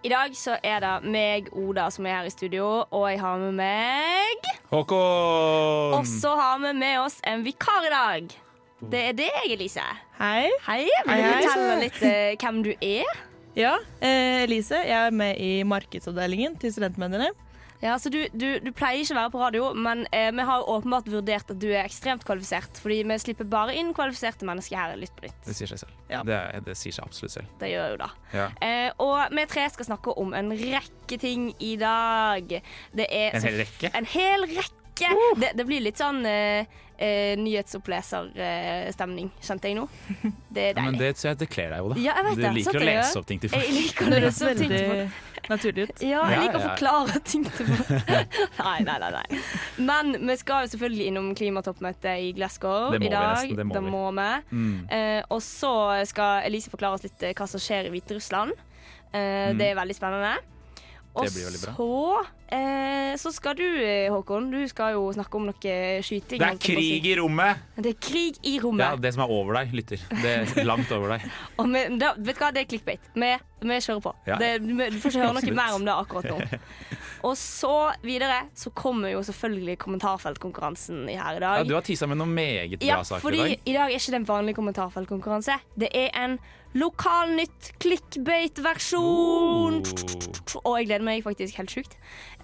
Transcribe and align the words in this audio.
I 0.00 0.08
dag 0.08 0.32
så 0.32 0.54
er 0.64 0.78
det 0.80 1.10
meg, 1.12 1.50
Oda, 1.52 1.90
som 1.92 2.06
er 2.08 2.14
her 2.22 2.28
i 2.28 2.32
studio, 2.32 2.66
og 2.88 3.02
jeg 3.10 3.18
har 3.20 3.40
med 3.42 3.58
meg 3.58 4.46
Håkon! 4.70 5.96
Og 5.98 6.06
så 6.08 6.30
har 6.38 6.62
vi 6.62 6.70
med 6.78 7.02
oss 7.02 7.18
en 7.28 7.42
vikar 7.44 7.84
i 7.84 7.90
dag. 7.92 8.30
Det 8.80 9.02
er 9.10 9.18
deg, 9.18 9.50
Elise. 9.52 9.84
Hei. 10.16 10.48
Hei. 10.64 10.86
Vil 11.04 11.20
du 11.20 11.26
hei. 11.26 11.42
fortelle 11.44 11.76
litt 11.82 12.00
eh, 12.08 12.32
hvem 12.40 12.62
du 12.64 12.70
er? 12.72 13.12
Ja, 13.58 13.74
eh, 14.00 14.46
Elise, 14.46 14.80
jeg 14.88 14.96
er 15.10 15.12
med 15.12 15.36
i 15.36 15.50
markedsavdelingen 15.68 16.56
til 16.62 16.72
Studentmediene. 16.78 17.34
Ja, 17.80 17.94
så 17.98 18.10
du, 18.12 18.18
du, 18.36 18.58
du 18.60 18.70
pleier 18.76 19.00
ikke 19.00 19.14
å 19.14 19.18
være 19.22 19.32
på 19.32 19.40
radio, 19.40 19.70
men 19.72 20.02
eh, 20.12 20.28
vi 20.36 20.44
har 20.44 20.66
åpenbart 20.68 21.06
vurdert 21.08 21.48
at 21.54 21.60
du 21.62 21.68
er 21.70 21.86
ekstremt 21.86 22.26
kvalifisert. 22.28 22.76
Fordi 22.82 22.98
vi 23.08 23.16
slipper 23.22 23.48
bare 23.48 23.72
inn 23.80 23.94
kvalifiserte 23.96 24.44
mennesker 24.48 24.76
her 24.76 24.98
litt 25.00 25.14
på 25.16 25.24
nytt. 25.24 25.38
Det 25.46 25.56
sier 25.56 25.70
seg 25.72 25.80
selv. 25.86 25.94
Ja. 26.12 26.20
Det, 26.28 26.40
det 26.66 26.76
sier 26.76 26.92
seg 26.98 27.08
absolutt 27.08 27.38
selv. 27.38 27.54
Det 27.62 27.70
gjør 27.72 27.94
jo 27.94 28.02
det. 28.02 28.10
Ja. 28.36 28.50
Eh, 28.60 28.90
og 29.00 29.32
vi 29.32 29.46
tre 29.48 29.64
skal 29.72 29.88
snakke 29.94 30.12
om 30.20 30.36
en 30.36 30.52
rekke 30.60 31.18
ting 31.22 31.48
i 31.58 31.72
dag. 31.80 32.52
Det 32.92 33.08
er 33.08 33.38
En 33.40 33.48
hel 33.48 33.58
rekke? 33.64 33.94
En 33.96 34.12
hel 34.12 34.46
rekke. 34.52 34.76
Det, 35.40 35.54
det 35.56 35.64
blir 35.64 35.80
litt 35.80 35.96
sånn 35.96 36.20
eh, 36.28 36.68
eh, 37.00 37.32
nyhetsoppleserstemning, 37.40 39.30
kjente 39.40 39.70
jeg 39.70 39.78
nå. 39.78 39.86
Det 40.52 40.66
er 40.70 40.76
Ja, 40.76 40.84
men 40.84 40.98
det, 41.00 41.14
så 41.16 41.32
det 41.38 41.48
kler 41.48 41.72
deg 41.72 41.80
jo, 41.80 41.92
da. 41.94 42.00
Ja, 42.02 42.18
jeg 42.18 42.26
vet 42.26 42.36
du 42.36 42.42
det. 42.44 42.52
liker 42.58 42.76
Sant 42.76 42.82
å 42.82 42.88
lese 42.90 43.20
opp 43.22 43.28
ting 43.30 43.40
til 43.40 43.52
folk. 43.54 43.64
Jeg 43.64 43.76
liker 43.76 44.04
å 44.10 44.20
lese 44.26 44.50
opp 44.50 44.60
ting 44.60 44.74
til 44.74 44.86
folk. 44.90 45.29
Naturlig 45.50 45.88
ut. 45.90 46.02
Ja, 46.06 46.22
jeg 46.30 46.44
liker 46.44 46.58
å 46.60 46.62
forklare 46.68 47.20
ting 47.26 47.44
til 47.50 47.68
folk. 47.68 47.90
Nei, 48.60 48.76
nei, 48.86 48.96
nei, 49.02 49.10
nei. 49.16 49.40
Men 49.90 50.12
vi 50.28 50.36
skal 50.40 50.64
jo 50.66 50.72
selvfølgelig 50.74 51.06
innom 51.10 51.28
klimatoppmøtet 51.38 52.24
i 52.28 52.30
Glasgow 52.36 52.94
i 52.96 53.00
vi 53.02 53.10
dag. 53.12 53.40
nesten, 53.42 53.56
det 53.74 53.82
må 53.82 53.82
vi. 53.82 53.90
må 53.90 54.04
vi. 54.16 54.30
Mm. 54.54 54.78
Eh, 54.96 55.20
og 55.32 55.42
så 55.44 55.74
skal 56.10 56.46
Elise 56.48 56.72
forklare 56.72 56.98
oss 56.98 57.06
litt 57.06 57.22
eh, 57.26 57.34
hva 57.36 57.48
som 57.50 57.62
skjer 57.62 57.88
i 57.90 57.94
Hviterussland. 57.94 58.54
Eh, 59.12 59.50
Det 59.58 59.70
er 59.72 59.78
veldig 59.78 59.96
spennende. 59.98 60.36
Og 61.14 61.26
så, 61.26 62.24
eh, 62.54 63.16
så 63.18 63.32
skal 63.34 63.56
du, 63.58 63.64
eh, 63.82 64.06
Håkon, 64.12 64.50
du 64.52 64.60
skal 64.70 64.94
jo 64.94 65.08
snakke 65.12 65.34
om 65.36 65.48
noe 65.48 65.74
skyting. 66.06 66.38
Det 66.38 66.46
er 66.46 66.60
krig 66.62 67.06
i 67.10 67.16
rommet! 67.18 67.64
Det 67.76 67.96
er 67.96 67.98
krig 67.98 68.38
i 68.46 68.60
rommet. 68.62 68.84
Ja, 68.84 68.96
det 68.96 69.12
som 69.16 69.24
er 69.24 69.32
over 69.34 69.58
deg, 69.58 69.74
lytter. 69.74 69.98
Det 70.22 70.34
er 70.38 70.64
langt 70.64 70.90
over 70.94 71.16
deg. 71.16 71.26
Vi, 71.74 71.84
da, 71.98 72.14
vet 72.14 72.38
du 72.38 72.44
hva, 72.44 72.52
det 72.54 72.62
er 72.62 72.70
clickbait. 72.70 73.10
Vi, 73.14 73.32
vi 73.66 73.80
kjører 73.82 74.04
på. 74.06 74.14
Ja. 74.30 74.38
Det, 74.40 74.52
vi, 74.62 74.86
du 74.94 75.00
får 75.02 75.10
ikke 75.16 75.24
høre 75.26 75.40
noe 75.40 75.56
mer 75.58 75.76
om 75.80 75.88
det 75.88 75.96
akkurat 75.98 76.30
nå. 76.30 76.60
Og 77.28 77.34
så 77.36 77.74
videre 78.06 78.46
så 78.56 78.70
kommer 78.72 79.10
jo 79.12 79.20
selvfølgelig 79.26 79.76
kommentarfeltkonkurransen 79.82 81.02
her 81.10 81.36
i 81.36 81.42
dag. 81.42 81.58
Ja, 81.60 81.66
du 81.68 81.74
har 81.76 81.84
tisa 81.84 82.08
med 82.08 82.16
noen 82.22 82.32
meget 82.32 82.78
bra 82.78 82.86
Ja, 82.86 83.02
saker 83.04 83.34
i 83.34 83.42
dag. 83.42 83.58
i 83.66 83.74
dag 83.76 83.90
er 83.90 83.98
ikke 83.98 84.14
det 84.14 84.20
en 84.22 84.30
vanlig 84.30 84.56
kommentarfeltkonkurranse. 84.56 85.58
Det 85.76 85.90
er 85.92 86.08
en 86.16 86.38
lokalnytt 86.78 87.72
clickbate-versjon. 87.82 89.80
Oh. 89.82 90.60
Og 90.64 90.76
jeg 90.78 90.90
gleder 90.90 91.06
meg 91.06 91.24
faktisk 91.26 91.58
helt 91.60 91.72
sjukt. 91.74 91.96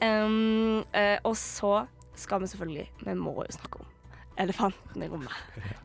Um, 0.02 0.82
uh, 0.94 1.18
og 1.24 1.36
så 1.38 1.86
skal 2.16 2.40
vi 2.40 2.48
selvfølgelig 2.50 2.86
Vi 3.04 3.14
må 3.18 3.32
jo 3.42 3.52
snakke 3.52 3.82
om 3.82 3.92
elefanten 4.40 5.02
i 5.02 5.08
rommet. 5.08 5.32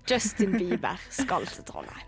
Justin 0.09 0.57
Bieber 0.57 0.99
skal 1.09 1.45
til 1.47 1.63
Trondheim. 1.67 2.07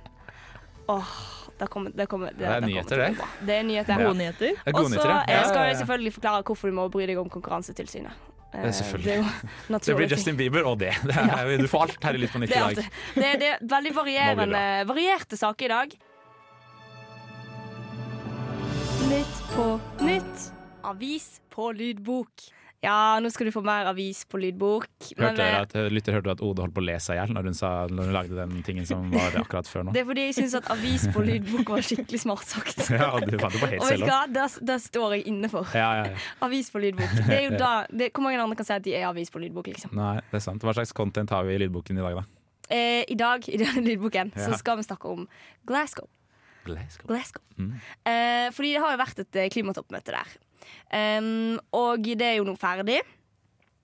Åh, 0.91 1.13
det 1.59 1.69
kommer, 1.71 1.91
det 1.95 2.09
kommer, 2.11 2.33
det, 2.35 2.39
Det 2.39 2.47
er 2.47 2.59
nyheter, 2.59 2.97
det. 2.97 3.27
Det 3.47 3.55
er 3.55 3.63
nyheter. 3.63 4.03
Gode 4.03 4.17
nyheter. 4.17 4.57
Er 4.65 4.73
Og 4.75 4.89
så 4.91 5.09
eh, 5.29 5.45
skal 5.47 5.67
jeg 5.69 5.77
selvfølgelig 5.77 6.13
forklare 6.13 6.43
hvorfor 6.43 6.67
du 6.67 6.75
må 6.75 6.87
bry 6.91 7.07
deg 7.07 7.19
om 7.21 7.29
Konkurransetilsynet. 7.31 8.11
Eh, 8.53 8.59
Det 8.61 8.67
er 8.67 8.71
selvfølgelig. 8.71 9.23
Det 9.67 9.75
er 9.75 9.85
Det 9.85 9.95
blir. 9.95 10.09
Justin 10.11 10.37
Bieber 10.37 10.67
og 10.67 10.79
det. 10.79 10.91
det 11.03 11.15
er, 11.15 11.57
du 11.63 11.67
får 11.67 11.81
alt 11.87 12.03
her 12.03 12.13
i 12.13 12.17
Litt 12.25 12.35
på 12.35 12.43
nytt 12.43 12.51
i 12.51 12.59
dag. 12.59 12.75
det, 13.15 13.27
er, 13.29 13.39
det 13.39 13.47
er 13.53 13.63
veldig 13.75 13.95
varierende, 13.95 14.65
varierte 14.91 15.39
saker 15.39 15.65
i 15.65 15.69
dag. 15.69 15.95
På 19.55 19.79
nytt. 20.01 20.51
Avis 20.83 21.41
på 21.49 21.71
lydbok. 21.71 22.29
Ja, 22.83 23.19
nå 23.23 23.29
skal 23.31 23.47
du 23.47 23.51
få 23.55 23.61
mer 23.63 23.85
avis 23.87 24.25
på 24.27 24.39
lydbok. 24.41 24.87
Men 25.15 25.37
Hørte 25.37 25.45
eh, 25.45 25.59
at, 25.61 25.75
lytter, 25.93 26.15
hørte 26.17 26.25
du 26.27 26.31
at 26.33 26.41
Ode 26.43 26.63
holdt 26.65 26.73
på 26.75 26.81
å 26.81 26.85
le 26.87 26.95
seg 26.99 27.15
i 27.15 27.19
hjel 27.21 27.31
når 27.35 27.45
når 27.53 28.09
hun 28.09 28.15
lagde 28.15 28.35
den 28.35 28.63
tingen 28.65 28.87
som 28.89 29.05
var 29.13 29.37
akkurat 29.39 29.69
før 29.69 29.85
nå? 29.85 29.93
det 29.95 30.01
er 30.01 30.07
fordi 30.09 30.25
jeg 30.25 30.35
syns 30.39 30.55
at 30.59 30.71
avis 30.73 31.05
på 31.13 31.23
lydbok 31.23 31.69
var 31.75 31.85
skikkelig 31.85 32.21
smart 32.25 32.49
sagt. 32.49 32.81
Ja, 32.97 33.11
og 33.15 33.23
du 33.29 33.37
fant 33.39 33.53
det 33.55 33.61
på 33.61 33.69
helt 33.71 33.85
Og 33.85 33.87
selv 33.93 34.07
òg. 34.07 34.11
hva, 34.11 34.19
det, 34.35 34.47
det 34.71 34.79
står 34.89 35.15
jeg 35.19 35.27
inne 35.31 35.51
for. 35.53 35.69
Ja, 35.77 35.91
ja, 36.01 36.09
ja. 36.11 36.25
Avis 36.49 36.73
på 36.73 36.81
lydbok. 36.83 37.13
Det 37.21 37.37
er 37.37 37.45
jo 37.47 37.53
da, 37.61 37.71
det, 37.93 38.09
Hvor 38.11 38.25
mange 38.25 38.41
andre 38.43 38.57
kan 38.59 38.67
si 38.67 38.75
at 38.75 38.83
de 38.89 38.97
er 38.97 39.05
avis 39.07 39.31
på 39.31 39.43
lydbok, 39.45 39.69
liksom? 39.71 39.93
Nei, 40.01 40.17
det 40.33 40.41
er 40.41 40.45
sant. 40.49 40.65
Hva 40.65 40.73
slags 40.75 40.91
content 40.97 41.31
har 41.31 41.45
vi 41.47 41.55
i 41.55 41.61
lydboken 41.63 42.01
i 42.01 42.03
dag, 42.09 42.19
da? 42.19 42.25
Eh, 42.73 43.05
I 43.07 43.15
dag 43.19 43.47
i 43.47 43.61
denne 43.61 43.85
lydboken 43.85 44.33
Ja. 44.35 44.49
så 44.49 44.59
skal 44.59 44.81
vi 44.81 44.89
snakke 44.89 45.13
om 45.13 45.27
Glasgow. 45.69 46.09
Glasgow. 46.65 47.09
Glasgow. 47.09 47.43
Mm. 47.57 47.73
Eh, 48.09 48.47
fordi 48.55 48.75
det 48.75 48.83
har 48.83 48.95
jo 48.95 49.01
vært 49.01 49.19
et 49.23 49.41
eh, 49.41 49.51
klimatoppmøte 49.53 50.15
der. 50.15 50.37
Um, 50.93 51.59
og 51.75 52.05
det 52.05 52.25
er 52.25 52.39
jo 52.39 52.47
nå 52.47 52.55
ferdig. 52.59 53.01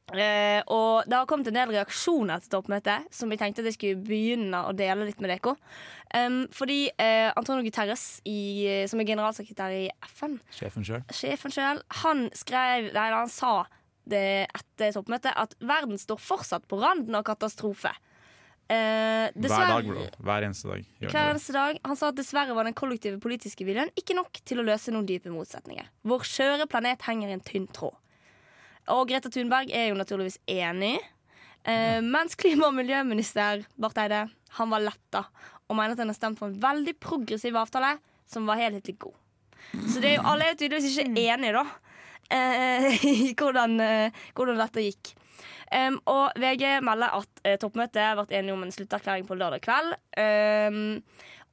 Uh, 0.09 0.61
og 0.73 1.05
det 1.05 1.13
har 1.13 1.27
kommet 1.29 1.51
en 1.51 1.57
del 1.59 1.73
reaksjoner 1.75 2.41
til 2.41 2.49
toppmøtet 2.55 3.11
som 3.13 3.29
vi 3.29 3.37
tenkte 3.37 3.61
at 3.61 3.67
jeg 3.69 3.75
skulle 3.75 4.05
begynne 4.07 4.63
å 4.65 4.71
dele 4.73 5.05
litt 5.05 5.19
med 5.21 5.29
dere. 5.35 5.53
Um, 6.15 6.39
fordi 6.55 6.87
uh, 6.95 7.29
Antonio 7.37 7.61
Guterres, 7.65 8.07
i, 8.25 8.65
som 8.89 9.01
er 9.01 9.09
generalsekretær 9.11 9.75
i 9.75 9.85
FN, 10.15 10.39
Sjefen 10.55 10.87
sjøl. 10.87 11.03
sjefen 11.13 11.53
sjøl, 11.53 11.83
han 12.01 12.25
skrev 12.37 12.89
Nei, 12.95 13.09
han 13.13 13.29
sa 13.29 13.67
det 14.09 14.47
etter 14.47 14.95
toppmøtet 14.95 15.35
at 15.37 15.53
verden 15.61 15.99
står 16.01 16.17
fortsatt 16.23 16.65
på 16.69 16.79
randen 16.81 17.17
av 17.19 17.27
katastrofe. 17.27 17.91
Eh, 18.69 19.29
Hver 19.33 19.49
dag, 19.65 19.87
bro. 19.87 20.03
Hver 20.21 20.45
eneste 20.45 20.67
dag. 20.69 20.83
Hver 21.01 21.31
eneste 21.31 21.53
dag. 21.55 21.79
Han 21.89 21.97
sa 21.97 22.11
at 22.11 22.17
dessverre 22.19 22.53
var 22.53 22.67
den 22.67 22.75
kollektive 22.77 23.17
politiske 23.21 23.65
viljen 23.65 23.89
ikke 23.97 24.13
nok 24.17 24.41
til 24.45 24.61
å 24.61 24.65
løse 24.67 24.93
noen 24.93 25.07
dype 25.09 25.31
motsetninger. 25.33 25.87
Vår 26.05 26.25
skjøre 26.29 26.67
planet 26.69 27.01
henger 27.07 27.31
i 27.31 27.37
en 27.37 27.45
tynn 27.45 27.65
tråd. 27.73 27.97
Og 28.93 29.07
Greta 29.09 29.29
Thunberg 29.33 29.73
er 29.73 29.89
jo 29.89 29.97
naturligvis 29.97 30.37
enig. 30.49 30.99
Eh, 31.65 31.97
mens 32.05 32.37
klima- 32.39 32.69
og 32.69 32.77
miljøminister 32.77 33.65
Barth 33.77 33.99
Eide 34.01 34.27
han 34.57 34.69
var 34.71 34.85
letta 34.85 35.25
og 35.69 35.75
mener 35.77 35.93
at 35.93 35.99
han 36.01 36.09
har 36.09 36.17
stemt 36.17 36.39
for 36.39 36.49
en 36.49 36.61
veldig 36.61 36.95
progressiv 37.01 37.57
avtale 37.59 37.95
som 38.29 38.45
var 38.49 38.57
helhetlig 38.61 38.97
god. 39.01 39.17
Så 39.89 39.99
det 40.01 40.13
er 40.13 40.15
jo, 40.17 40.25
alle 40.29 40.45
er 40.45 40.53
jo 40.53 40.59
tydeligvis 40.61 40.95
ikke 40.97 41.25
enige, 41.27 41.53
da, 41.57 41.65
eh, 42.33 43.05
i 43.29 43.33
hvordan, 43.37 43.75
eh, 43.81 44.21
hvordan 44.37 44.61
dette 44.61 44.85
gikk. 44.87 45.11
Um, 45.69 45.99
og 46.09 46.39
VG 46.41 46.79
melder 46.85 47.19
at 47.19 47.43
uh, 47.45 47.55
toppmøtet 47.61 48.15
ble 48.17 48.39
enige 48.39 48.55
om 48.55 48.63
en 48.65 48.73
slutterklæring 48.73 49.27
på 49.27 49.37
lørdag 49.37 49.61
kveld. 49.65 49.93
Um, 50.17 51.03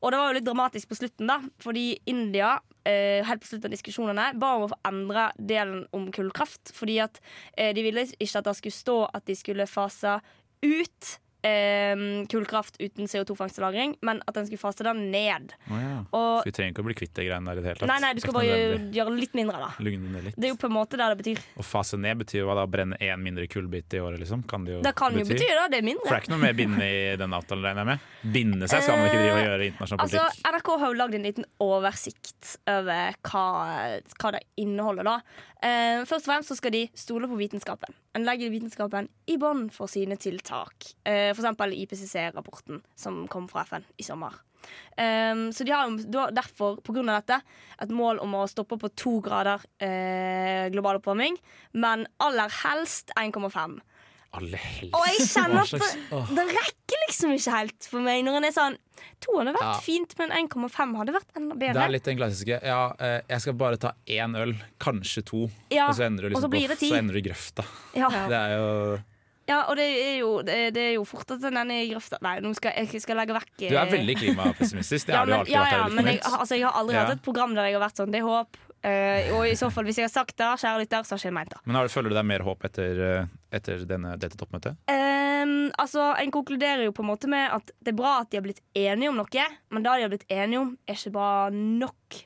og 0.05 0.13
det 0.13 0.21
var 0.21 0.31
jo 0.31 0.37
litt 0.37 0.47
dramatisk 0.47 0.91
på 0.91 0.99
slutten, 0.99 1.29
da, 1.29 1.39
fordi 1.63 1.87
India 2.09 2.55
uh, 2.57 3.21
helt 3.29 3.43
på 3.43 3.51
slutten 3.51 3.69
av 3.69 3.77
diskusjonene 3.77 4.31
ba 4.41 4.55
om 4.57 4.67
å 4.67 4.73
få 4.73 4.81
endre 4.89 5.29
delen 5.37 5.85
om 5.97 6.09
kullkraft. 6.15 6.73
Fordi 6.77 6.99
at 7.05 7.21
uh, 7.21 7.71
de 7.77 7.85
ville 7.85 8.09
ikke 8.17 8.41
at 8.41 8.49
det 8.49 8.57
skulle 8.61 8.81
stå 8.81 8.99
at 9.11 9.29
de 9.29 9.39
skulle 9.39 9.69
fase 9.71 10.19
ut 10.65 11.17
eh, 11.47 12.27
kullkraft 12.33 12.81
uten 12.83 13.07
CO2-fangst 13.11 13.61
og 13.61 13.67
-lagring, 13.67 13.95
men 14.03 14.23
at 14.27 14.35
den 14.35 14.47
skulle 14.49 14.63
fase 14.63 14.85
det 14.87 14.95
ned. 14.97 15.55
Oh, 15.71 15.79
ja. 15.81 15.99
Og 16.11 16.43
Så 16.43 16.51
vi 16.51 16.55
trenger 16.59 16.75
ikke 16.75 16.85
å 16.85 16.89
bli 16.89 16.99
kvitt 16.99 17.15
det 17.15 17.27
greiene 17.29 17.53
der 17.53 17.61
i 17.61 17.65
det 17.65 17.71
hele 17.71 17.81
tatt. 17.81 17.91
Nei, 17.93 17.99
nei, 18.05 18.13
du 18.15 18.23
skal 18.25 18.37
bare 18.37 18.59
gjøre 18.97 19.15
litt 19.17 19.35
mindre, 19.39 19.61
da. 19.63 19.71
Lugne 19.83 20.13
ned 20.13 20.29
litt. 20.29 20.37
Det 20.37 20.51
er 20.51 20.55
jo 20.55 20.61
på 20.61 20.71
en 20.71 20.77
måte 20.77 20.99
det 21.01 21.09
det 21.13 21.19
betyr. 21.23 21.43
Å 21.57 21.67
fase 21.67 22.01
ned 22.01 22.21
betyr 22.23 22.43
jo 22.43 22.51
hva 22.51 22.59
da? 22.61 22.67
Brenne 22.67 22.99
én 23.01 23.23
mindre 23.23 23.47
kullbit 23.51 23.95
i 23.95 24.03
året, 24.03 24.21
liksom? 24.21 24.43
Kan 24.51 24.67
det 24.67 24.77
jo 24.77 24.83
Det 24.85 24.95
kan 24.99 25.15
jo 25.17 25.25
bety 25.25 25.47
det, 25.47 25.67
det 25.73 25.81
er 25.81 25.87
mindre. 25.87 26.07
For 26.07 26.17
det 26.17 26.21
er 26.21 26.27
ikke 26.27 26.35
noe 26.35 26.45
mer 26.45 26.57
binde 26.59 26.87
i 26.87 27.17
den 27.21 27.37
avtalen, 27.37 27.65
regner 27.71 27.85
jeg 27.85 27.91
med? 27.93 28.33
Binde 28.37 28.71
seg 28.71 28.83
skal 28.83 28.99
man 28.99 29.11
ikke 29.11 29.23
drive 29.23 29.37
og 29.37 29.45
gjøre 29.47 29.63
i 29.63 29.71
internasjonal 29.73 30.07
Altså. 30.07 30.25
NRK 30.51 30.71
har 30.81 30.93
jo 30.93 30.99
lagd 31.01 31.19
en 31.19 31.27
liten 31.27 31.47
oversikt 31.63 32.57
over 32.71 33.17
hva, 33.29 33.45
hva 34.21 34.33
det 34.37 34.43
inneholder. 34.63 35.07
da 35.07 35.17
eh, 35.63 36.05
Først 36.07 36.25
og 36.25 36.31
fremst 36.31 36.53
så 36.53 36.59
skal 36.59 36.75
de 36.75 36.87
stole 36.95 37.31
på 37.31 37.39
vitenskapen. 37.39 37.95
En 38.17 38.25
legger 38.25 38.49
vitenskapen 38.49 39.11
i 39.29 39.37
bånn 39.37 39.67
for 39.75 39.93
sine 39.93 40.17
tiltak. 40.17 40.89
Eh, 41.05 41.29
eksempel 41.35 41.75
IPCC-rapporten 41.77 42.81
som 42.97 43.27
kom 43.29 43.49
fra 43.51 43.67
FN 43.69 43.85
i 44.01 44.07
sommer. 44.07 44.39
Um, 44.97 45.53
så 45.53 45.65
de 45.65 45.71
har 45.71 46.33
derfor, 46.35 46.81
på 46.83 46.95
grunn 46.97 47.11
av 47.13 47.21
dette, 47.21 47.39
et 47.85 47.93
mål 47.93 48.19
om 48.25 48.33
å 48.35 48.47
stoppe 48.51 48.79
på 48.81 48.91
to 48.99 49.13
grader 49.23 49.63
eh, 49.85 50.67
global 50.73 50.99
oppvarming, 50.99 51.37
men 51.77 52.07
aller 52.25 52.51
helst 52.65 53.13
1,5. 53.21 53.77
Alle 54.37 54.61
helst. 54.61 54.93
Og 54.95 55.07
jeg 55.09 55.29
kjenner 55.31 55.63
at 55.63 55.73
det, 55.73 56.21
det 56.37 56.45
rekker 56.53 57.03
liksom 57.07 57.33
ikke 57.37 57.55
helt 57.57 57.89
for 57.91 58.05
meg. 58.05 58.25
Når 58.27 58.41
en 58.41 58.49
er 58.51 58.55
sånn 58.57 58.77
To 59.25 59.39
hadde 59.39 59.53
vært 59.57 59.65
Ja. 59.65 59.81
fint, 59.81 60.15
men 60.19 60.33
1,5 60.33 60.95
hadde 60.97 61.13
vært 61.15 61.37
enda 61.37 61.57
bedre. 61.57 61.75
Det 61.75 61.83
er 61.85 61.93
litt 61.93 62.05
den 62.05 62.19
klassiske 62.19 62.61
Ja, 62.63 62.93
eh, 63.01 63.21
jeg 63.29 63.41
skal 63.45 63.53
bare 63.55 63.77
ta 63.81 63.93
én 64.07 64.37
øl, 64.37 64.55
kanskje 64.81 65.25
to, 65.25 65.51
Ja, 65.71 65.89
og 65.89 65.97
så 65.97 66.07
ender 66.07 66.29
du 66.29 66.35
liksom 66.35 66.51
blir 66.51 66.69
på, 66.69 66.77
så 66.77 66.99
ender 66.99 67.17
du 67.17 67.21
i 67.21 67.27
grøfta. 67.29 67.65
Ja. 67.97 68.09
Det 68.09 68.37
er 68.41 68.57
jo 68.57 69.03
Ja, 69.47 69.63
og 69.71 69.77
det 69.79 69.87
er 69.87 70.19
jo, 70.19 70.43
det, 70.43 70.77
er 70.77 70.95
jo 70.97 71.05
fort 71.05 71.31
at 71.31 71.41
den 71.41 71.57
ender 71.57 71.79
i 71.79 71.89
grøfta. 71.93 72.19
Nei, 72.21 72.41
nå 72.41 72.53
skal 72.57 72.73
jeg 72.77 73.01
skal 73.01 73.17
legge 73.17 73.37
vekk 73.37 73.69
Du 73.69 73.77
er 73.77 73.87
veldig 73.87 74.17
klimapessimistisk. 74.19 75.07
Det 75.07 75.15
ja, 75.15 75.19
har 75.21 75.27
du 75.27 75.33
alltid 75.33 75.55
ja, 75.55 75.65
ja, 75.71 75.89
men 75.89 76.07
jeg, 76.07 76.21
altså, 76.25 76.55
jeg 76.57 76.67
har 76.67 76.81
aldri 76.81 76.97
hatt 76.97 77.17
et 77.17 77.23
program 77.23 77.55
der 77.55 77.71
jeg 77.71 77.79
har 77.79 77.85
vært 77.89 77.97
sånn 78.03 78.11
Det 78.13 78.21
er 78.21 78.27
håp. 78.27 78.57
Eh, 78.85 79.33
og 79.35 79.47
i 79.49 79.57
så 79.59 79.71
fall, 79.73 79.87
hvis 79.89 79.99
jeg 80.01 80.07
har 80.07 80.13
sagt 80.13 80.37
det, 80.39 80.49
kjære 80.63 80.85
lytter, 80.85 81.07
så 81.07 81.15
har 81.15 81.23
ikke 81.23 81.31
jeg 81.31 81.37
ment 81.39 81.55
det. 81.55 81.61
Men 81.65 81.79
har, 81.81 81.91
føler 81.93 82.13
du 82.13 82.19
deg 82.19 82.29
mer 82.29 82.45
håp 82.47 82.67
etter, 82.69 83.01
eh, 83.07 83.33
etter 83.59 83.83
denne, 83.89 84.15
dette 84.21 84.39
toppmøtet? 84.39 84.79
Um, 84.91 85.57
altså, 85.81 86.13
En 86.21 86.35
konkluderer 86.35 86.85
jo 86.87 86.95
på 86.95 87.05
en 87.05 87.11
måte 87.11 87.31
med 87.31 87.51
at 87.57 87.73
det 87.81 87.95
er 87.95 87.99
bra 87.99 88.21
at 88.23 88.31
de 88.31 88.41
har 88.41 88.47
blitt 88.47 88.63
enige 88.77 89.11
om 89.11 89.19
noe, 89.19 89.49
men 89.73 89.87
det 89.87 89.97
de 89.97 90.07
har 90.07 90.13
blitt 90.13 90.31
enige 90.31 90.63
om, 90.63 90.73
er 90.87 90.99
ikke 90.99 91.15
bra 91.17 91.31
nok. 91.55 92.23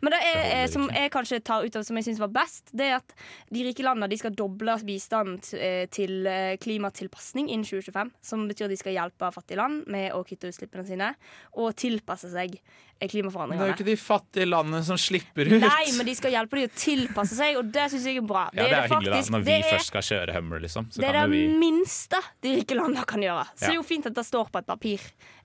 Men 0.00 0.14
det, 0.14 0.20
er, 0.22 0.40
Det 0.42 0.52
eh, 0.62 0.66
som 0.72 0.88
jeg 0.90 1.10
kanskje 1.14 1.40
tar 1.44 1.64
ut 1.66 1.76
av 1.76 1.82
som 1.86 1.96
jeg 1.96 2.04
syns 2.08 2.20
var 2.22 2.32
best, 2.34 2.70
det 2.72 2.86
er 2.90 2.96
at 3.00 3.14
de 3.50 3.64
rike 3.66 3.82
landene 3.86 4.08
de 4.10 4.16
skal 4.20 4.34
doble 4.34 4.76
bistanden 4.84 5.38
eh, 5.58 5.86
til 5.92 6.26
eh, 6.26 6.56
klimatilpasning 6.62 7.48
innen 7.50 7.64
2025. 7.64 8.10
Som 8.22 8.48
betyr 8.48 8.66
at 8.68 8.74
de 8.74 8.80
skal 8.80 8.96
hjelpe 8.96 9.32
fattige 9.34 9.56
land 9.60 9.84
med 9.90 10.12
å 10.16 10.24
kutte 10.26 10.48
utslippene 10.50 10.86
sine 10.86 11.14
og 11.56 11.74
tilpasse 11.76 12.30
seg 12.32 12.58
klimaforandringene. 13.04 13.58
Det 13.60 13.66
er 13.66 13.72
jo 13.74 13.76
ikke 13.76 13.90
de 13.90 13.96
fattige 14.00 14.46
landene 14.48 14.80
som 14.86 14.96
slipper 15.00 15.48
ut. 15.50 15.56
Nei, 15.60 15.86
men 15.98 16.06
de 16.08 16.14
skal 16.16 16.32
hjelpe 16.32 16.56
dem 16.56 16.68
å 16.70 16.72
tilpasse 16.78 17.36
seg, 17.36 17.58
og 17.60 17.72
det 17.74 17.88
syns 17.92 18.06
jeg 18.08 18.20
er 18.22 18.24
bra. 18.28 18.46
ja, 18.54 18.62
det 18.64 18.78
er 18.78 18.88
hyggelig 18.88 19.10
da, 19.12 19.32
Når 19.34 19.44
vi 19.44 19.52
er- 19.58 19.66
først 19.74 19.90
skal 19.92 20.06
kjøre 20.08 20.34
Hummer, 20.38 20.60
liksom. 20.60 20.86
Så 20.90 21.00
det 21.02 21.08
er 21.10 21.18
det 21.18 21.24
vi 21.34 21.42
minste 21.58 22.20
de 22.40 22.54
rike 22.60 22.74
landene 22.78 23.04
kan 23.04 23.20
gjøre. 23.20 23.44
Så 23.54 23.60
Ja. 23.60 23.66
det 23.66 23.74
er 23.74 23.80
jo 23.82 23.82
fint 23.82 24.06
at 24.06 24.14
det 24.14 24.24
står 24.24 24.48
på 24.50 24.58
et 24.62 24.66
papir 24.66 25.00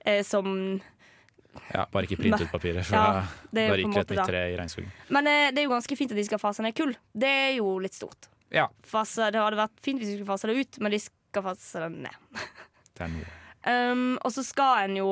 eh, 0.06 0.22
som 0.22 0.80
ja, 1.70 1.86
Bare 1.92 2.06
ikke 2.06 2.18
print 2.20 2.40
ut 2.40 2.50
papiret, 2.52 2.86
for 2.86 2.96
Ja, 2.98 3.22
da, 3.50 3.50
da 3.56 3.64
ryker 3.78 4.02
et 4.02 4.12
nytt 4.14 4.28
tre 4.28 4.42
i 4.52 4.56
regnskogen. 4.58 4.92
Men 5.14 5.30
eh, 5.30 5.48
det 5.54 5.62
er 5.62 5.68
jo 5.68 5.72
ganske 5.74 5.98
fint 5.98 6.14
at 6.14 6.20
de 6.20 6.26
skal 6.26 6.42
fase 6.42 6.64
ned 6.64 6.76
kull. 6.78 6.94
Det 7.12 7.30
er 7.30 7.52
jo 7.58 7.74
litt 7.82 7.96
stort. 7.98 8.30
Ja, 8.50 8.66
Fase, 8.86 9.30
det 9.30 9.38
hadde 9.38 9.60
vært 9.60 9.82
fint 9.84 10.00
hvis 10.02 10.10
de 10.10 10.16
skulle 10.18 10.30
fase 10.32 10.50
det 10.50 10.56
ut, 10.58 10.80
men 10.82 10.94
de 10.94 10.98
skal 11.02 11.44
fase 11.46 11.84
det 11.84 11.90
ned. 12.08 12.40
det 12.96 13.06
er 13.06 13.14
noe. 13.18 13.28
Um, 13.60 14.14
og 14.24 14.32
så 14.32 14.40
skal 14.40 14.86
en 14.86 14.94
jo 14.96 15.08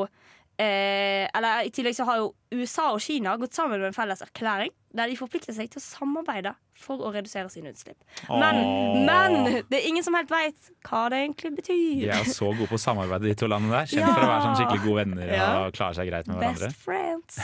eh, 0.58 1.24
Eller 1.34 1.66
i 1.68 1.70
tillegg 1.74 1.94
så 1.96 2.04
har 2.08 2.18
jo 2.20 2.32
USA 2.54 2.88
og 2.94 3.00
Kina 3.04 3.36
gått 3.40 3.54
sammen 3.56 3.78
med 3.80 3.90
en 3.90 3.96
felles 3.96 4.22
erklæring 4.24 4.72
der 4.98 5.10
de 5.10 5.16
forplikter 5.18 5.52
seg 5.54 5.68
til 5.70 5.78
å 5.78 5.84
samarbeide 5.84 6.54
for 6.78 7.02
å 7.04 7.10
redusere 7.12 7.50
sine 7.52 7.70
utslipp. 7.74 7.98
Men, 8.30 8.56
men 9.04 9.36
det 9.68 9.76
er 9.82 9.88
ingen 9.90 10.02
som 10.06 10.16
helt 10.16 10.30
veit 10.32 10.70
hva 10.88 11.02
det 11.12 11.18
egentlig 11.26 11.50
betyr. 11.58 12.06
De 12.06 12.08
er 12.16 12.30
så 12.32 12.48
gode 12.54 12.70
på 12.70 12.78
å 12.78 12.82
samarbeide, 12.82 13.28
de 13.28 13.34
to 13.38 13.50
landene 13.50 13.76
der. 13.76 13.90
Kjent 13.92 14.06
Ja. 14.06 14.14
for 14.14 14.24
å 14.24 14.30
være 14.32 14.46
sånn 14.46 14.56
skikkelig 14.62 14.82
gode 14.86 14.96
venner 15.02 15.34
Ja. 15.34 15.48
og 15.66 15.76
klare 15.76 15.98
seg 15.98 16.08
greit 16.08 16.26
med 16.30 16.40
hverandre. 16.40 16.70
Best 16.72 16.82
friends. 16.86 17.38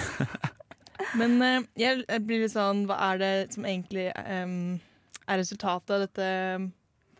Men 1.21 1.37
eh, 1.43 1.61
jeg 1.79 2.05
blir 2.25 2.45
litt 2.47 2.55
sånn 2.55 2.85
Hva 2.89 2.97
er 3.13 3.19
det 3.21 3.33
som 3.53 3.65
egentlig 3.69 4.07
um, 4.15 4.81
er 5.29 5.41
resultatet 5.43 5.91
av 5.95 6.05
dette 6.07 6.29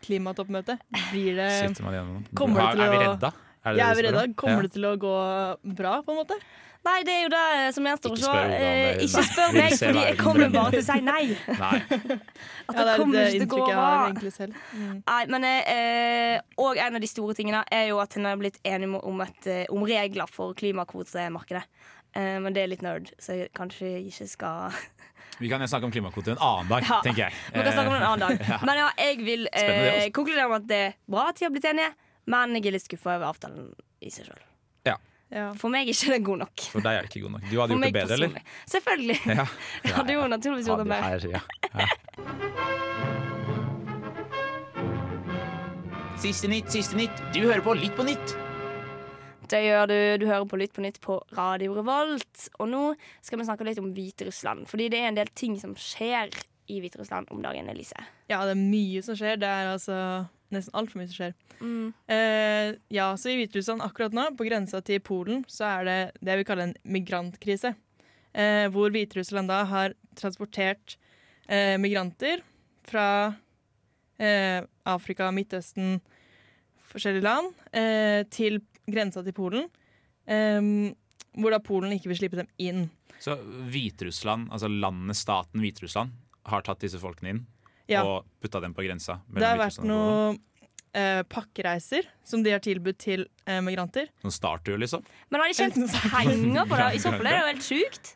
klimatoppmøtet? 0.07 0.81
Blir 1.13 1.37
det 1.39 1.51
Sitter 1.61 1.85
man 1.87 1.95
igjennom. 1.97 2.25
Kommer 2.39 2.61
det 2.65 2.71
til 2.79 2.85
er 2.87 2.93
vi 2.95 3.03
redda? 3.05 3.31
Er 3.65 3.73
det 3.73 3.79
Jeg 3.81 3.89
er 3.89 3.95
det 3.95 4.05
redda? 4.13 4.35
Kommer 4.37 4.57
Ja. 4.57 4.63
det 4.69 4.73
til 4.73 4.85
å 4.85 4.95
gå 5.01 5.15
bra, 5.75 6.03
på 6.03 6.13
en 6.13 6.19
måte? 6.23 6.37
Nei, 6.85 6.99
det 7.03 7.13
er 7.15 7.23
jo 7.25 7.29
det 7.33 7.75
som 7.75 7.87
gjenstår 7.89 8.13
å 8.13 8.17
se. 8.21 8.31
Eh, 8.31 8.97
det. 8.99 9.05
Ikke 9.07 9.23
spør 9.25 9.53
meg, 9.57 9.73
fordi 9.81 10.01
jeg 10.05 10.17
kommer 10.21 10.51
bare 10.53 10.71
til 10.75 10.83
å 10.83 10.85
si 10.85 11.01
nei. 11.01 11.23
Nei. 11.65 11.79
At 12.69 12.77
Ja, 12.77 12.85
det 12.85 12.97
kommer 13.01 13.15
det 13.17 13.23
ikke 13.33 13.47
til 13.47 13.49
å 13.49 13.65
gå 13.65 13.69
bra. 13.71 14.53
Mm. 14.77 14.99
Nei, 15.09 15.23
men 15.33 15.45
eh, 15.49 16.41
Og 16.61 16.77
en 16.77 16.95
av 16.95 17.01
de 17.01 17.09
store 17.09 17.33
tingene 17.39 17.65
er 17.73 17.89
jo 17.89 18.03
at 18.05 18.13
hun 18.19 18.29
har 18.29 18.37
blitt 18.37 18.61
enig 18.69 18.91
om, 19.01 19.21
et, 19.25 19.47
eh, 19.49 19.65
om 19.73 19.81
regler 19.89 20.29
for 20.29 20.53
klimakvotemarkedet. 20.61 21.65
Eh, 22.15 22.37
men 22.45 22.53
det 22.53 22.63
er 22.67 22.69
litt 22.75 22.85
nerd, 22.85 23.09
så 23.19 23.33
jeg 23.41 23.49
kanskje 23.57 23.95
ikke 24.05 24.29
skal 24.29 24.77
Vi 25.41 25.49
kan 25.49 25.65
snakke 25.67 25.89
om 25.89 25.91
klimakvote 25.91 26.37
en 26.37 26.43
annen 26.45 26.69
dag, 26.69 26.85
Ja. 26.85 27.01
tenker 27.03 27.25
jeg. 27.25 27.33
Vi 27.49 27.63
kan 27.65 27.73
snakke 27.73 27.89
om 27.89 27.95
det 27.97 28.03
en 28.03 28.11
annen 28.13 28.29
dag. 28.29 28.61
Men 28.69 28.77
ja, 28.79 28.91
jeg 29.01 29.17
vil 29.25 29.49
eh, 29.57 30.11
konkludere 30.15 30.49
med 30.53 30.61
at 30.61 30.69
det 30.69 30.83
er 30.85 30.93
bra 31.11 31.25
at 31.33 31.41
de 31.41 31.49
har 31.49 31.51
blitt 31.57 31.65
enige, 31.73 31.91
men 32.27 32.55
jeg 32.57 32.67
er 32.71 32.77
litt 32.79 32.87
skuffa 32.87 33.17
over 33.19 33.27
avtalen 33.33 33.71
i 34.01 34.11
seg 34.11 34.29
sjøl. 34.31 34.43
Ja. 34.85 34.97
For 35.59 35.73
meg 35.73 35.89
er 35.89 35.97
ikke 35.97 36.13
den 36.15 36.25
god 36.29 36.39
nok. 36.45 36.65
For 36.71 36.85
deg 36.85 36.95
er 36.99 37.07
det 37.07 37.11
ikke 37.11 37.25
god 37.25 37.33
nok. 37.39 37.47
Du 37.51 37.57
hadde 37.59 37.73
For 37.75 37.81
gjort 37.81 37.87
det 37.89 37.97
bedre, 37.97 38.15
eller? 38.15 38.31
Selvfølgelig. 38.71 39.17
Ja. 39.27 39.47
Jeg 39.89 39.95
hadde 39.97 40.13
jo 40.15 40.27
naturligvis 40.31 40.69
gjort 40.69 40.83
det 40.85 40.89
bedre. 40.93 41.09
Her, 41.09 41.21
ja. 41.33 41.41
Ja. 41.75 42.95
Siste 46.23 46.49
nytt, 46.49 46.71
siste 46.73 46.97
nytt. 46.97 47.19
Du 47.35 47.41
hører 47.45 47.61
på 47.65 47.75
Litt 47.77 47.97
på 47.99 48.05
nytt. 48.07 48.35
Det 49.51 49.61
gjør 49.67 49.91
du. 49.91 49.97
Du 50.23 50.27
hører 50.31 50.47
på 50.49 50.57
Lytt 50.61 50.73
på 50.77 50.81
nytt 50.85 50.97
på 51.05 51.19
Radio 51.37 51.75
Revolt. 51.77 52.47
Og 52.63 52.71
nå 52.71 52.85
skal 53.25 53.39
vi 53.41 53.47
snakke 53.49 53.67
litt 53.69 53.81
om 53.83 53.91
Hviterussland. 53.97 54.65
Fordi 54.71 54.87
det 54.93 55.03
er 55.03 55.11
en 55.11 55.19
del 55.19 55.29
ting 55.37 55.59
som 55.61 55.75
skjer 55.77 56.33
i 56.73 56.79
Hviterussland 56.81 57.29
om 57.35 57.43
dagen, 57.45 57.69
Elise. 57.69 58.07
ja, 58.33 58.39
det 58.49 58.55
er 58.55 58.61
mye 58.63 59.03
som 59.05 59.19
skjer. 59.19 59.37
Det 59.43 59.51
er 59.51 59.73
altså 59.75 59.99
nesten 60.55 60.75
altfor 60.79 61.01
mye 61.01 61.11
som 61.11 61.19
skjer. 61.19 61.35
Mm. 61.61 61.93
Eh, 62.17 62.69
ja, 62.95 63.09
så 63.19 63.31
I 63.31 63.37
Hviterussland 63.41 63.85
akkurat 63.85 64.17
nå, 64.17 64.27
på 64.39 64.47
grensa 64.49 64.81
til 64.85 65.03
Polen, 65.05 65.45
så 65.51 65.69
er 65.71 65.89
det 65.89 65.99
det 66.25 66.39
vi 66.41 66.47
kaller 66.49 66.71
en 66.71 66.77
migrantkrise. 66.97 67.75
Eh, 68.35 68.67
hvor 68.75 68.91
Hviterussland 68.95 69.51
da 69.53 69.63
har 69.71 69.95
transportert 70.19 70.97
eh, 71.47 71.77
migranter 71.81 72.43
fra 72.89 73.07
eh, 74.19 74.65
Afrika, 74.91 75.31
Midtøsten, 75.35 76.01
forskjellige 76.91 77.27
land, 77.27 77.55
eh, 77.75 78.23
til 78.31 78.61
grensa 78.91 79.23
til 79.27 79.37
Polen. 79.37 79.71
Eh, 80.27 80.61
hvor 81.35 81.55
da 81.55 81.63
Polen 81.63 81.95
ikke 81.95 82.13
vil 82.13 82.23
slippe 82.23 82.43
dem 82.43 82.51
inn. 82.63 82.87
Så 83.23 83.39
Hviterussland, 83.41 84.51
altså 84.53 84.69
landet, 84.71 85.19
staten 85.19 85.63
Hviterussland, 85.63 86.15
har 86.45 86.65
tatt 86.67 86.83
disse 86.85 86.99
folkene 87.01 87.31
inn 87.33 87.45
Ja. 87.91 88.03
og 88.05 88.25
putta 88.41 88.61
dem 88.65 88.73
på 88.75 88.83
grensa? 88.87 89.19
Det 89.29 89.45
har 89.45 89.59
vært 89.61 89.83
noen 89.85 90.39
eh, 90.97 91.23
pakkereiser 91.29 92.07
som 92.25 92.43
de 92.43 92.53
har 92.55 92.63
tilbudt 92.65 92.99
til 93.03 93.27
eh, 93.47 93.61
migranter. 93.61 94.09
Sånn 94.23 94.33
starttur, 94.33 94.79
liksom? 94.81 95.05
Men 95.31 95.41
har 95.45 95.51
de 95.53 95.59
tjent 95.59 95.77
penger 96.13 96.65
på 96.71 96.79
det? 96.81 96.91
I 96.97 97.03
så 97.03 97.13
fall 97.13 97.27
er 97.29 97.35
det 97.35 97.41
jo 97.43 97.49
helt 97.53 97.67
sjukt. 97.69 98.15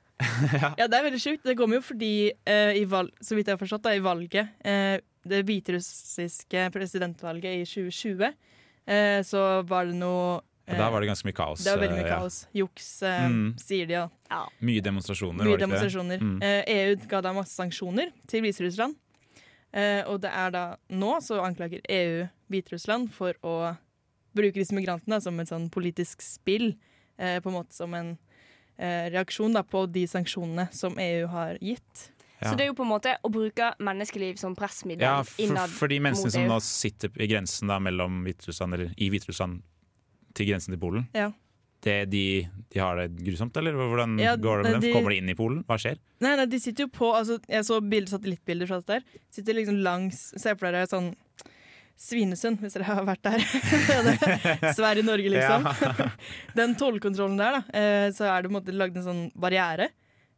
Ja, 0.79 0.89
det 0.91 0.97
er 0.99 1.05
veldig 1.07 1.21
sjukt. 1.23 1.45
Det 1.47 1.55
kommer 1.59 1.79
jo 1.79 1.85
fordi, 1.87 2.13
eh, 2.49 2.73
i 2.81 2.85
valg, 2.91 3.13
så 3.23 3.37
vidt 3.39 3.47
jeg 3.51 3.55
har 3.55 3.61
forstått, 3.61 3.85
da, 3.85 3.93
i 3.95 4.01
valget 4.03 4.49
eh, 4.67 4.97
Det 5.29 5.45
hviterussiske 5.47 6.65
presidentvalget 6.75 7.61
i 7.61 7.65
2020, 7.69 8.33
eh, 8.89 9.21
så 9.29 9.43
var 9.69 9.87
det 9.87 9.95
noe 10.01 10.41
Ja, 10.69 10.75
der 10.83 10.91
var 10.93 11.01
det 11.01 11.09
ganske 11.09 11.25
mye 11.29 11.37
kaos. 11.39 11.63
Det 11.65 11.71
var 11.73 11.81
veldig 11.85 11.97
mye 11.97 12.05
eh, 12.05 12.11
ja. 12.11 12.17
kaos. 12.21 12.41
Juks, 12.57 12.89
eh, 13.03 13.29
Mm. 13.29 13.53
sier 13.63 13.87
de. 13.89 13.95
Ja. 14.29 14.41
Mye 14.61 14.83
demonstrasjoner. 14.85 15.45
Mye 15.45 15.53
var 15.55 15.55
det 15.55 15.55
ikke 15.55 15.59
det? 15.59 15.69
demonstrasjoner. 15.69 16.19
Mm. 16.21 16.43
Eh, 16.43 16.63
EU 16.75 16.97
ga 17.09 17.21
da 17.25 17.33
masse 17.33 17.55
sanksjoner 17.57 18.11
til 18.29 18.43
Hviterussland. 18.45 18.97
Eh, 19.73 20.03
og 20.09 20.23
det 20.25 20.31
er 20.33 20.53
da 20.55 20.65
nå 20.89 21.19
så 21.25 21.43
anklager 21.45 21.83
EU 21.93 22.27
Hviterussland 22.49 23.11
for 23.13 23.37
å 23.45 23.57
bruke 24.37 24.61
disse 24.61 24.77
migrantene 24.77 25.21
som 25.21 25.39
et 25.41 25.51
sånn 25.51 25.69
politisk 25.73 26.23
spill. 26.25 26.73
Eh, 27.19 27.39
på 27.43 27.51
en 27.51 27.59
måte 27.59 27.77
som 27.77 27.95
en 27.99 28.15
eh, 28.79 29.09
reaksjon 29.13 29.57
da, 29.57 29.65
på 29.67 29.85
de 29.93 30.07
sanksjonene 30.09 30.69
som 30.75 30.97
EU 31.03 31.27
har 31.33 31.59
gitt. 31.61 32.09
Ja. 32.39 32.53
Så 32.53 32.55
det 32.55 32.69
er 32.69 32.71
jo 32.71 32.77
på 32.79 32.87
en 32.87 32.93
måte 32.93 33.17
å 33.27 33.31
bruke 33.35 33.73
menneskeliv 33.83 34.37
som 34.39 34.55
pressmiddel 34.55 35.03
Ja, 35.03 35.17
for, 35.27 35.73
for 35.75 35.91
de 35.91 35.99
menneskene 36.05 36.31
som 36.37 36.47
nå 36.47 36.61
sitter 36.63 37.11
i 37.19 37.27
grensen 37.27 37.73
da, 37.73 37.81
mellom 37.83 38.23
Hviterussland, 38.29 38.77
eller 38.77 38.93
i 38.95 39.09
Hviterussland 39.11 39.65
til 40.39 40.53
grensen 40.53 40.77
til 40.77 40.83
Polen, 40.83 41.09
Ja. 41.17 41.33
Det, 41.85 41.97
de, 42.11 42.23
de 42.75 42.81
har 42.83 42.97
det 42.99 43.07
grusomt, 43.23 43.57
eller? 43.61 43.73
Hvordan 43.79 44.17
Ja, 44.21 44.33
går 44.37 44.63
det 44.63 44.65
med 44.65 44.73
dem? 44.73 44.81
de- 44.83 44.93
Kommer 44.97 45.11
de 45.15 45.19
inn 45.23 45.29
i 45.31 45.35
Polen? 45.39 45.61
Hva 45.69 45.77
skjer? 45.79 45.99
Nei, 46.21 46.33
nei, 46.41 46.47
de 46.51 46.59
sitter 46.61 46.85
jo 46.87 46.89
på 46.91 47.13
altså, 47.15 47.37
Jeg 47.49 47.65
så 47.69 47.79
bilder, 47.81 48.11
satellittbilder 48.17 48.67
fra 48.71 48.81
dette 48.81 48.99
der. 48.99 49.21
Sitter 49.31 49.55
liksom 49.55 49.79
langs 49.87 50.25
Se 50.41 50.55
for 50.59 50.67
dere 50.73 50.87
sånn 50.91 51.13
Svinesund, 51.99 52.61
hvis 52.63 52.77
dere 52.77 52.85
har 52.87 53.03
vært 53.09 53.25
der. 53.27 53.43
Sverige-Norge, 54.79 55.31
liksom. 55.33 55.65
Ja. 55.67 56.11
Den 56.59 56.77
tollkontrollen 56.79 57.39
der, 57.41 57.57
da, 57.59 57.79
eh, 57.79 58.11
så 58.15 58.29
er 58.31 58.43
det 58.45 58.51
på 58.51 58.55
en 58.55 58.59
måte 58.61 58.75
lagd 58.77 58.99
en 59.01 59.07
sånn 59.07 59.23
barriere 59.35 59.89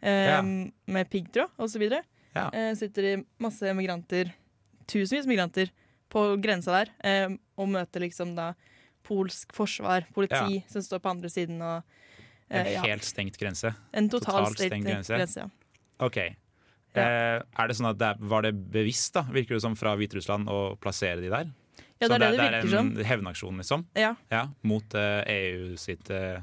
eh, 0.00 0.30
Ja. 0.30 0.38
med 0.42 1.10
piggtråd 1.12 1.52
osv. 1.60 1.84
Ja. 1.90 2.46
Eh, 2.54 2.72
sitter 2.80 3.02
det 3.10 3.14
masse 3.42 3.74
migranter, 3.76 4.32
tusenvis 4.88 5.28
migranter, 5.28 5.68
på 6.10 6.24
grensa 6.42 6.72
der 6.80 6.88
eh, 7.06 7.36
og 7.60 7.68
møter 7.70 8.02
liksom 8.02 8.32
da 8.34 8.48
polsk 9.06 9.52
forsvar, 9.56 10.06
politi, 10.14 10.60
som 10.70 10.82
står 10.82 11.00
på 11.04 11.10
andre 11.12 11.30
siden 11.32 11.60
og 11.62 11.82
En 12.50 12.66
eh, 12.66 12.72
ja. 12.74 12.82
helt 12.82 13.04
stengt 13.06 13.36
grense? 13.38 13.70
En 13.94 14.08
totalt 14.10 14.26
totalt 14.50 14.58
stengt 14.58 14.72
stengt 14.72 14.86
grense. 14.88 15.14
grense. 15.14 15.40
ja. 15.44 16.06
OK. 16.06 16.16
Eh, 16.18 17.38
er 17.38 17.68
det 17.70 17.76
sånn 17.78 17.86
at 17.92 17.98
det 18.00 18.08
Var 18.26 18.42
det 18.42 18.50
bevisst, 18.74 19.12
da, 19.14 19.22
virker 19.30 19.54
det 19.54 19.62
som, 19.62 19.76
fra 19.78 19.92
Hviterussland 19.94 20.48
å 20.50 20.74
plassere 20.82 21.20
de 21.22 21.30
der? 21.30 21.52
Ja, 22.00 22.08
det 22.08 22.16
er 22.16 22.18
det 22.18 22.30
det 22.32 22.40
virker 22.40 22.72
som. 22.72 22.88
Det 22.96 23.02
er 23.02 23.04
en 23.04 23.10
hevnaksjon, 23.12 23.60
liksom? 23.62 23.84
Ja. 23.94 24.14
Ja, 24.32 24.46
mot 24.66 24.94
eh, 24.98 25.20
EU 25.30 25.76
sitt, 25.78 26.10
eh, 26.10 26.40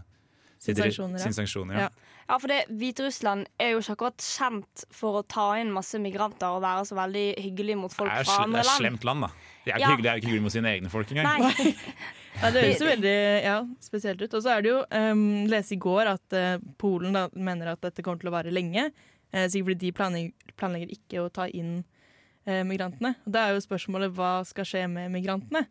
Sin 0.58 0.76
sitt- 0.76 0.84
sanksjoner, 0.86 1.18
ja. 1.20 1.24
sin 1.26 1.34
sanksjoner, 1.36 1.74
ja. 1.76 1.88
Ja. 1.90 2.14
Ja, 2.28 2.36
for 2.44 2.52
det, 2.52 2.66
Hviterussland 2.68 3.46
er 3.60 3.70
jo 3.72 3.80
ikke 3.80 3.94
akkurat 3.96 4.20
kjent 4.24 4.82
for 4.92 5.22
å 5.22 5.28
ta 5.32 5.46
inn 5.62 5.70
masse 5.72 5.96
migranter 6.04 6.58
og 6.58 6.62
være 6.66 6.84
så 6.90 6.96
veldig 6.98 7.28
hyggelig 7.40 7.78
mot 7.80 7.94
folk 7.94 8.12
fra 8.12 8.42
andre 8.44 8.60
sl 8.60 8.60
det 8.60 8.60
er 8.60 8.68
et 8.68 8.82
slemt 8.82 9.06
land, 9.08 9.24
da. 9.24 9.30
De 9.64 9.72
er 9.72 9.76
ikke 9.78 9.80
Ja. 9.86 9.92
hyggelig, 9.94 10.04
de 10.04 10.10
er 10.12 10.20
ikke 10.20 10.28
hyggelig 10.32 10.44
mot 10.44 10.56
sine 10.58 10.74
egne 10.76 10.92
folk 10.92 11.12
engang. 11.16 11.46
Nei. 11.46 11.76
Ja, 12.38 12.52
det 12.54 12.62
høres 12.62 12.82
jo 12.82 12.88
veldig 12.88 13.16
ja, 13.42 13.56
spesielt 13.82 14.22
ut. 14.22 14.34
Og 14.38 14.44
så 14.46 14.54
er 14.54 14.64
det 14.64 14.70
jo 14.70 14.82
um, 14.86 15.22
lese 15.50 15.74
i 15.74 15.80
går 15.82 16.12
at 16.14 16.36
uh, 16.38 16.66
Polen 16.80 17.16
da, 17.18 17.28
mener 17.34 17.74
at 17.74 17.82
dette 17.86 18.06
kommer 18.06 18.22
til 18.22 18.30
å 18.30 18.36
vare 18.36 18.54
lenge. 18.54 18.90
Uh, 19.34 19.48
sikkert 19.50 19.72
fordi 19.72 19.80
de 19.82 19.96
planlegger, 19.98 20.54
planlegger 20.60 20.94
ikke 20.94 21.24
å 21.24 21.32
ta 21.34 21.48
inn 21.50 21.80
uh, 21.82 22.62
migrantene. 22.68 23.16
Og 23.26 23.34
Da 23.34 23.48
er 23.48 23.58
jo 23.58 23.66
spørsmålet 23.66 24.14
hva 24.18 24.38
skal 24.48 24.70
skje 24.70 24.86
med 24.92 25.12
migrantene? 25.16 25.66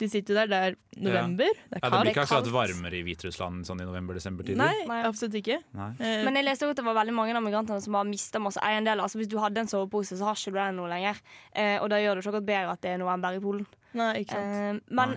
De 0.00 0.08
sitter 0.10 0.34
jo 0.34 0.38
der, 0.40 0.48
det 0.50 0.58
er 0.58 0.76
november, 1.04 1.50
det 1.52 1.76
er 1.76 1.82
Ja, 1.84 1.90
det 1.92 1.98
blir 2.00 2.10
ikke 2.10 2.22
akkurat 2.24 2.48
varmere 2.50 2.96
i 2.98 3.02
Hviterussland 3.06 3.68
sånn 3.68 3.82
i 3.84 3.86
november-desember-tider. 3.86 4.58
Nei, 4.58 4.86
Nei. 4.88 5.02
absolutt 5.06 5.36
ikke. 5.38 5.60
Nei. 5.78 5.90
Men 6.26 6.38
jeg 6.40 6.46
leste 6.48 6.66
også 6.66 6.74
at 6.74 6.80
det 6.80 6.86
var 6.88 6.96
veldig 6.96 7.14
mange 7.14 7.36
av 7.38 7.44
migrantene 7.44 7.84
som 7.84 7.98
har 8.00 8.08
mista 8.08 8.40
masse 8.42 8.62
eiendeler. 8.66 9.04
Altså 9.04 9.20
Hvis 9.20 9.30
du 9.30 9.36
hadde 9.38 9.62
en 9.62 9.70
sovepose, 9.70 10.18
så 10.18 10.26
har 10.26 10.40
ikke 10.40 10.56
du 10.56 10.58
den 10.58 10.80
nå 10.80 10.88
lenger. 10.90 11.22
Eh, 11.52 11.76
og 11.76 11.92
da 11.92 12.00
gjør 12.02 12.18
det 12.18 12.24
ikke 12.24 12.32
akkurat 12.32 12.50
bedre 12.50 12.74
at 12.74 12.82
det 12.82 12.96
er 12.96 12.98
november 13.04 13.38
i 13.38 13.44
Polen. 13.44 13.68
nei, 14.00 14.10
ikke 14.24 14.40
sant. 14.40 14.82
Uh, 14.82 14.96
men 14.98 15.14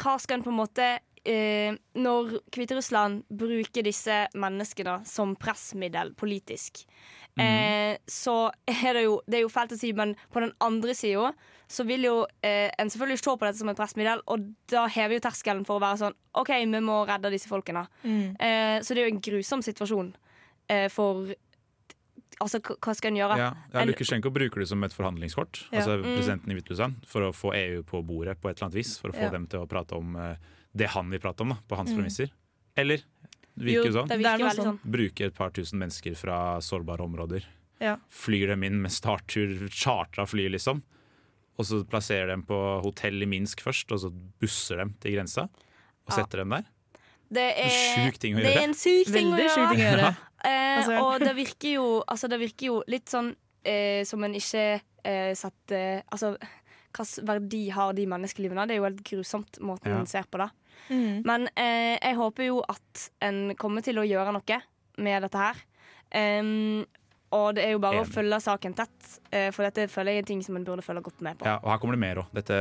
hva 0.00 0.18
skal 0.20 0.38
en 0.38 0.44
på 0.44 0.52
en 0.52 0.60
måte 0.60 0.86
eh, 1.28 1.74
Når 1.98 2.36
Hviterussland 2.54 3.24
bruker 3.28 3.86
disse 3.86 4.24
menneskene 4.34 5.00
som 5.08 5.36
pressmiddel 5.38 6.14
politisk, 6.18 6.84
eh, 7.40 7.96
så 8.06 8.36
er 8.66 8.94
det 8.96 9.04
jo 9.06 9.20
Det 9.26 9.40
er 9.40 9.44
jo 9.44 9.52
fælt 9.52 9.74
å 9.76 9.80
si, 9.80 9.92
men 9.96 10.16
på 10.32 10.44
den 10.44 10.54
andre 10.60 10.94
sida 10.98 11.32
så 11.72 11.86
vil 11.88 12.04
jo 12.04 12.16
eh, 12.44 12.68
en 12.78 12.90
selvfølgelig 12.92 13.22
se 13.22 13.32
på 13.32 13.46
dette 13.46 13.60
som 13.62 13.70
et 13.72 13.78
pressmiddel, 13.78 14.20
og 14.28 14.44
da 14.68 14.84
hever 14.92 15.16
jo 15.16 15.22
terskelen 15.24 15.64
for 15.64 15.78
å 15.78 15.84
være 15.84 16.02
sånn 16.02 16.16
OK, 16.36 16.50
vi 16.68 16.82
må 16.84 16.98
redde 17.08 17.30
disse 17.32 17.48
folkene. 17.48 17.86
Mm. 18.04 18.34
Eh, 18.36 18.76
så 18.84 18.92
det 18.92 19.00
er 19.00 19.08
jo 19.08 19.14
en 19.14 19.22
grusom 19.24 19.64
situasjon 19.64 20.10
eh, 20.68 20.90
for 20.92 21.32
Altså, 22.42 22.58
hva 22.60 22.94
skal 22.98 23.12
en 23.12 23.18
gjøre? 23.20 23.36
Ja, 23.38 23.50
ja, 23.72 23.84
Lukasjenko 23.86 24.32
bruker 24.34 24.60
det 24.64 24.68
som 24.68 24.82
et 24.84 24.92
forhandlingskort, 24.92 25.64
Ja. 25.72 25.78
altså 25.80 25.98
Mm. 26.02 26.16
presidenten 26.16 26.50
i 26.50 26.54
Hviterussland, 26.60 27.06
for 27.06 27.22
å 27.22 27.32
få 27.32 27.54
EU 27.54 27.82
på 27.84 28.02
bordet 28.04 28.40
på 28.40 28.50
et 28.50 28.56
eller 28.58 28.68
annet 28.68 28.74
vis. 28.82 28.98
For 28.98 29.08
å 29.10 29.14
få 29.14 29.22
Ja. 29.22 29.30
dem 29.30 29.46
til 29.46 29.60
å 29.60 29.68
prate 29.68 29.92
om 29.96 30.16
eh, 30.16 30.36
det 30.74 30.88
han 30.90 31.08
vil 31.10 31.20
prate 31.20 31.40
om, 31.42 31.50
da, 31.50 31.56
på 31.68 31.76
hans 31.76 31.90
Mm. 31.90 31.98
premisser. 32.02 32.30
Eller 32.76 32.98
virker 33.58 33.84
Jo, 33.86 33.92
sånn. 33.92 34.08
Det 34.08 34.18
Det 34.18 34.26
er 34.26 34.38
virker 34.38 34.64
sånn. 34.64 34.78
Bruke 34.84 35.20
et 35.26 35.34
par 35.34 35.50
tusen 35.50 35.78
mennesker 35.78 36.16
fra 36.16 36.58
sårbare 36.58 37.00
områder. 37.00 37.44
Ja. 37.80 37.96
Flyr 38.10 38.46
dem 38.48 38.62
inn 38.64 38.80
med 38.82 38.90
starttur, 38.90 39.68
chartra 39.70 40.26
fly, 40.26 40.48
liksom. 40.48 40.82
Og 41.58 41.64
så 41.66 41.84
plasserer 41.84 42.28
dem 42.28 42.42
på 42.44 42.82
hotell 42.82 43.22
i 43.22 43.26
Minsk 43.26 43.60
først, 43.60 43.92
og 43.92 43.98
så 44.00 44.10
busser 44.40 44.78
dem 44.78 44.94
til 45.00 45.12
grensa. 45.12 45.42
Og 45.44 46.08
Ja. 46.10 46.24
setter 46.24 46.38
dem 46.38 46.48
der. 46.50 46.64
Det 47.30 47.56
er, 47.56 47.68
Sjuk 47.68 48.18
ting 48.18 48.34
å 48.34 48.42
det 48.42 48.46
er 48.46 48.60
gjøre. 48.60 48.62
en 48.64 48.74
syk 48.74 49.06
ting 49.06 49.26
å 49.26 49.36
Veldig 49.36 49.50
sjukt 49.50 49.76
gjøre. 49.78 50.16
Eh, 50.44 50.78
Altså- 50.82 50.98
og 51.02 51.20
det 51.26 51.34
virker 51.36 51.76
jo, 51.76 51.86
altså, 52.06 52.28
det 52.28 52.40
virker 52.40 52.66
jo 52.66 52.80
litt 52.90 53.08
sånn 53.12 53.34
eh, 53.64 54.02
som 54.04 54.24
en 54.24 54.34
ikke 54.34 54.80
eh, 55.04 55.34
setter 55.38 56.02
Altså, 56.12 56.36
hvilken 56.92 57.26
verdi 57.28 57.62
har 57.72 57.92
de 57.96 58.06
menneskelivene? 58.06 58.66
Det 58.68 58.74
er 58.74 58.82
jo 58.82 58.88
helt 58.88 59.04
grusomt 59.06 59.60
måten 59.64 59.92
Ja. 59.94 60.00
en 60.00 60.06
ser 60.06 60.26
på 60.28 60.38
det. 60.42 60.50
Mm. 60.90 61.22
Men 61.24 61.48
eh, 61.56 61.98
jeg 62.02 62.16
håper 62.18 62.44
jo 62.50 62.62
at 62.68 63.06
en 63.22 63.54
kommer 63.56 63.82
til 63.82 63.96
å 63.96 64.04
gjøre 64.06 64.32
noe 64.34 64.58
med 64.98 65.22
dette 65.24 65.38
her. 65.40 65.62
Um, 66.12 66.84
og 67.32 67.54
det 67.56 67.64
er 67.64 67.70
jo 67.72 67.78
bare 67.80 68.02
å 68.02 68.04
følge 68.04 68.36
saken 68.44 68.74
tett, 68.76 69.06
eh, 69.32 69.48
for 69.56 69.64
dette 69.64 69.86
føler 69.88 70.18
jeg 70.18 70.24
er 70.26 70.26
ting 70.28 70.42
som 70.44 70.58
en 70.58 70.66
burde 70.66 70.84
følge 70.84 71.00
godt 71.06 71.22
med 71.24 71.38
på. 71.40 71.46
Ja, 71.48 71.56
og 71.62 71.70
her 71.72 71.78
kommer 71.80 71.96
det 71.96 72.02
mer 72.02 72.20
òg. 72.20 72.26
Dette, 72.36 72.58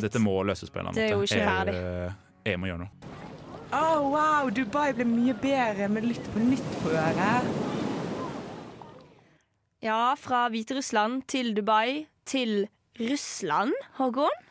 dette 0.00 0.22
må 0.24 0.38
løses 0.48 0.72
på 0.72 0.80
en 0.80 0.86
eller 0.88 0.96
Det 0.96 1.04
er 1.10 1.12
jo 1.12 1.26
ikke 1.28 1.44
ferdig. 1.44 1.74
Jeg, 1.76 2.14
jeg 2.54 2.60
må 2.62 2.70
gjøre 2.70 2.86
noe. 2.86 3.33
Å, 3.74 3.98
wow, 4.06 4.50
Dubai 4.54 4.92
ble 4.94 5.06
mye 5.08 5.34
bedre 5.40 5.88
med 5.90 6.04
Lytt 6.06 6.26
på 6.30 6.42
nytt 6.42 6.74
på 6.82 6.92
øret. 6.94 7.48
Ja, 9.82 10.14
fra 10.16 10.46
Hviterussland 10.52 11.24
til 11.28 11.50
Dubai 11.56 12.04
til 12.28 12.68
Russland, 13.00 13.74
Håkon. 13.98 14.44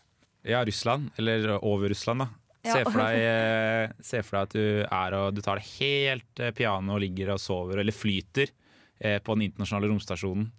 Ja, 0.44 0.66
Russland, 0.68 1.14
eller 1.18 1.56
over 1.62 1.94
Russland, 1.94 2.26
da. 2.26 2.28
Ja. 2.64 2.76
Se, 2.76 2.84
for 2.88 3.00
deg, 3.00 3.22
eh, 3.32 3.96
se 4.04 4.22
for 4.28 4.38
deg 4.38 4.44
at 4.44 4.58
du 4.58 4.68
er 4.84 5.18
og 5.20 5.38
du 5.38 5.42
tar 5.44 5.60
det 5.60 5.72
helt 5.78 6.44
eh, 6.44 6.52
piano 6.56 6.98
og 6.98 7.04
ligger 7.04 7.34
og 7.38 7.42
sover, 7.44 7.80
eller 7.80 7.96
flyter, 7.96 8.52
eh, 9.00 9.20
på 9.24 9.38
den 9.38 9.48
internasjonale 9.48 9.92
romstasjonen. 9.94 10.50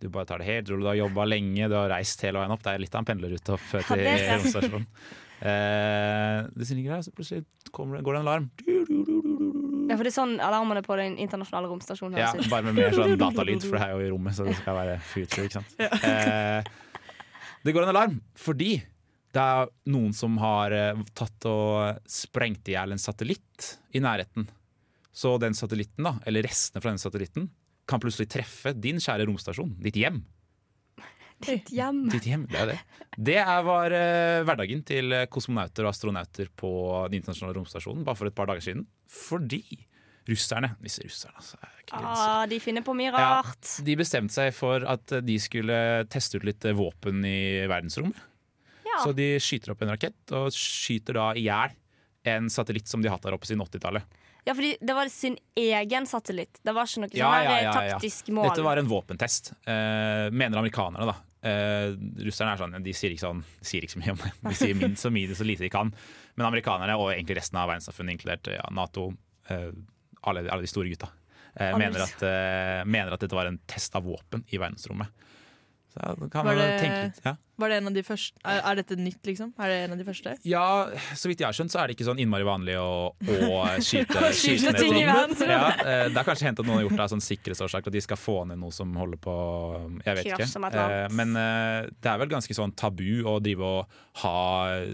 Du 0.00 0.08
bare 0.08 0.28
tar 0.30 0.40
det 0.40 0.48
helt 0.48 0.72
rolig, 0.72 0.86
du 0.86 0.94
har 0.94 1.02
jobba 1.02 1.28
lenge, 1.28 1.68
du 1.68 1.76
har 1.76 1.92
reist 1.92 2.24
hele 2.24 2.40
veien 2.40 2.56
opp. 2.56 2.64
Det 2.64 2.72
er 2.72 2.80
litt 2.80 2.94
av 2.96 3.04
en 3.04 3.10
pendlerrute 3.12 3.58
opp 3.58 3.74
til 3.76 4.06
romstasjonen. 4.08 4.88
Eh, 5.40 6.48
det 6.52 6.68
ligger 6.76 6.96
der, 6.96 7.04
så 7.06 7.12
plutselig 7.16 7.44
kommer 7.72 7.96
det, 7.96 8.04
går 8.04 8.16
det 8.16 8.20
en 8.20 8.28
alarm. 8.28 8.48
Ja, 9.90 9.96
for 9.96 10.04
det 10.04 10.12
er 10.12 10.16
sånn 10.16 10.36
alarmene 10.44 10.82
på 10.86 10.96
den 11.00 11.16
internasjonale 11.18 11.70
romstasjonen 11.70 12.20
Ja, 12.20 12.30
bare 12.52 12.68
med 12.68 12.76
mer 12.78 12.94
sånn 12.94 13.16
datalyd, 13.24 13.64
for 13.64 13.78
det 13.78 13.86
er 13.86 13.94
jo 13.96 14.04
i 14.04 14.12
rommet, 14.12 14.36
så 14.36 14.46
det 14.46 14.54
skal 14.60 14.76
være 14.78 15.00
future, 15.12 15.48
ikke 15.48 15.60
sant. 15.60 15.76
Eh, 16.10 16.62
det 17.60 17.74
går 17.76 17.84
en 17.84 17.92
alarm 17.92 18.14
fordi 18.40 18.78
det 19.34 19.42
er 19.42 19.68
noen 19.92 20.14
som 20.16 20.38
har 20.42 20.72
eh, 20.74 21.02
tatt 21.16 21.46
og 21.50 22.00
sprengt 22.10 22.70
i 22.70 22.74
hjel 22.74 22.94
en 22.94 23.02
satellitt 23.02 23.74
i 23.94 24.02
nærheten. 24.02 24.48
Så 25.14 25.36
den 25.42 25.56
satellitten, 25.58 26.06
da, 26.06 26.14
eller 26.26 26.46
restene 26.46 26.82
fra 26.82 26.92
den 26.92 27.02
satellitten, 27.02 27.48
kan 27.90 28.02
plutselig 28.02 28.30
treffe 28.30 28.72
din 28.78 29.00
kjære 29.02 29.26
romstasjon, 29.28 29.74
ditt 29.82 29.98
hjem. 29.98 30.22
Ditt 31.40 31.70
hjem. 31.72 32.02
Ditt 32.12 32.26
hjem, 32.28 32.46
Det 32.50 32.58
er 32.60 32.66
det. 32.72 32.78
Det 33.16 33.36
er, 33.40 33.62
var 33.64 33.92
uh, 33.94 34.42
hverdagen 34.46 34.82
til 34.86 35.12
eh, 35.16 35.26
kosmonauter 35.32 35.86
og 35.86 35.92
astronauter 35.94 36.50
på 36.56 36.70
den 37.10 37.20
internasjonale 37.20 37.56
romstasjonen 37.56 38.04
bare 38.04 38.18
for 38.20 38.28
et 38.28 38.36
par 38.36 38.50
dager 38.50 38.64
siden. 38.64 38.84
Fordi 39.08 39.62
russerne 40.30 40.74
Disse 40.84 41.02
russerne, 41.02 41.34
altså. 41.40 41.56
Ah, 41.96 42.44
de 42.46 42.60
finner 42.62 42.84
på 42.86 42.92
mye 42.94 43.10
Ja. 43.10 43.40
rart. 43.40 43.70
De 43.82 43.96
bestemte 43.98 44.36
seg 44.36 44.52
for 44.54 44.84
at 44.86 45.16
de 45.26 45.38
skulle 45.42 46.06
teste 46.12 46.36
ut 46.38 46.44
litt 46.46 46.62
våpen 46.76 47.24
i 47.26 47.66
verdensrommet. 47.66 48.20
Ja. 48.84 49.00
Så 49.02 49.14
de 49.16 49.32
skyter 49.42 49.72
opp 49.72 49.82
en 49.82 49.90
rakett, 49.94 50.20
og 50.36 50.52
skyter 50.54 51.16
da 51.18 51.32
i 51.34 51.46
hjel 51.48 51.74
en 52.30 52.50
satellitt 52.52 52.86
som 52.90 53.00
de 53.02 53.08
har 53.08 53.16
hatt 53.16 53.26
der 53.26 53.34
oppe 53.34 53.48
siden 53.48 53.64
80-tallet. 53.64 54.04
Ja, 54.46 54.54
fordi 54.54 54.76
det 54.80 54.94
var 54.96 55.08
sin 55.12 55.36
egen 55.58 56.06
satellitt. 56.08 56.60
Det 56.64 56.72
var 56.76 56.86
ikke 56.88 57.02
noe 57.04 57.10
Ja, 57.16 57.32
sånn 57.32 57.44
ja, 57.44 57.50
ja, 57.50 57.64
ja. 57.64 57.72
taktisk 57.98 58.28
mål. 58.32 58.48
Dette 58.48 58.64
var 58.64 58.80
en 58.80 58.88
våpentest, 58.88 59.52
eh, 59.66 60.28
mener 60.30 60.60
amerikanerne. 60.62 61.10
da 61.10 61.16
eh, 61.46 61.92
Russerne 62.26 62.54
er 62.54 62.60
sånn, 62.60 62.76
de 62.84 62.94
sier 62.96 63.14
ikke, 63.14 63.24
sånn, 63.24 63.44
de 63.60 63.70
sier 63.70 63.86
ikke 63.86 63.96
så 63.96 64.02
mye 64.02 64.14
om 64.16 64.20
det. 64.22 64.32
De 64.48 64.56
sier 64.58 64.76
minst 64.78 65.06
så 65.06 65.12
mye 65.14 65.38
så 65.38 65.46
lite 65.46 65.66
de 65.66 65.72
kan. 65.72 65.92
Men 66.36 66.48
amerikanerne 66.48 66.98
og 67.00 67.12
egentlig 67.14 67.40
resten 67.40 67.60
av 67.60 67.70
verdenssamfunnet, 67.72 68.16
inkludert 68.16 68.52
ja, 68.54 68.66
Nato, 68.76 69.10
uh, 69.50 69.70
alle, 70.28 70.44
alle 70.46 70.66
de 70.66 70.70
store 70.70 70.92
gutta, 70.92 71.10
uh, 71.56 71.72
mener, 71.80 72.04
at, 72.04 72.24
mener 72.86 73.16
at 73.16 73.24
dette 73.24 73.36
var 73.36 73.50
en 73.50 73.60
test 73.70 73.96
av 73.98 74.06
våpen 74.08 74.44
i 74.52 74.60
verdensrommet. 74.60 75.28
Var 75.96 76.44
man 76.44 76.56
det- 76.56 76.80
tenke 76.80 77.04
litt 77.08 77.20
ja. 77.24 77.36
Var 77.60 77.68
det 77.68 77.76
en 77.76 77.88
av 77.90 77.92
de 77.92 78.02
første 78.02 78.38
er, 78.48 78.60
er 78.70 78.74
dette 78.78 78.96
nytt, 78.96 79.18
liksom? 79.26 79.50
Er 79.60 79.68
det 79.68 79.78
en 79.84 79.92
av 79.92 79.98
de 80.00 80.04
første? 80.06 80.32
Ja, 80.48 80.86
så 81.18 81.28
vidt 81.28 81.42
jeg 81.42 81.44
har 81.44 81.52
skjønt, 81.52 81.72
så 81.74 81.82
er 81.82 81.90
det 81.90 81.96
ikke 81.98 82.06
sånn 82.08 82.20
innmari 82.22 82.46
vanlig 82.48 82.76
å, 82.80 83.10
å 83.12 83.58
skyte, 83.84 84.30
Skyte 84.32 84.72
ned 84.72 84.78
ting. 84.80 84.96
Ja, 85.50 85.66
eh, 85.84 86.06
det 86.08 86.16
er 86.16 86.24
kanskje 86.24 86.48
hendt 86.48 86.62
at 86.62 86.64
noen 86.70 86.78
har 86.80 86.86
gjort 86.86 86.96
det 86.96 87.04
av 87.04 87.12
sånn 87.12 87.24
sikkerhetsårsak, 87.26 87.90
at 87.90 87.92
de 87.98 88.00
skal 88.06 88.16
få 88.16 88.38
ned 88.48 88.62
noe 88.62 88.72
som 88.72 88.94
holder 88.96 89.20
på 89.20 89.34
Jeg 90.06 90.20
vet 90.22 90.30
ikke. 90.30 90.48
Eh, 90.72 91.12
Men 91.20 91.36
eh, 91.36 91.90
det 92.00 92.12
er 92.14 92.22
vel 92.24 92.32
ganske 92.32 92.56
sånn 92.56 92.72
tabu 92.80 93.20
å 93.28 93.36
drive 93.44 93.60
og 93.60 94.00
ha 94.24 94.36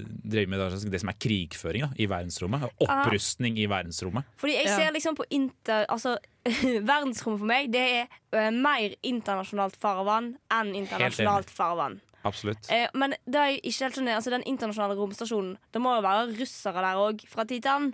drive 0.03 0.51
med 0.51 0.91
det 0.91 1.01
som 1.05 1.13
er 1.15 1.21
krigføring 1.23 1.87
da, 1.87 1.93
i 2.03 2.11
verdensrommet. 2.11 2.67
Opprustning 2.83 3.61
i 3.63 3.69
verdensrommet. 3.71 4.27
Fordi 4.43 4.59
jeg 4.59 4.73
ser 4.75 4.91
liksom 4.97 5.15
på 5.15 5.29
inter... 5.39 5.87
Altså, 5.87 6.17
verdensrommet 6.93 7.41
for 7.43 7.49
meg, 7.51 7.71
det 7.75 7.85
er 8.01 8.19
uh, 8.35 8.51
mer 8.55 8.97
internasjonalt 9.07 9.79
farvann 9.81 10.35
enn 10.53 10.75
internasjonalt 10.79 11.53
farvann. 11.53 12.01
Absolutt. 12.27 12.67
Eh, 12.75 12.89
men 12.99 13.15
det 13.27 13.39
er 13.39 13.55
ikke 13.61 13.87
helt 13.87 13.99
sånn, 14.01 14.11
altså, 14.11 14.33
den 14.35 14.43
internasjonale 14.51 14.97
romstasjonen 14.99 15.53
Det 15.71 15.79
må 15.79 15.93
jo 15.95 16.03
være 16.03 16.25
russere 16.35 16.83
der 16.83 16.99
òg, 16.99 17.23
fra 17.31 17.45
annen. 17.47 17.93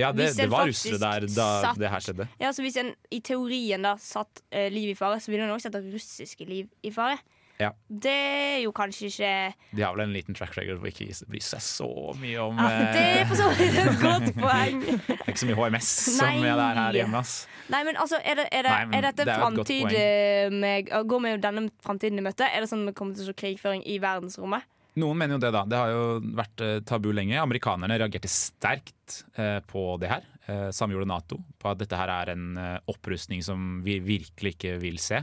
Ja, 0.00 0.12
det, 0.14 0.30
det 0.38 0.46
var 0.50 0.70
russere 0.70 1.00
der 1.02 1.26
da 1.28 1.48
satt- 1.66 1.80
det 1.80 1.90
her 1.90 2.00
skjedde. 2.04 2.28
Ja, 2.40 2.52
så 2.54 2.62
Hvis 2.64 2.78
en 2.80 2.94
i 3.12 3.20
teorien 3.20 3.82
da 3.84 3.96
satt 4.00 4.42
uh, 4.54 4.68
liv 4.72 4.94
i 4.94 4.98
fare, 4.98 5.18
så 5.20 5.32
ville 5.32 5.44
en 5.48 5.54
også 5.54 5.68
sette 5.68 5.82
russiske 5.92 6.46
liv 6.48 6.70
i 6.82 6.94
fare. 6.94 7.18
Ja. 7.62 7.70
Det 7.86 8.12
er 8.12 8.58
jo 8.64 8.72
kanskje 8.74 9.08
ikke 9.08 9.32
De 9.76 9.84
har 9.84 9.94
vel 9.94 10.04
en 10.06 10.14
liten 10.14 10.36
track 10.36 10.56
record 10.58 10.80
hvor 10.82 10.90
ikke 10.90 11.08
bryr 11.30 11.44
seg 11.46 11.62
så 11.64 11.88
mye 12.18 12.42
om 12.42 12.58
ja, 12.58 12.68
Det 12.92 13.04
eh, 13.04 13.20
er 13.20 13.30
for 13.30 13.38
så 13.38 13.48
vidt 13.58 13.78
et 13.82 14.02
godt 14.02 14.28
poeng. 14.42 14.82
Det 14.82 15.18
er 15.18 15.32
ikke 15.32 15.44
så 15.44 15.50
mye 15.50 15.58
HMS 15.60 15.92
Nei. 16.18 16.32
som 16.32 16.48
er 16.50 16.62
her 16.80 16.98
hjemme. 17.00 17.22
ass. 17.22 17.36
Nei, 17.72 17.82
men 17.88 18.00
altså, 18.02 18.20
Er, 18.20 18.42
det, 18.42 18.48
er, 18.50 18.66
det, 18.66 18.74
Nei, 18.74 18.84
men 18.90 18.98
er 18.98 19.08
dette 19.10 19.28
det 19.28 19.38
framtid 19.38 19.96
eh, 19.96 20.52
med, 20.52 20.92
Går 21.08 21.24
vi 21.26 21.34
denne 21.46 21.66
framtiden 21.84 22.20
i 22.20 22.26
møte? 22.26 22.48
Er 22.50 22.64
det 22.64 22.72
sånn 22.72 22.84
vi 22.90 22.96
kommer 22.98 23.16
til 23.16 23.28
å 23.28 23.32
se 23.32 23.38
krigføring 23.44 23.86
i 23.88 23.98
verdensrommet? 24.02 24.68
Noen 25.00 25.16
mener 25.16 25.38
jo 25.38 25.40
det, 25.40 25.52
da. 25.54 25.62
Det 25.64 25.78
har 25.78 25.88
jo 25.94 26.02
vært 26.36 26.62
eh, 26.64 26.78
tabu 26.84 27.08
lenge. 27.16 27.38
Amerikanerne 27.40 27.96
reagerte 28.02 28.28
sterkt 28.28 29.22
eh, 29.40 29.58
på 29.64 29.86
det 30.02 30.10
her. 30.10 30.26
Eh, 30.50 30.68
samme 30.74 30.96
gjorde 30.96 31.08
Nato, 31.08 31.38
på 31.62 31.70
at 31.70 31.80
dette 31.80 31.96
her 31.96 32.12
er 32.12 32.34
en 32.34 32.58
eh, 32.60 32.76
opprustning 32.92 33.40
som 33.46 33.80
vi 33.86 33.96
virkelig 34.04 34.56
ikke 34.56 34.76
vil 34.82 34.98
se. 35.00 35.22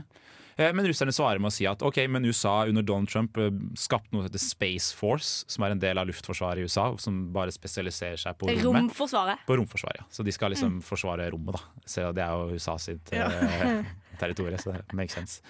Eh, 0.60 0.72
men 0.76 0.86
russerne 0.86 1.12
svarer 1.14 1.40
med 1.40 1.48
å 1.48 1.54
si 1.54 1.64
at 1.68 1.80
ok, 1.86 2.02
men 2.12 2.26
USA 2.28 2.66
under 2.68 2.84
Donald 2.84 3.08
Trump 3.08 3.38
eh, 3.40 3.48
skapte 3.80 4.12
noe 4.12 4.24
som 4.24 4.28
heter 4.28 4.42
Space 4.44 4.96
Force, 4.96 5.46
som 5.48 5.64
er 5.64 5.74
en 5.74 5.80
del 5.80 6.00
av 6.00 6.08
luftforsvaret 6.10 6.60
i 6.60 6.68
USA, 6.68 6.90
som 7.00 7.22
bare 7.34 7.54
spesialiserer 7.54 8.20
seg 8.20 8.36
på 8.40 8.50
rommet. 8.50 8.66
Romforsvaret. 8.66 9.46
På 9.48 9.56
romforsvaret, 9.60 10.02
ja. 10.02 10.08
Så 10.12 10.26
de 10.26 10.34
skal 10.36 10.52
liksom 10.52 10.80
forsvare 10.84 11.30
rommet, 11.32 11.56
da. 11.56 11.86
Så 11.88 12.10
det 12.16 12.26
er 12.26 12.36
jo 12.36 12.58
USA 12.60 12.76
sitt 12.82 13.14
eh, 13.16 13.80
territoriet. 14.20 14.60
Så 14.62 14.72
det 14.76 14.84
makes 14.96 15.16
sense. 15.16 15.40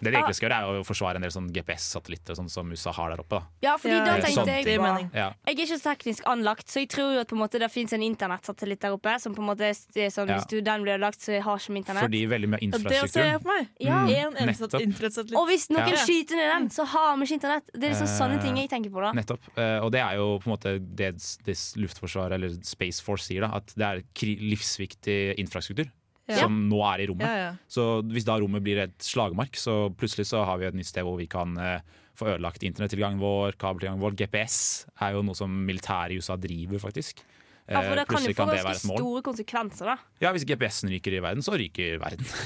Det 0.00 0.08
de 0.12 0.16
egentlig 0.16 0.36
skal 0.38 0.48
gjøre, 0.48 0.58
er 0.64 0.80
å 0.80 0.84
forsvare 0.86 1.18
en 1.20 1.24
del 1.26 1.32
sånn 1.34 1.50
GPS-satellitter 1.52 2.38
sånn 2.38 2.48
som 2.48 2.70
USA 2.72 2.92
har 2.96 3.10
der 3.12 3.20
oppe. 3.20 3.36
Da. 3.40 3.42
Ja, 3.66 3.74
fordi 3.76 3.96
Ja, 3.98 4.04
da 4.06 4.14
tenkte 4.22 4.44
sånn. 4.44 4.48
jeg 4.64 4.80
mening. 4.80 5.10
Ja. 5.12 5.26
Jeg 5.44 5.52
er 5.58 5.58
ikke 5.58 5.68
så 5.76 5.80
teknisk 5.84 6.24
anlagt, 6.30 6.68
så 6.72 6.80
jeg 6.80 6.88
tror 6.94 7.12
jo 7.14 7.20
at 7.20 7.28
på 7.28 7.36
en 7.36 7.42
måte 7.42 7.58
det 7.60 7.68
fins 7.70 7.92
en 7.92 8.00
internettsatellitt 8.06 8.80
der 8.80 8.94
oppe. 8.96 9.18
Som 9.20 9.34
på 9.34 9.42
en 9.44 9.48
måte 9.50 9.68
er 9.68 10.08
sånn, 10.10 10.28
Ja. 10.30 10.38
Hvis 10.38 10.48
du, 10.48 10.60
den 10.62 10.82
blir 10.82 10.94
ødelagt, 10.96 11.20
så 11.20 11.40
har 11.42 11.58
ikke 11.58 11.76
internett. 11.76 12.04
Fordi 12.06 12.22
veldig 12.30 12.48
mye 12.48 12.58
av 12.60 12.62
Og 12.62 12.70
det 12.70 13.10
ser 13.10 13.24
jeg 13.24 13.36
infrastrukturen 13.36 13.42
for 13.42 13.48
meg. 13.52 13.68
Ja. 13.80 13.98
En 14.06 14.32
nettopp. 14.48 14.80
internettsatellitt. 14.80 15.36
Og 15.36 15.48
hvis 15.48 15.68
noen 15.70 15.88
Ja. 15.90 15.96
skyter 16.06 16.36
ned 16.36 16.48
den, 16.54 16.68
så 16.70 16.86
har 16.86 17.16
vi 17.16 17.22
ikke 17.24 17.36
internett. 17.40 17.64
Det 17.74 17.84
er 17.84 17.90
liksom 17.92 18.08
sånne 18.08 18.38
Eh, 18.38 18.42
ting 18.42 18.56
jeg 18.56 18.70
tenker 18.70 18.90
på 18.90 19.00
da. 19.02 19.12
Nettopp. 19.12 19.40
Eh, 19.58 19.78
og 19.84 19.92
det 19.92 20.00
er 20.00 20.14
jo 20.16 20.38
på 20.38 20.46
en 20.46 20.56
måte 20.56 20.78
det, 20.96 21.12
det 21.44 21.56
Luftforsvaret, 21.76 22.32
eller 22.32 22.50
Space 22.62 23.00
Force, 23.02 23.26
sier. 23.26 23.40
da 23.42 23.56
At 23.56 23.66
det 23.76 23.84
er 23.84 24.02
kri 24.14 24.36
livsviktig 24.36 25.36
infrastruktur 25.38 25.90
Ja. 26.30 26.44
som 26.44 26.60
nå 26.70 26.80
er 26.92 27.04
i 27.04 27.08
rommet. 27.10 27.26
Ja, 27.26 27.48
ja. 27.48 27.50
Så 27.70 27.88
hvis 28.10 28.26
da 28.28 28.38
rommet 28.40 28.64
blir 28.64 28.82
et 28.84 28.96
slagmark, 29.04 29.58
så 29.58 29.88
plutselig 29.94 30.28
så 30.30 30.44
har 30.48 30.60
vi 30.60 30.68
et 30.70 30.78
nytt 30.78 30.90
sted 30.90 31.06
hvor 31.06 31.18
vi 31.20 31.26
kan 31.30 31.56
eh, 31.58 31.82
få 32.18 32.32
ødelagt 32.34 32.64
internettilgangen 32.66 33.20
vår, 33.22 33.58
kabeltilgangen 33.60 34.02
vår. 34.02 34.16
GPS 34.18 34.86
er 35.00 35.16
jo 35.16 35.24
noe 35.26 35.38
som 35.38 35.52
militæret 35.66 36.14
i 36.16 36.20
USA 36.20 36.36
driver, 36.40 36.82
faktisk. 36.82 37.24
Ja, 37.70 37.84
for 37.84 37.92
Eh, 37.94 38.00
det 38.00 38.08
kan 38.10 38.24
jo 38.24 38.34
få 38.34 38.48
ganske 38.50 38.74
store 38.82 39.22
konsekvenser, 39.22 39.92
da. 39.92 39.96
Ja, 40.20 40.32
Hvis 40.34 40.44
GPS-en 40.48 40.90
ryker 40.90 41.14
i 41.14 41.22
verden, 41.22 41.42
så 41.42 41.54
ryker 41.54 42.00
verden. 42.02 42.26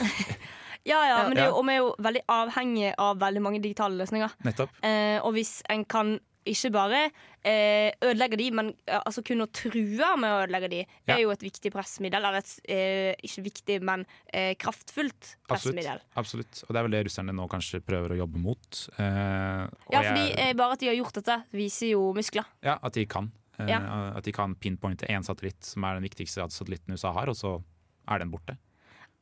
Ja, 0.85 0.99
ja, 1.09 1.23
men 1.25 1.33
det 1.33 1.41
er 1.41 1.49
jo, 1.49 1.61
og 1.63 1.65
vi 1.65 1.73
er 1.73 1.79
jo 1.81 1.93
veldig 2.05 2.21
avhengige 2.29 2.91
av 3.01 3.17
veldig 3.17 3.41
mange 3.41 3.61
digitale 3.65 3.97
løsninger. 3.97 4.35
Nettopp. 4.45 4.75
Eh, 4.85 5.17
og 5.25 5.33
hvis 5.33 5.63
en 5.73 5.85
kan 5.89 6.19
ikke 6.47 6.71
bare 6.75 6.99
eh, 7.45 7.91
ødelegge 8.03 8.37
de, 8.41 8.51
men 8.53 8.69
eh, 8.87 9.01
altså 9.07 9.23
kunne 9.25 9.47
true 9.53 10.11
med 10.21 10.31
å 10.31 10.43
ødelegge 10.47 10.71
de, 10.71 10.81
Ja. 11.09 11.17
er 11.17 11.21
jo 11.23 11.31
et 11.35 11.41
viktig 11.45 11.73
pressmiddel. 11.73 12.19
Eller 12.25 12.39
et, 12.43 12.53
eh, 12.69 13.15
ikke 13.25 13.45
viktig, 13.47 13.79
men 13.83 14.05
eh, 14.33 14.55
kraftfullt 14.55 15.37
Absolutt. 15.49 15.49
pressmiddel. 15.49 16.01
Absolutt. 16.17 16.65
Og 16.69 16.73
det 16.75 16.77
er 16.81 16.83
vel 16.89 16.97
det 16.99 17.05
russerne 17.07 17.33
nå 17.37 17.49
kanskje 17.49 17.81
prøver 17.85 18.15
å 18.15 18.19
jobbe 18.25 18.39
mot. 18.39 18.89
Eh, 18.99 19.65
Ja, 19.93 20.03
fordi 20.03 20.29
jeg- 20.31 20.39
eh, 20.39 20.53
bare 20.55 20.73
at 20.73 20.79
de 20.81 20.87
har 20.89 20.95
gjort 20.97 21.15
dette, 21.15 21.45
viser 21.53 21.91
jo 21.95 22.13
muskler. 22.15 22.45
Ja, 22.63 22.79
at 22.83 22.93
de 22.93 23.07
kan. 23.07 23.31
Eh, 23.59 23.67
Ja. 23.69 24.13
At 24.17 24.25
de 24.25 24.33
kan 24.33 24.55
pinpointe 24.57 25.07
én 25.09 25.23
satellitt, 25.25 25.63
som 25.65 25.85
er 25.85 25.95
den 26.01 26.09
viktigste 26.09 26.43
satellitten 26.51 26.93
USA 26.93 27.13
har, 27.13 27.29
og 27.29 27.37
så 27.37 27.63
er 28.09 28.19
den 28.19 28.31
borte. 28.31 28.57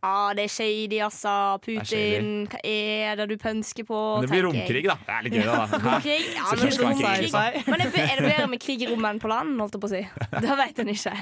Ah, 0.04 0.32
det 0.34 0.44
er 0.48 0.50
shady, 0.50 0.98
altså. 1.04 1.32
Putin, 1.62 1.84
shady. 1.86 2.46
hva 2.50 2.58
er 2.66 3.20
det 3.20 3.26
du 3.30 3.36
pønsker 3.38 3.84
på? 3.86 3.98
Men 4.18 4.24
det 4.26 4.30
blir 4.32 4.42
romkrig, 4.48 4.82
da. 4.90 4.96
Det 5.06 5.14
er 5.14 5.22
litt 5.28 5.36
gøy, 5.36 5.44
da. 5.46 5.66
Romkrig? 5.84 6.16
Ja, 6.34 6.46
men, 6.50 6.72
romkrig. 6.82 7.30
krig, 7.30 7.68
men 7.70 7.84
er 7.84 7.92
det- 7.92 8.02
er 8.10 8.22
bedre 8.26 8.48
med 8.50 8.60
krig 8.64 8.82
i 8.82 8.88
rommet 8.90 9.10
enn 9.14 9.20
på 9.22 9.30
land? 9.30 9.54
Holdt 9.62 9.76
jeg 9.78 9.84
på 9.84 9.86
å 9.86 9.92
si. 9.92 10.02
Det 10.42 10.56
vet 10.62 10.82
en 10.82 10.90
ikke. 10.90 11.14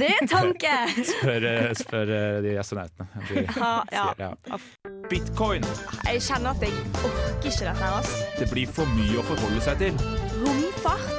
Det 0.00 0.08
er 0.08 0.16
en 0.22 0.30
tanke! 0.32 0.72
Spør, 1.10 1.46
eh, 1.52 1.68
spør 1.82 2.14
eh, 2.16 2.40
de 2.48 2.56
astronautene. 2.64 3.08
De 3.28 3.44
Ja, 3.44 3.74
ja. 3.92 4.06
sier, 4.16 4.34
ja. 4.48 4.58
Bitcoin. 5.12 5.68
Jeg 6.08 6.24
kjenner 6.30 6.56
at 6.56 6.64
jeg 6.64 6.72
orker 7.04 7.44
ikke 7.44 7.54
dette 7.60 7.76
her. 7.76 7.96
altså. 8.00 8.26
Det 8.40 8.50
blir 8.56 8.72
for 8.72 8.88
mye 8.96 9.20
å 9.20 9.26
forholde 9.34 9.60
seg 9.68 9.84
til. 9.84 9.92
Romfart, 10.40 11.16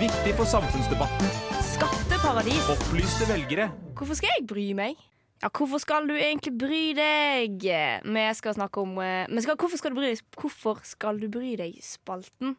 Viktig 0.00 0.32
for 0.40 0.48
samfunnsdebatten. 0.48 1.28
skatteparadis. 1.68 2.64
Opplyste 2.72 3.28
velgere. 3.28 3.68
Hvorfor 3.98 4.16
skal 4.18 4.32
jeg 4.38 4.46
bry 4.48 4.70
meg? 4.74 4.96
Ja, 5.42 5.48
hvorfor 5.50 5.80
skal 5.82 6.06
du 6.06 6.14
egentlig 6.14 6.52
bry 6.54 6.82
deg? 6.94 7.64
Vi 8.06 8.26
skal 8.38 8.54
snakke 8.54 8.84
om 8.84 8.94
eh, 9.02 9.26
skal, 9.42 9.56
hvorfor, 9.58 9.80
skal 9.80 9.90
du 9.90 9.98
bry 9.98 10.12
deg? 10.12 10.20
hvorfor 10.38 10.82
skal 10.86 11.18
du 11.18 11.26
bry 11.32 11.56
deg-spalten. 11.58 12.54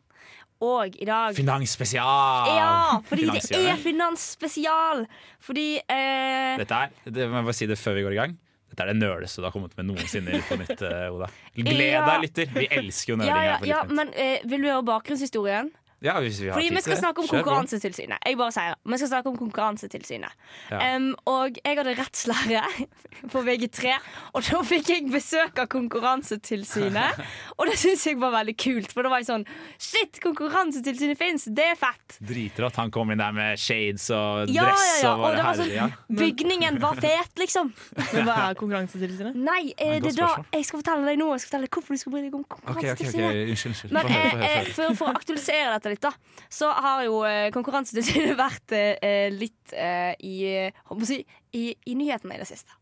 Og 0.64 0.96
i 1.00 1.08
dag 1.08 1.36
Finansspesial! 1.36 2.50
Ja, 2.56 3.00
fordi 3.08 3.28
det 3.32 3.60
er 3.60 3.80
finansspesial. 3.80 5.06
Fordi 5.44 5.68
eh, 5.80 6.58
Dette 6.60 6.82
er, 6.86 6.98
det 7.08 7.28
må 7.32 7.44
bare 7.44 7.56
si 7.56 7.68
det 7.72 7.80
før 7.80 7.98
vi 8.00 8.04
går 8.06 8.16
i 8.16 8.20
gang. 8.20 8.36
Dette 8.74 8.88
er 8.88 8.92
det 8.92 8.98
nøleste 9.00 9.40
du 9.40 9.48
har 9.48 9.54
kommet 9.54 9.76
med 9.78 9.88
noensinne 9.92 10.40
på 10.48 10.58
nytt, 10.60 10.80
eh, 10.82 11.08
Oda. 11.14 11.28
Gled 11.56 11.80
deg, 11.80 12.14
lytter. 12.26 12.52
Vi 12.56 12.68
elsker 12.80 13.14
jo 13.14 13.20
Ja, 13.20 13.24
nerding 13.24 13.70
ja, 13.70 13.78
ja, 13.78 13.82
men 13.92 14.12
eh, 14.18 14.44
vil 14.50 14.66
du 14.66 14.72
høre 14.72 14.86
bakgrunnshistorien? 14.88 15.72
Ja, 16.04 16.18
hvis 16.20 16.42
vi 16.42 16.50
har 16.50 16.58
Fordi 16.58 16.68
tid 16.68 16.76
vi 16.76 16.82
skal 16.84 16.98
snakke 17.00 17.24
om 17.24 17.28
Konkurransetilsynet. 17.32 18.18
Jeg 18.28 18.38
bare 18.38 18.52
sier 18.52 18.74
det. 18.74 18.92
Vi 18.92 18.98
skal 19.00 19.10
snakke 19.14 19.32
om 19.32 19.38
Konkurransetilsynet. 19.40 20.34
Ja. 20.72 20.80
Um, 20.98 21.06
og 21.32 21.60
jeg 21.64 21.78
hadde 21.80 21.94
rettslære 21.96 22.64
på 23.34 23.44
VG3, 23.48 23.94
og 24.36 24.44
da 24.50 24.62
fikk 24.68 24.90
jeg 24.92 25.08
besøk 25.14 25.62
av 25.64 25.70
Konkurransetilsynet. 25.72 27.22
Og 27.60 27.70
det 27.70 27.76
syns 27.80 28.04
jeg 28.08 28.18
var 28.20 28.34
veldig 28.34 28.56
kult, 28.60 28.92
for 28.92 29.06
da 29.06 29.12
var 29.14 29.22
jeg 29.22 29.28
sånn 29.30 29.44
Shit, 29.80 30.18
Konkurransetilsynet 30.24 31.20
fins! 31.20 31.46
Det 31.56 31.66
er 31.72 31.78
fett! 31.80 32.18
Driter 32.24 32.68
at 32.68 32.80
Han 32.82 32.92
kom 32.94 33.14
inn 33.14 33.22
der 33.22 33.32
med 33.36 33.60
shades 33.62 34.10
og 34.14 34.50
dress 34.50 34.56
ja, 35.04 35.06
ja. 35.06 35.12
og 35.14 35.20
Og 35.20 35.24
var 35.24 35.38
det 35.38 35.46
var 35.46 35.50
herlig. 35.54 35.68
sånn 35.70 35.74
Ja. 35.78 35.88
Bygningen 36.24 36.80
var 36.84 37.00
fet, 37.00 37.32
liksom. 37.40 37.72
Men 38.00 38.28
hva 38.28 38.38
er 38.50 38.58
Konkurransetilsynet? 38.60 39.38
Nei, 39.40 39.62
eh, 39.78 40.00
det 40.04 40.14
er 40.14 40.20
da 40.20 40.32
jeg 40.58 40.68
skal 40.68 40.82
fortelle 40.82 41.08
deg 41.08 41.22
nå 41.22 41.30
Jeg 41.36 41.44
skal 41.46 41.52
fortelle 41.54 41.70
deg 41.70 41.78
hvorfor 41.78 41.96
du 41.96 42.04
skal 42.04 42.16
bry 42.18 42.24
deg 42.26 42.38
om 42.38 42.44
Ok, 42.44 42.60
ok, 42.74 42.78
ok, 42.78 43.06
okay. 43.08 43.44
Unnskyld. 43.54 43.74
unnskyld. 43.74 43.96
Men 43.96 44.12
jeg, 44.14 44.34
eh, 44.34 44.46
eh, 44.50 44.72
for, 44.74 44.98
for 45.00 45.12
å 45.14 45.16
aktualisere 45.22 45.78
dette 45.78 45.93
litt, 45.94 46.04
da, 46.04 46.12
så 46.52 46.70
har 46.74 47.04
jo 47.08 47.24
eh, 47.28 47.50
Konkurransetilsynet 47.56 48.38
vært 48.46 48.76
eh, 48.78 49.28
litt 49.34 49.74
eh, 49.78 50.14
i, 50.20 50.38
eh, 50.68 51.04
si, 51.08 51.22
i, 51.56 51.70
i 51.90 51.98
nyhetene 52.00 52.38
i 52.38 52.44
det 52.44 52.50
siste. 52.50 52.76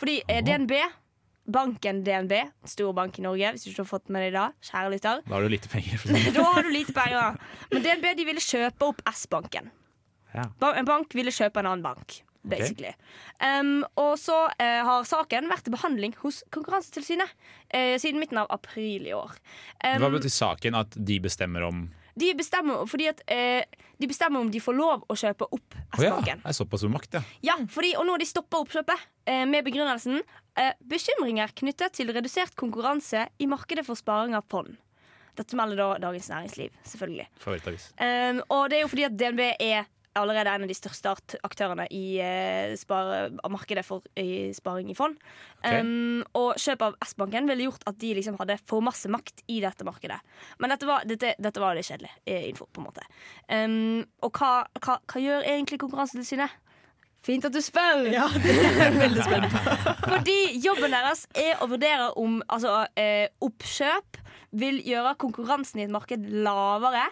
Fordi 0.00 0.20
eh, 0.26 0.42
DNB, 0.46 0.76
banken 1.50 2.04
DNB, 2.06 2.36
stor 2.68 2.94
bank 2.96 3.18
i 3.18 3.26
Norge, 3.26 3.52
hvis 3.54 3.66
du 3.66 3.72
ikke 3.72 3.84
har 3.84 3.90
fått 3.90 4.08
med 4.12 4.28
deg 4.28 4.38
det, 4.38 4.46
kjære 4.70 4.94
lytter, 4.94 5.22
Da 5.26 5.36
har 5.36 5.44
du 5.44 5.52
lite 5.52 5.72
penger. 5.72 6.08
Da 6.36 6.48
har 6.54 6.64
du 6.66 6.72
lite 6.72 6.96
penger. 6.96 7.38
Men 7.72 7.86
DNB 7.86 8.10
de 8.20 8.26
ville 8.32 8.44
kjøpe 8.44 8.92
opp 8.92 9.04
S-banken. 9.10 9.70
Ja. 10.34 10.46
En 10.70 10.86
bank 10.86 11.14
ville 11.18 11.32
kjøpe 11.34 11.62
en 11.62 11.72
annen 11.72 11.86
bank. 11.86 12.20
Basically. 12.42 12.92
Um, 13.36 13.82
og 14.00 14.14
så 14.16 14.46
uh, 14.48 14.80
har 14.86 15.04
saken 15.04 15.50
vært 15.50 15.66
til 15.66 15.74
behandling 15.74 16.14
hos 16.22 16.40
Konkurransetilsynet 16.54 17.28
uh, 17.28 17.96
siden 18.00 18.20
midten 18.22 18.40
av 18.40 18.48
april 18.54 19.08
i 19.10 19.12
år. 19.12 19.34
Um, 19.84 20.00
Hva 20.00 20.12
betyr 20.14 20.32
saken? 20.32 20.78
At 20.80 20.96
de 20.96 21.18
bestemmer 21.20 21.66
om 21.68 21.90
de 22.20 22.32
bestemmer, 22.38 22.82
at, 23.08 23.22
eh, 23.26 23.62
de 24.00 24.08
bestemmer 24.10 24.40
om 24.40 24.50
de 24.52 24.60
får 24.62 24.76
lov 24.76 25.06
å 25.08 25.16
kjøpe 25.16 25.48
opp 25.48 25.76
S-banken. 25.96 26.42
Oh, 26.44 26.48
ja. 26.48 26.54
såpass 26.56 26.84
med 26.86 26.94
makt, 26.98 27.18
ja. 27.18 27.22
ja, 27.50 27.56
fordi, 27.70 27.94
og 27.96 28.06
nå 28.06 28.14
har 28.16 28.22
de 28.22 28.28
stoppa 28.28 28.60
oppkjøpet 28.64 29.08
eh, 29.26 29.46
med 29.48 29.66
begrunnelsen 29.66 30.20
eh, 30.20 30.72
bekymringer 30.92 31.52
knyttet 31.62 31.96
til 31.98 32.12
redusert 32.14 32.54
konkurranse 32.60 33.26
i 33.40 33.48
markedet 33.50 33.86
for 33.88 33.98
sparing 33.98 34.36
av 34.38 34.46
fond. 34.52 34.76
Dette 35.38 35.56
melder 35.56 35.78
da 35.78 35.88
Dagens 36.02 36.28
Næringsliv, 36.28 36.74
selvfølgelig. 36.84 37.26
Um, 37.96 38.40
og 38.50 38.66
det 38.68 38.80
er 38.80 38.82
jo 38.82 38.90
fordi 38.92 39.06
at 39.06 39.16
DNB 39.16 39.42
er 39.54 39.88
allerede 40.20 40.52
en 40.54 40.64
av 40.66 40.70
de 40.70 40.76
største 40.76 41.12
aktørene 41.46 41.86
i 41.94 42.04
eh, 42.22 42.74
spare, 42.78 43.30
markedet 43.50 43.84
for 43.86 44.04
i 44.20 44.50
sparing 44.56 44.92
i 44.92 44.96
fond. 44.98 45.18
Um, 45.64 46.22
og 46.38 46.54
kjøp 46.60 46.86
av 46.86 46.96
S-banken 47.04 47.50
ville 47.50 47.66
gjort 47.66 47.84
at 47.90 47.98
de 48.00 48.14
liksom 48.16 48.38
hadde 48.40 48.58
for 48.68 48.84
masse 48.84 49.10
makt 49.12 49.44
i 49.52 49.60
dette 49.64 49.86
markedet. 49.86 50.20
Men 50.62 50.74
dette 50.74 50.88
var, 50.88 51.04
dette, 51.08 51.34
dette 51.40 51.62
var 51.62 51.76
litt 51.76 51.88
kjedelig 51.90 52.12
eh, 52.24 52.48
info, 52.48 52.68
på 52.70 52.82
en 52.82 52.88
måte. 52.88 53.06
Um, 53.50 54.02
og 54.24 54.36
hva, 54.36 54.52
hva, 54.80 55.00
hva 55.04 55.24
gjør 55.24 55.46
egentlig 55.48 55.80
Konkurransetilsynet? 55.82 56.58
Fint 57.24 57.44
at 57.44 57.52
du 57.52 57.60
spør! 57.60 58.06
Ja, 58.08 58.26
det 58.32 58.54
er 58.80 58.94
veldig 58.96 59.24
spent. 59.26 59.56
Fordi 60.06 60.38
jobben 60.64 60.94
deres 60.94 61.26
er 61.36 61.60
å 61.60 61.68
vurdere 61.68 62.08
om 62.20 62.38
altså, 62.48 62.86
eh, 62.96 63.28
oppkjøp 63.44 64.20
vil 64.60 64.80
gjøre 64.86 65.18
konkurransen 65.20 65.82
i 65.82 65.84
et 65.84 65.92
marked 65.92 66.24
lavere. 66.32 67.04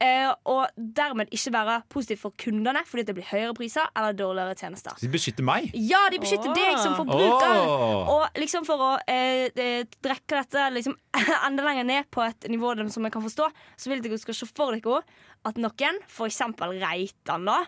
Eh, 0.00 0.30
og 0.48 0.72
dermed 0.76 1.28
ikke 1.30 1.52
være 1.52 1.74
positivt 1.92 2.22
for 2.22 2.34
kundene 2.40 2.80
fordi 2.88 3.04
det 3.06 3.14
blir 3.14 3.26
høyere 3.28 3.52
priser 3.54 3.90
eller 3.92 4.16
dårligere 4.16 4.56
tjenester. 4.56 4.96
De 4.98 5.10
beskytter 5.12 5.44
meg! 5.46 5.68
Ja, 5.76 6.00
de 6.10 6.18
beskytter 6.22 6.48
oh. 6.50 6.56
deg 6.56 6.78
som 6.80 6.96
forbruker. 6.96 7.58
Oh. 7.60 8.12
Og 8.16 8.40
liksom 8.40 8.66
for 8.66 8.82
å 8.82 8.90
eh, 9.04 9.50
eh, 9.52 9.84
drekke 10.02 10.40
dette 10.40 10.68
liksom 10.78 10.96
enda 11.46 11.66
lenger 11.68 11.86
ned 11.88 12.10
på 12.14 12.24
et 12.24 12.48
nivå 12.50 12.72
som 12.90 13.04
jeg 13.04 13.14
kan 13.14 13.26
forstå, 13.26 13.50
så 13.76 13.92
vil 13.92 14.02
dere 14.04 14.20
skal 14.22 14.38
se 14.38 14.48
for 14.48 14.74
dere 14.74 15.02
at 15.46 15.58
noen, 15.60 16.00
f.eks. 16.08 16.40
Reitan, 16.62 17.46
da, 17.46 17.60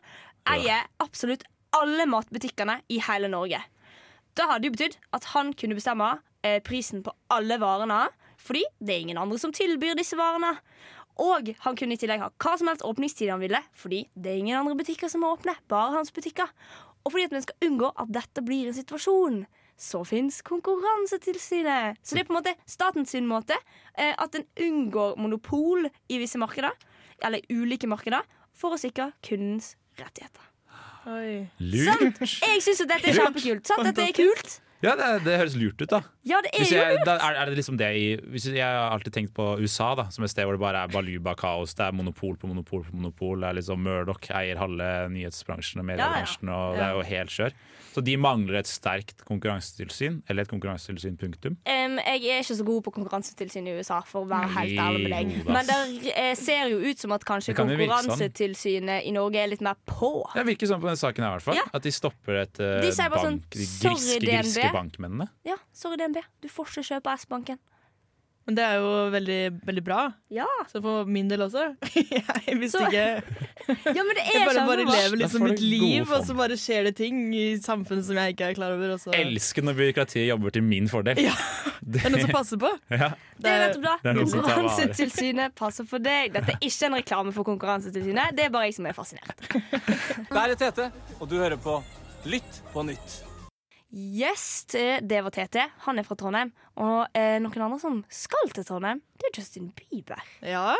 eier 0.54 0.88
absolutt 1.02 1.44
alle 1.74 2.06
matbutikkene 2.08 2.80
i 2.94 3.00
hele 3.02 3.30
Norge. 3.30 3.60
Det 4.34 4.46
hadde 4.50 4.68
jo 4.68 4.74
betydd 4.74 4.96
at 5.14 5.26
han 5.34 5.52
kunne 5.58 5.76
bestemme 5.78 6.16
eh, 6.46 6.60
prisen 6.64 7.02
på 7.04 7.12
alle 7.34 7.58
varene, 7.62 8.06
fordi 8.40 8.64
det 8.80 8.94
er 8.94 9.04
ingen 9.06 9.20
andre 9.20 9.38
som 9.40 9.54
tilbyr 9.54 9.98
disse 9.98 10.18
varene. 10.18 10.56
Og 11.22 11.50
han 11.62 11.76
kunne 11.78 11.94
i 11.94 12.00
tillegg 12.00 12.22
ha 12.24 12.30
hva 12.42 12.54
som 12.58 12.70
helst 12.70 12.84
åpningstid 12.86 13.30
han 13.30 13.42
ville, 13.42 13.60
fordi 13.78 14.04
det 14.14 14.32
er 14.32 14.40
ingen 14.40 14.58
andre 14.58 14.74
butikker 14.78 15.10
som 15.10 15.22
er 15.22 15.36
åpne, 15.36 15.54
bare 15.70 15.94
hans 15.94 16.10
butikker. 16.14 16.50
Og 17.04 17.12
fordi 17.12 17.28
at 17.28 17.36
vi 17.36 17.44
skal 17.44 17.68
unngå 17.68 17.90
at 18.00 18.10
dette 18.16 18.42
blir 18.42 18.70
en 18.70 18.76
situasjon, 18.76 19.44
så 19.78 20.00
fins 20.06 20.40
Konkurransetilsynet. 20.46 22.00
Så 22.02 22.14
det 22.14 22.24
er 22.24 22.28
på 22.28 22.34
en 22.34 22.40
måte 22.40 22.54
statens 22.70 23.14
sin 23.14 23.26
måte 23.30 23.56
eh, 23.98 24.14
at 24.14 24.34
en 24.38 24.46
unngår 24.66 25.18
monopol 25.20 25.88
i 26.08 26.18
visse 26.22 26.38
markeder, 26.40 26.74
eller 27.22 27.44
ulike 27.50 27.90
markeder, 27.90 28.26
for 28.54 28.74
å 28.74 28.80
sikre 28.80 29.10
kundens 29.26 29.74
rettigheter. 29.98 30.50
Oi. 31.10 31.44
Lurt! 31.60 32.22
Jeg 32.22 32.62
syns 32.64 32.84
dette 32.86 33.10
er 33.10 33.18
kjempekult. 33.18 33.66
Sant? 33.68 33.84
Dette 33.90 34.06
er 34.06 34.14
kult. 34.16 34.60
Ja, 34.84 34.94
det, 35.00 35.08
det 35.24 35.38
høres 35.40 35.56
lurt 35.58 35.80
ut, 35.80 35.88
da. 35.90 36.00
Ja, 36.28 36.40
det 36.44 36.52
er 36.52 36.64
jo 36.64 36.76
jeg, 36.76 36.98
lurt. 36.98 37.06
da 37.08 37.16
er, 37.16 37.38
er 37.40 37.50
det 37.50 37.58
liksom 37.58 37.78
det 37.80 37.88
i 37.96 38.04
hvis 38.34 38.48
Jeg 38.52 38.64
har 38.64 38.92
alltid 38.92 39.14
tenkt 39.16 39.34
på 39.36 39.46
USA 39.62 39.94
da 39.98 40.06
som 40.14 40.26
et 40.26 40.32
sted 40.32 40.44
hvor 40.46 40.58
det 40.58 40.62
bare 40.62 40.84
er 40.84 40.92
baluba-kaos. 40.92 41.74
Det 41.78 41.86
er 41.88 41.96
monopol 41.96 42.36
på 42.40 42.50
monopol 42.50 42.84
på 42.86 42.96
monopol. 42.98 43.40
Det 43.40 43.48
er 43.50 43.58
liksom 43.60 43.82
Murdoch 43.84 44.28
eier 44.36 44.60
halve 44.60 44.90
nyhetsbransjen 45.14 45.82
og 45.82 45.88
mediebransjen, 45.90 46.52
og 46.52 46.76
det 46.78 46.84
er 46.86 46.98
jo 46.98 47.08
helt 47.10 47.34
skjør. 47.34 47.56
Så 47.94 48.02
de 48.02 48.16
mangler 48.18 48.58
et 48.58 48.68
sterkt 48.68 49.22
konkurransetilsyn, 49.28 50.16
eller 50.28 50.42
et 50.42 50.50
konkurransetilsyn, 50.50 51.14
punktum. 51.20 51.54
Um, 51.62 52.00
jeg 52.02 52.32
er 52.34 52.42
ikke 52.42 52.56
så 52.58 52.66
god 52.66 52.80
på 52.88 52.92
konkurransetilsyn 52.96 53.68
i 53.70 53.76
USA, 53.78 54.00
for 54.08 54.24
å 54.24 54.30
være 54.32 54.50
helt 54.56 54.80
ærlig 54.82 55.04
med 55.04 55.14
deg. 55.14 55.34
Men 55.46 55.68
det 55.68 56.14
eh, 56.14 56.32
ser 56.38 56.72
jo 56.72 56.80
ut 56.82 57.04
som 57.04 57.14
at 57.14 57.26
kanskje 57.28 57.54
kan 57.54 57.70
konkurransetilsynet 57.70 58.08
sånn. 58.08 58.16
Konkurransetilsynet 58.18 59.06
i 59.06 59.14
Norge 59.14 59.44
er 59.44 59.52
litt 59.52 59.62
mer 59.64 59.78
på. 59.86 60.10
Det 60.34 60.46
virker 60.50 60.72
sånn 60.72 60.82
på 60.82 60.90
denne 60.90 60.98
saken 60.98 61.26
her, 61.26 61.36
i 61.36 61.38
hvert 61.38 61.46
fall. 61.46 61.60
Ja. 61.60 61.66
At 61.78 61.86
de 61.86 61.94
stopper 61.94 62.40
et 62.42 62.58
uh, 62.58 62.72
De 62.82 62.90
bank, 62.90 63.20
sånn, 63.22 63.38
bank, 63.38 63.54
de 63.54 63.68
griske, 63.68 64.18
griske 64.26 64.72
bankmennene. 64.74 65.28
Ja, 65.46 65.60
sorry 65.76 66.00
DNB, 66.02 66.18
du 66.42 66.50
får 66.50 66.74
ikke 66.74 66.86
kjøpe 66.90 67.14
S-banken. 67.22 67.62
Men 68.44 68.56
det 68.58 68.64
er 68.66 68.74
jo 68.76 68.88
veldig, 69.14 69.38
veldig 69.64 69.82
bra. 69.84 70.00
Ja. 70.34 70.44
Så 70.68 70.82
for 70.84 71.08
min 71.08 71.30
del 71.30 71.40
også. 71.46 71.62
jeg 72.46 72.58
visste 72.60 72.82
Så- 72.82 72.90
ikke 72.90 73.04
ja, 73.64 74.02
men 74.04 74.10
det 74.18 74.24
er 74.26 74.34
Jeg 74.34 74.48
bare, 74.50 74.64
bare 74.68 74.84
lever 74.84 75.16
liksom 75.22 75.46
mitt 75.46 75.62
liv, 75.64 76.10
og 76.12 76.26
så 76.26 76.34
bare 76.36 76.58
skjer 76.60 76.84
det 76.90 76.94
ting 76.98 77.22
i 77.32 77.44
samfunnet 77.64 78.04
som 78.04 78.18
jeg 78.20 78.34
ikke 78.34 78.50
er 78.50 78.58
klar 78.58 78.74
over. 78.76 78.92
Også. 78.98 79.14
Elsker 79.16 79.64
når 79.64 79.78
byråkratiet 79.78 80.28
jobber 80.28 80.52
til 80.52 80.66
min 80.66 80.90
fordel. 80.92 81.22
Ja. 81.24 81.32
Det 81.94 82.00
er 82.04 82.12
noe 82.14 82.20
som 82.24 82.30
passer 82.32 82.60
på. 82.60 82.68
Ja. 82.92 83.10
Det 83.40 83.50
er 83.50 83.58
nettopp 83.66 83.82
bra. 83.84 83.96
Konkurransetilsynet 84.20 85.54
passer 85.58 85.84
for 85.88 86.00
deg. 86.04 86.32
Dette 86.36 86.54
er 86.54 86.64
ikke 86.64 86.88
en 86.88 86.96
reklame 86.96 87.34
for 87.36 87.44
Konkurransetilsynet. 87.48 88.32
Det 88.38 88.46
er 88.46 88.54
bare 88.54 88.70
jeg 88.70 88.78
som 88.78 88.88
er 88.88 88.96
fascinert. 88.96 89.44
Der 90.30 90.40
er 90.46 90.56
Tete, 90.60 90.90
og 91.20 91.28
du 91.28 91.36
hører 91.40 91.60
på 91.60 91.80
Lytt 92.24 92.62
på 92.72 92.80
nytt. 92.88 93.18
Yes, 93.94 94.66
det 95.06 95.20
var 95.22 95.30
TT. 95.30 95.60
Han 95.86 96.00
er 96.00 96.06
fra 96.06 96.16
Trondheim. 96.18 96.50
Og 96.82 97.04
eh, 97.14 97.36
noen 97.42 97.62
andre 97.68 97.78
som 97.78 98.00
skal 98.10 98.50
til 98.50 98.66
Trondheim, 98.66 99.02
det 99.20 99.28
er 99.30 99.36
Justin 99.38 99.68
Bieber. 99.78 100.22
Ja, 100.42 100.74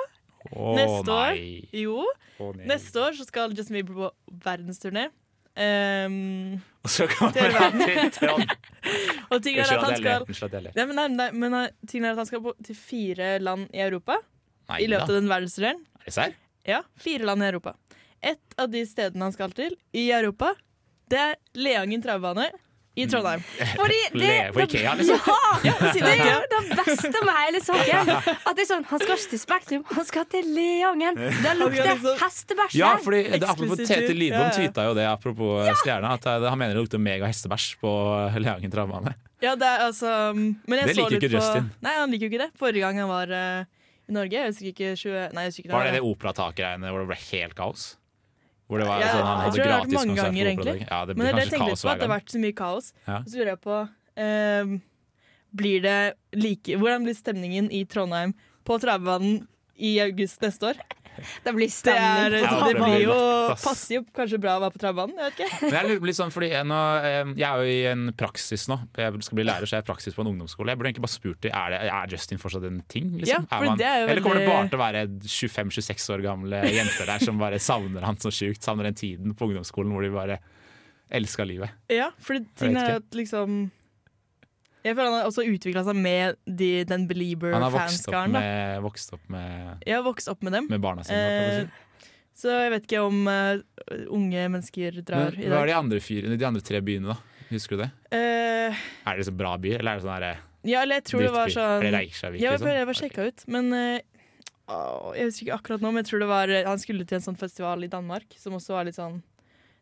Å 0.51 0.73
Neste 0.77 1.13
år. 1.15 1.37
nei. 1.39 1.69
jo. 1.79 2.01
Oh, 2.43 2.51
nei. 2.57 2.67
Neste 2.69 3.01
år 3.01 3.15
så 3.17 3.25
skal 3.29 3.55
Justin 3.55 3.79
Bieber 3.79 3.95
på 4.01 4.39
verdensturné. 4.45 5.07
Um, 5.55 6.57
Og 6.83 6.91
så 6.91 7.07
kommer 7.07 7.53
man 7.55 7.77
han 7.79 7.85
til 7.87 8.09
Trond. 8.17 8.51
og 9.31 9.37
tingen 9.45 9.63
er 9.63 9.77
at 9.77 9.85
han 9.87 9.97
skal 10.01 10.25
Unnskyld 10.27 10.49
at 10.49 10.57
jeg 10.59 10.65
ler. 10.67 10.75
Nei, 10.75 10.87
men, 10.91 10.99
nei, 10.99 11.07
nei, 11.15 11.29
men 11.45 11.55
uh, 11.55 11.69
tingen 11.87 12.09
er 12.09 12.17
at 12.17 12.25
han 12.25 12.29
skal 12.33 12.43
på, 12.43 12.57
til 12.67 12.75
fire 12.75 13.37
land 13.39 13.69
i 13.71 13.85
Europa 13.85 14.19
Nei 14.73 14.81
i 14.83 14.89
løpet 14.91 15.07
da. 15.07 15.15
av 15.15 15.21
den 15.21 15.31
verdensturneen. 15.31 15.85
Er 16.03 16.11
det 16.11 16.17
serr? 16.17 16.35
Ja, 16.67 16.83
fire 16.99 17.29
land 17.31 17.45
i 17.45 17.49
Europa. 17.53 17.77
Et 18.25 18.59
av 18.59 18.73
de 18.73 18.83
stedene 18.89 19.29
han 19.29 19.37
skal 19.37 19.55
til 19.55 19.79
i 19.95 20.09
Europa, 20.17 20.51
det 21.13 21.23
er 21.23 21.39
Leangen 21.61 22.03
travbane 22.03 22.49
i 22.95 23.07
Trondheim. 23.11 23.43
Fordi 23.75 23.99
det, 24.13 24.21
Le- 24.21 24.53
på 24.55 24.63
Ikea, 24.65 24.95
liksom? 24.95 25.19
Ja! 25.27 25.71
det 25.95 26.13
er 26.13 26.29
jo 26.31 26.43
det 26.53 26.79
beste 26.79 27.23
med 27.27 27.35
hele 27.41 27.61
saken. 27.65 28.11
At 28.15 28.53
det 28.55 28.65
er 28.65 28.69
sånn, 28.69 28.87
Han 28.91 29.03
skal 29.03 29.17
ikke 29.17 29.31
til 29.33 29.43
Spektrum, 29.43 29.85
han 29.91 30.07
skal 30.09 30.27
til 30.31 30.51
Leangen. 30.55 31.19
Der 31.19 31.59
lukter 31.59 32.03
hestebæsj 32.23 32.79
Ja, 32.79 32.95
fordi 33.03 33.23
det, 33.35 33.43
apropos 33.51 33.83
Tete. 33.83 34.15
Lidbom 34.15 34.45
Ja, 34.45 34.51
ja. 34.51 34.57
tweeta 34.59 34.87
jo 34.87 34.95
det 34.95 35.07
apropos 35.11 35.71
stjerna. 35.83 36.15
At 36.19 36.29
eh, 36.31 36.47
han 36.47 36.61
mener 36.61 36.77
det 36.77 36.85
lukter 36.85 37.03
mega 37.03 37.27
hestebæsj 37.31 37.71
på 37.83 37.95
eh, 38.29 38.39
Leangen 38.45 38.71
travbane. 38.73 39.17
Ja, 39.43 39.57
det 39.59 39.67
er 39.69 39.83
altså 39.91 40.11
Men 40.35 40.79
jeg 40.79 40.87
Det 40.93 40.97
liker 40.97 41.19
ikke 41.19 41.33
på, 41.35 41.41
Justin. 41.41 41.67
Nei, 41.85 41.97
han 41.99 42.15
liker 42.15 42.29
jo 42.29 42.33
ikke 42.33 42.45
det. 42.47 42.51
Forrige 42.61 42.87
gang 42.87 43.03
han 43.03 43.11
var 43.11 43.35
uh, 43.35 43.67
i 44.09 44.15
Norge, 44.15 44.37
jeg 44.39 44.53
husker 44.53 44.71
ikke 44.71 44.95
20... 45.01 45.19
Nei, 45.35 45.45
jeg 45.47 45.53
husker 45.53 45.67
ikke 45.67 45.75
Var 45.75 45.87
det 45.89 45.93
det 45.99 46.03
operatakgreiene 46.07 46.91
hvor 46.93 47.05
det 47.05 47.11
ble 47.11 47.19
helt 47.27 47.55
kaos? 47.59 47.85
Hvor 48.67 48.81
det 48.81 48.89
var 48.89 49.03
Ja, 49.03 49.13
sånn, 49.13 49.27
han 49.29 49.43
jeg 49.45 49.53
tror 49.53 49.65
det 49.65 49.71
har 49.71 49.85
vært 49.85 49.95
mange 49.99 50.17
ganger, 50.19 50.51
egentlig. 50.51 50.77
Ja, 50.89 50.99
det 51.05 51.17
Men 51.21 51.37
det 51.37 51.47
tenkte 51.51 51.69
litt 51.69 51.83
på, 51.85 51.91
at 51.93 52.01
det 52.01 52.09
har 52.09 52.15
vært 52.15 52.33
så 52.33 52.41
mye 52.41 52.57
kaos. 52.57 52.93
Ja. 53.07 53.19
Så 53.29 53.39
lurer 53.39 53.53
jeg 53.53 53.61
på 53.67 53.81
um, 54.25 54.75
Blir 55.55 55.85
det 55.85 55.99
like 56.35 56.79
Hvordan 56.81 57.05
blir 57.07 57.19
stemningen 57.19 57.69
i 57.71 57.85
Trondheim 57.85 58.33
på 58.65 58.79
travbanen 58.81 59.43
i 59.77 59.99
august 60.01 60.41
neste 60.43 60.73
år? 60.73 60.81
Det 61.45 61.53
blir 61.57 61.69
Det, 61.69 61.95
er, 61.95 62.35
stemning. 62.35 62.45
Ja, 62.45 62.55
det 62.65 62.75
det 62.75 62.83
blir 62.83 63.05
jo. 63.05 63.17
Passer 63.63 63.97
jo 63.99 64.05
kanskje 64.17 64.41
bra 64.43 64.57
å 64.59 64.63
være 64.65 64.75
på 64.75 64.83
travbanen, 64.83 65.19
jeg 65.19 65.31
vet 65.31 65.43
ikke. 65.45 65.61
Men 65.65 65.77
jeg 65.79 65.91
lurer 65.91 66.09
litt 66.11 66.19
sånn, 66.19 66.33
fordi 66.35 66.51
jeg, 66.53 66.69
nå, 66.71 66.81
eh, 67.05 67.33
jeg 67.39 67.47
er 67.49 67.61
jo 67.63 67.75
i 67.75 67.79
en 67.91 68.07
praksis 68.19 68.67
nå. 68.71 68.79
Jeg 68.99 69.27
skal 69.27 69.41
bli 69.41 69.47
lærer, 69.47 69.69
så 69.69 69.77
jeg 69.77 69.85
er 69.85 69.87
i 69.87 69.91
praksis 69.91 70.17
på 70.17 70.25
en 70.25 70.33
ungdomsskole. 70.33 70.75
Jeg 70.75 70.81
burde 70.81 70.93
egentlig 70.93 71.07
bare 71.07 71.15
spurt 71.15 71.41
dem, 71.45 71.55
er, 71.61 71.75
det, 71.75 71.93
er 71.99 72.17
Justin 72.17 72.43
fortsatt 72.43 72.69
en 72.71 72.83
ting. 72.91 73.13
Ja, 73.15 73.23
Liksom? 73.25 73.47
for 73.51 73.69
er 73.69 73.71
man, 73.71 73.79
det 73.81 73.89
er 73.91 74.03
jo 74.03 74.09
Eller 74.13 74.25
kommer 74.25 74.41
det 74.43 74.49
bare 74.51 74.67
til 74.69 74.79
å 74.79 74.83
være 74.83 75.05
25-26 75.29 76.11
år 76.17 76.25
gamle 76.25 76.65
jenter 76.75 77.09
der 77.15 77.25
som 77.25 77.41
bare 77.41 77.61
savner 77.63 78.07
han 78.07 78.21
så 78.23 78.33
sjukt? 78.35 78.63
Savner 78.65 78.91
den 78.91 78.99
tiden 78.99 79.39
på 79.39 79.49
ungdomsskolen 79.49 79.95
hvor 79.95 80.05
de 80.05 80.13
bare 80.15 80.41
elska 81.15 81.47
livet. 81.47 81.71
Ja, 81.93 82.11
for 82.23 82.41
tingen 82.59 82.81
er 82.81 82.99
at 82.99 83.17
liksom 83.17 83.67
Jeg 84.85 84.97
føler 84.99 85.09
han 85.09 85.23
har 85.23 85.31
også 85.31 85.45
utvikla 85.49 85.83
seg 85.87 85.97
med 85.97 86.37
de, 86.45 86.71
den 86.85 87.07
Han 87.09 87.63
har 87.65 87.73
vokst 87.73 88.05
opp 88.05 88.19
Belieber-fanskaren. 88.19 88.35
med, 88.37 88.83
vokst 88.85 89.15
opp 89.17 89.31
med, 89.33 89.85
ja, 89.89 90.01
vokst 90.05 90.29
opp 90.29 90.43
med 90.45 90.53
dem. 90.53 90.69
med 90.69 90.83
barna 90.85 91.05
sine. 91.07 91.65
Eh, 91.65 92.01
så 92.37 92.51
jeg 92.53 92.73
vet 92.75 92.89
ikke 92.89 93.05
om 93.07 93.29
uh, 93.31 93.63
unge 94.13 94.49
mennesker 94.51 94.99
drar 95.07 95.37
Men 95.39 95.47
i 95.47 95.49
Hva 95.53 95.63
er 95.63 95.71
de 95.71 95.77
andre, 95.79 96.01
fire, 96.03 96.35
de 96.35 96.49
andre 96.49 96.65
tre 96.67 96.83
byene, 96.85 97.15
da? 97.15 97.47
Husker 97.53 97.79
du 97.79 97.85
det? 97.85 97.91
Uh, 98.11 98.83
Er 99.07 99.21
det 99.21 99.29
så 99.29 99.35
bra 99.37 99.55
by, 99.61 99.77
eller 99.79 99.95
er 99.95 100.01
det 100.01 100.05
sånn 100.05 100.17
derre 100.19 100.35
ja, 100.65 100.81
eller 100.81 100.97
jeg 100.97 101.05
tror 101.11 101.21
det 101.21 101.33
var 101.35 101.53
sånn 101.53 101.75
Er 101.77 101.85
det 101.85 101.93
Reykjavik, 101.93 102.41
Ja, 102.41 102.53
liksom? 102.55 102.71
jeg 102.73 102.89
var 102.89 102.99
sjekka 102.99 103.27
ut, 103.29 103.45
men 103.53 103.67
uh, 103.73 104.01
Jeg 105.15 105.29
husker 105.29 105.47
ikke 105.47 105.59
akkurat 105.61 105.85
nå, 105.85 105.93
men 105.93 106.03
jeg 106.03 106.11
tror 106.11 106.25
det 106.25 106.29
var 106.33 106.53
han 106.69 106.83
skulle 106.83 107.07
til 107.09 107.21
en 107.21 107.27
sånn 107.29 107.41
festival 107.41 107.85
i 107.85 107.91
Danmark 107.93 108.37
som 108.41 108.57
også 108.57 108.77
var 108.77 108.89
litt 108.89 108.99
sånn 108.99 109.23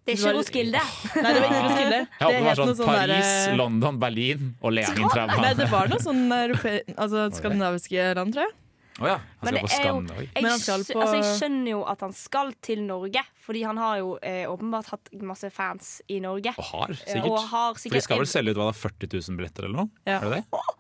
Det 0.03 0.17
er 0.17 0.19
ikke 0.19 0.33
Roskilde. 0.35 0.81
Nei, 1.15 1.31
det 1.31 1.43
var 1.43 1.45
ikke 1.47 1.61
Roskilde. 1.63 1.99
Jeg 2.03 2.25
håper 2.27 2.39
det 2.39 2.47
var 2.47 2.59
sånn 2.59 2.73
sånn 2.79 2.89
Paris, 2.89 3.29
der... 3.29 3.55
London, 3.61 4.01
Berlin 4.03 4.49
og 4.59 4.75
Leangen 4.75 5.13
Nei, 5.45 5.53
det 5.61 5.69
var 5.71 5.93
noe 5.93 6.03
sånn 6.03 6.25
europe... 6.35 6.73
Altså 6.97 7.29
skandinaviske 7.39 8.09
land, 8.19 8.35
tror 8.35 8.49
jeg. 8.49 8.57
Å 9.01 9.07
ja. 9.09 9.17
Han 9.41 9.55
Men 9.55 9.57
skal 9.57 9.57
det 9.57 9.63
på 9.63 9.69
er 9.73 9.87
jo- 9.87 10.03
Skandinavia. 10.03 10.29
Jeg, 10.35 10.45
altså, 10.45 11.15
jeg 11.17 11.39
skjønner 11.41 11.71
jo 11.71 11.81
at 11.89 12.01
han 12.05 12.13
skal 12.13 12.53
til 12.61 12.83
Norge, 12.85 13.23
fordi 13.47 13.63
han 13.65 13.77
har 13.81 13.99
jo 14.03 14.19
eh, 14.23 14.45
åpenbart 14.51 14.91
hatt 14.93 15.09
masse 15.23 15.49
fans 15.51 16.03
i 16.13 16.21
Norge. 16.21 16.53
Og 16.59 16.65
har, 16.65 16.91
Eh, 16.91 17.15
sikkert. 17.15 17.31
Og 17.31 17.39
har 17.49 17.75
For 17.75 17.89
de 17.97 18.01
skal 18.05 18.19
vel 18.19 18.27
selge 18.27 18.51
ut 18.53 18.57
hva 18.61 18.69
da, 18.69 18.77
40 18.77 19.09
000 19.17 19.37
billetter 19.41 19.65
eller 19.65 19.77
noe? 19.85 19.91
Ja. 20.07 20.21
Er 20.21 20.29
det 20.29 20.43
det? 20.43 20.45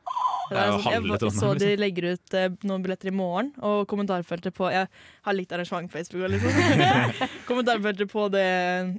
Det 0.52 0.58
er 0.60 0.66
jo 0.68 0.78
halve 0.84 1.16
jeg 1.16 1.32
så 1.32 1.52
de 1.56 1.64
liksom. 1.64 1.80
legger 1.80 2.04
ut 2.12 2.34
eh, 2.36 2.48
noen 2.68 2.82
billetter 2.84 3.08
i 3.08 3.14
morgen, 3.16 3.52
og 3.64 3.86
kommentarfeltet 3.88 4.52
på 4.52 4.68
Jeg 4.70 4.88
har 5.24 5.32
likt 5.32 5.52
arrangement 5.56 5.88
på 5.88 5.96
Facebook. 5.96 6.28
Liksom. 6.28 7.28
kommentarfeltet 7.48 8.10
på 8.12 8.26
det 8.34 8.44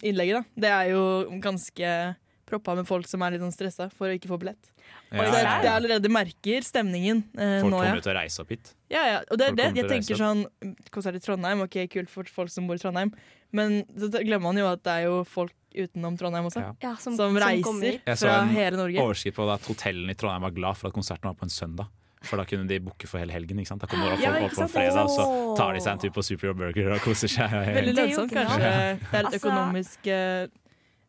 innlegget, 0.02 0.40
da. 0.42 0.62
Det 0.66 0.72
er 0.74 0.90
jo 0.96 1.04
ganske 1.44 2.16
proppa 2.54 2.76
med 2.80 2.88
folk 2.90 3.10
som 3.10 3.24
er 3.26 3.36
litt 3.36 3.44
sånn 3.44 3.54
stressa 3.56 3.90
for 3.94 4.10
å 4.10 4.16
ikke 4.18 4.30
få 4.32 4.40
billett. 4.42 4.72
Det, 5.10 5.18
ja, 5.20 5.32
det 5.62 5.70
ja. 5.70 5.74
allerede 5.76 6.10
merker 6.12 6.66
stemningen 6.66 7.22
eh, 7.38 7.60
Folk 7.64 7.74
nå, 7.74 7.82
ja. 7.84 7.92
kommer 7.92 8.06
til 8.06 8.14
å 8.14 8.18
reise 8.18 8.44
opp 8.44 8.54
hit. 8.54 8.72
Ja, 8.94 9.04
ja. 9.10 9.20
Og 9.32 9.40
det, 9.40 9.50
er 9.52 9.58
det, 9.58 9.68
jeg 9.80 9.90
tenker 9.90 10.20
sånn 10.20 10.46
Konsert 10.94 11.18
i 11.18 11.24
Trondheim, 11.24 11.64
ok, 11.66 11.78
kult 11.94 12.12
for 12.14 12.30
folk 12.30 12.54
som 12.54 12.70
bor 12.70 12.80
i 12.80 12.84
Trondheim, 12.84 13.14
men 13.54 13.82
så 13.98 14.10
glemmer 14.16 14.48
man 14.50 14.62
jo 14.62 14.70
at 14.72 14.82
det 14.86 14.96
er 15.00 15.10
jo 15.10 15.20
folk 15.30 15.54
utenom 15.74 16.18
Trondheim 16.20 16.48
også. 16.50 16.62
Ja. 16.62 16.72
ja, 16.86 16.94
som, 17.02 17.16
Som 17.18 17.34
fra 17.38 17.50
reiser 17.50 17.74
Norge. 17.74 18.00
Jeg 18.06 18.22
så 18.22 18.30
en 18.30 18.54
hele 18.54 18.78
Norge. 18.78 19.02
Overskrift 19.02 19.38
på 19.40 19.50
det 19.50 19.58
at 19.58 19.68
hotellene 19.72 20.14
i 20.14 20.18
Trondheim 20.20 20.46
var 20.46 20.56
glad 20.56 20.80
for 20.80 20.92
at 20.92 20.98
konserten 20.98 21.30
var 21.32 21.38
på 21.40 21.48
en 21.48 21.54
søndag. 21.54 21.90
For 22.24 22.40
da 22.40 22.46
kunne 22.48 22.64
de 22.70 22.78
booke 22.80 23.08
for 23.10 23.20
hele 23.20 23.36
helgen. 23.36 23.60
ikke 23.60 23.74
sant? 23.74 23.84
Da 23.84 23.90
kommer 23.92 24.14
folk 24.14 24.24
Ja, 24.24 24.34
opp 24.46 24.54
på 24.56 24.64
en 24.64 24.72
fredag, 24.72 25.02
og 25.04 25.12
så 25.12 25.26
tar 25.60 25.74
de 25.76 25.82
seg 25.84 25.92
en 25.98 26.04
tur 26.06 26.14
på 26.16 26.24
Super 26.24 26.54
Burger 26.56 26.94
og 26.96 27.02
koser 27.04 27.32
seg. 27.32 27.52
Veldig 27.52 27.96
Det 27.98 27.98
lønnsomt, 28.00 28.32
kanskje. 28.32 28.60
Det 28.62 28.70
er 28.72 28.94
et 28.94 29.26
Altså- 29.26 29.42
økonomisk 29.42 30.08
eh, 30.08 30.48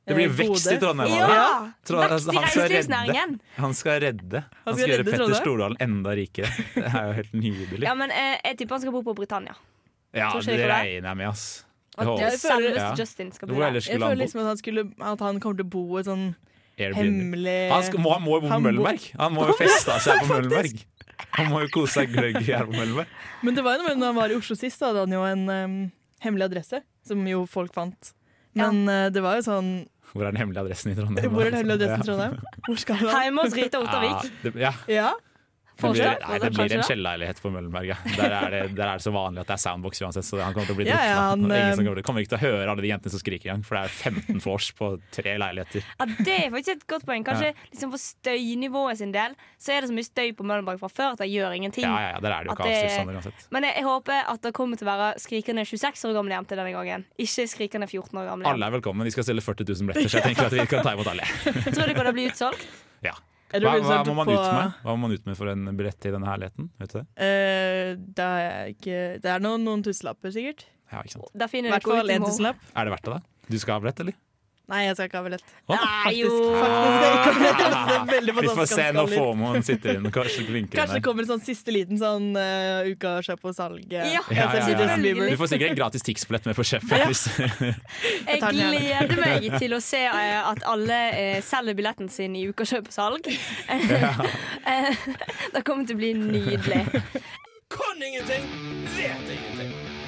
Det 0.05 0.15
blir 0.19 0.27
eh, 0.29 0.37
vekst 0.37 0.67
i. 0.69 0.79
Trondheim. 0.83 1.13
Ja! 1.17 1.45
Vekst 1.81 1.91
i 1.91 1.97
han 1.97 2.19
skal 2.21 2.35
redde. 2.35 2.41
reiselivsnæringen. 2.45 3.37
Han 3.57 3.75
skal 3.75 4.01
redde. 4.05 4.43
Han 4.67 4.77
skal 4.77 4.89
gjøre 4.91 4.99
redde 5.05 5.13
Petter. 5.15 5.37
Stordalen 5.41 5.77
enda 5.81 6.17
rikere. 6.19 6.51
Det 6.75 6.85
er 6.91 7.07
jo 7.07 7.15
helt 7.21 7.33
nydelig. 7.33 7.85
Ja, 7.87 7.95
men 7.99 8.13
eh, 8.13 8.35
jeg 8.45 8.59
tipper 8.61 8.77
han 8.77 8.85
skal 8.85 8.93
bo 8.97 9.05
på 9.07 9.15
Britannia. 9.17 9.55
Ja, 10.15 10.29
det 10.39 10.59
regner 10.61 11.09
jeg 11.09 11.17
med, 11.17 11.29
ass. 11.29 11.47
Jeg 11.97 12.39
føler- 12.43 12.75
Ja. 12.75 12.91
Liksom 14.15 14.41
at 14.41 14.47
han, 14.47 14.57
skulle, 14.59 14.85
at 15.01 15.21
han 15.21 15.41
kommer 15.41 15.57
til 15.57 15.67
å 15.67 15.71
bo 15.71 15.99
et 15.99 16.07
sånn 16.07 16.35
Airbnb. 16.77 16.99
hemmelig 16.99 17.71
Han, 17.71 17.83
skal, 17.87 18.01
må, 18.03 18.19
må 18.19 18.35
jo 18.35 18.41
bo 18.43 18.49
på 18.49 18.53
Han 18.53 18.63
Møllenberg. 18.63 19.05
Han 19.19 19.33
må 19.35 19.47
jo 19.47 19.55
feste 19.59 19.99
seg 20.03 20.21
på 20.25 20.27
Møllenberg. 20.33 20.85
Han 21.39 21.51
må 21.53 21.61
jo 21.63 21.69
kose 21.75 22.01
seg 22.01 22.11
gløgg 22.11 22.41
her 22.43 22.67
på 22.67 22.75
Møllenberg. 22.75 23.07
Men 23.47 23.55
det 23.55 23.65
var 23.65 23.77
jo 23.77 23.83
noe 23.85 23.89
med 23.93 24.03
når 24.03 24.11
han 24.11 24.19
var 24.19 24.35
i 24.35 24.39
Oslo 24.41 24.57
sist, 24.59 24.81
da 24.83 24.91
hadde 24.91 25.05
han 25.07 25.15
jo 25.15 25.23
en 25.29 25.45
um, 25.49 25.77
hemmelig 26.25 26.49
adresse, 26.51 26.83
som 27.07 27.23
jo 27.31 27.45
folk 27.47 27.73
fant. 27.75 28.13
Men 28.59 28.89
eh, 28.89 29.09
det 29.11 29.23
var 29.23 29.39
jo 29.39 29.47
sånn 29.47 29.71
Hvor 30.13 30.23
er 30.23 30.31
den 30.31 30.37
hemmelige 30.37 30.61
adressen 30.61 30.93
i 30.93 30.95
Trondheim? 30.95 31.31
Hvor 31.31 31.41
er 31.41 31.45
den 31.45 31.55
hemmelige 31.55 31.85
adressen 31.85 32.03
i 32.03 32.07
Trondheim? 32.07 32.37
Hvor 32.67 32.75
skal 32.75 32.95
han? 32.95 33.09
Hjemme 33.23 33.41
hos 33.41 33.57
Rita 33.57 33.79
Ottervik. 33.79 34.55
Ja, 34.55 34.73
ja. 34.89 35.09
Ja. 35.75 35.81
Det 35.85 35.91
blir, 35.91 36.29
nei, 36.29 36.39
det 36.39 36.51
blir 36.55 36.73
en 36.77 36.85
kjellerleilighet 36.87 37.41
på 37.43 37.51
Møllenberg. 37.51 37.89
Ja. 37.91 37.97
Der, 38.17 38.35
er 38.39 38.51
det, 38.55 38.61
der 38.79 38.87
er 38.93 39.01
det 39.01 39.05
så 39.05 39.13
vanlig 39.15 39.43
at 39.43 39.49
det 39.51 39.55
er 39.57 39.63
soundbox 39.65 40.03
uansett, 40.05 40.27
så 40.29 40.39
han 40.41 40.55
kommer 40.55 40.69
til 40.71 40.77
å 40.77 40.79
bli 40.79 40.87
Ja, 40.89 40.99
drukna. 40.99 41.09
ja, 41.11 41.25
som 41.35 41.51
eh, 41.51 41.89
kommer, 41.89 42.03
kommer 42.07 42.25
ikke 42.25 42.33
til 42.35 42.39
å 42.39 42.43
høre 42.45 42.69
alle 42.71 42.85
de 42.85 42.91
jentene 42.93 43.15
som 43.15 43.23
skriker 43.23 43.51
igjen, 43.51 43.65
for 43.67 43.79
det 43.79 43.83
er 43.89 43.97
15 44.15 44.45
vors 44.45 44.69
på 44.79 44.91
tre 45.15 45.35
leiligheter. 45.43 45.85
Ja, 45.99 46.07
det 46.07 46.37
er 46.37 46.55
faktisk 46.55 46.75
et 46.77 46.87
godt 46.95 47.07
poeng. 47.09 47.27
Kanskje 47.27 47.51
liksom 47.73 47.95
for 47.95 48.03
støynivået 48.05 49.01
sin 49.03 49.13
del 49.15 49.35
Så 49.59 49.75
er 49.75 49.83
det 49.83 49.91
så 49.91 49.97
mye 49.97 50.07
støy 50.07 50.33
på 50.39 50.47
Møllenberg 50.47 50.81
fra 50.83 50.91
før 50.93 51.17
at 51.17 51.25
det 51.25 51.29
gjør 51.33 51.57
ingenting. 51.59 51.85
Ja, 51.89 51.99
ja, 52.01 52.15
ja, 52.15 52.23
Der 52.23 52.37
er 52.39 52.47
det 52.47 52.55
jo 52.55 52.59
ikke 52.71 53.19
uansett. 53.19 53.47
Men 53.51 53.69
jeg, 53.69 53.77
jeg 53.81 53.89
håper 53.89 54.31
at 54.35 54.47
det 54.47 54.55
kommer 54.57 54.81
til 54.81 54.87
å 54.89 54.93
være 54.95 55.11
skrikende 55.23 55.67
26 55.67 56.09
år 56.11 56.17
gamle 56.21 56.39
jenter 56.39 56.61
denne 56.61 56.75
gangen. 56.75 57.07
Ikke 57.19 57.49
skrikende 57.51 57.91
14 57.91 58.23
år 58.23 58.31
gamle 58.31 58.51
Alle 58.55 58.71
er 58.71 58.79
velkommen. 58.79 59.07
De 59.07 59.15
skal 59.15 59.27
stille 59.27 59.45
40 59.45 59.67
000 59.75 59.91
billetter, 59.91 60.11
så 60.13 60.21
jeg 60.23 60.31
tenker 60.31 60.49
at 60.49 60.57
vi 60.57 60.67
kan 60.71 60.87
ta 60.87 60.95
imot 60.97 61.11
alle. 61.11 61.27
Tror 61.75 61.91
du 61.91 61.95
det 61.95 62.15
blir 62.17 62.31
utsolgt? 62.31 62.67
Ja. 63.05 63.17
Hva, 63.53 63.75
hva 63.85 63.99
må 64.09 64.15
man 64.17 64.27
på- 64.27 64.35
ut 64.35 64.53
med 64.55 64.73
Hva 64.83 64.95
må 64.95 64.99
man 65.05 65.13
ut 65.13 65.27
med 65.27 65.37
for 65.37 65.47
en 65.53 65.65
billett 65.77 65.99
til 66.01 66.13
denne 66.17 66.27
herligheten? 66.27 66.71
Vet 66.81 66.91
du 66.95 66.99
det? 66.99 67.07
Eh, 67.23 67.95
det, 67.97 68.25
er 68.25 68.73
ikke, 68.73 68.99
det 69.23 69.31
er 69.31 69.39
noen, 69.45 69.63
noen 69.65 69.83
tusenlapper, 69.85 70.33
sikkert. 70.35 70.65
Ja, 70.91 71.03
ikke 71.03 71.13
sant. 71.19 71.31
Da 71.35 71.47
finner 71.51 71.71
du 71.71 71.77
ikke 71.77 72.01
ut 72.01 72.11
i 72.11 72.19
morgen. 72.19 72.57
Er 72.75 72.85
det 72.85 72.93
verdt 72.97 73.05
det, 73.05 73.13
da? 73.15 73.21
Du 73.51 73.59
skal 73.59 73.75
ha 73.77 73.81
billett, 73.85 74.01
eller? 74.01 74.15
Nei, 74.65 74.79
jeg 74.87 74.95
skal 74.97 75.09
ikke 75.11 75.19
ha 75.21 75.25
billett. 75.27 75.43
Å, 75.69 75.75
Nei, 75.77 75.89
Faktisk, 76.05 76.21
jo. 76.25 76.37
faktisk 76.65 78.07
veldig 78.15 78.35
Vi 78.39 78.53
får 78.57 78.69
se 78.71 78.85
når. 78.97 79.11
Formoen 79.13 79.67
sitter 79.67 79.99
inn. 79.99 80.07
Kanskje 80.15 80.45
blinker 80.49 80.79
Kanskje 80.81 80.97
det 80.97 81.03
kommer 81.05 81.27
en 81.27 81.31
sånn 81.35 81.43
siste 81.45 81.75
liten 81.75 82.01
sånn 82.01 82.31
uh, 82.33 82.89
uka 82.89 83.13
kjøp 83.27 83.45
og 83.51 83.57
salg. 83.59 83.85
eh, 83.93 84.15
Ja, 84.15 84.23
ja, 84.33 84.47
ja. 84.57 84.97
Du 84.97 85.37
får 85.37 85.53
sikkert 85.53 85.69
en 85.75 85.77
gratis 85.77 86.07
Tix-billett 86.07 86.49
med 86.49 86.57
på 86.57 86.65
kjøpet. 86.65 87.27
Jeg 88.31 88.41
gleder 88.41 89.21
meg 89.21 89.51
til 89.61 89.77
å 89.77 89.83
se 89.85 90.01
eh, 90.09 90.41
at 90.41 90.65
alle 90.73 91.01
uh, 91.13 91.39
selger 91.45 91.77
billetten 91.83 92.09
sin 92.13 92.33
i 92.41 92.47
uka 92.49 92.65
kjøp 92.69 92.89
og 92.89 92.97
salg. 92.97 93.29
Eh, 94.65 94.97
det 95.55 95.61
kommer 95.67 95.85
til 95.85 95.99
å 95.99 96.01
bli 96.01 96.15
nydelig. 96.17 96.81
Kan 97.75 98.01
ingenting, 98.01 98.49
vet 98.97 99.29
ingenting. 99.29 99.54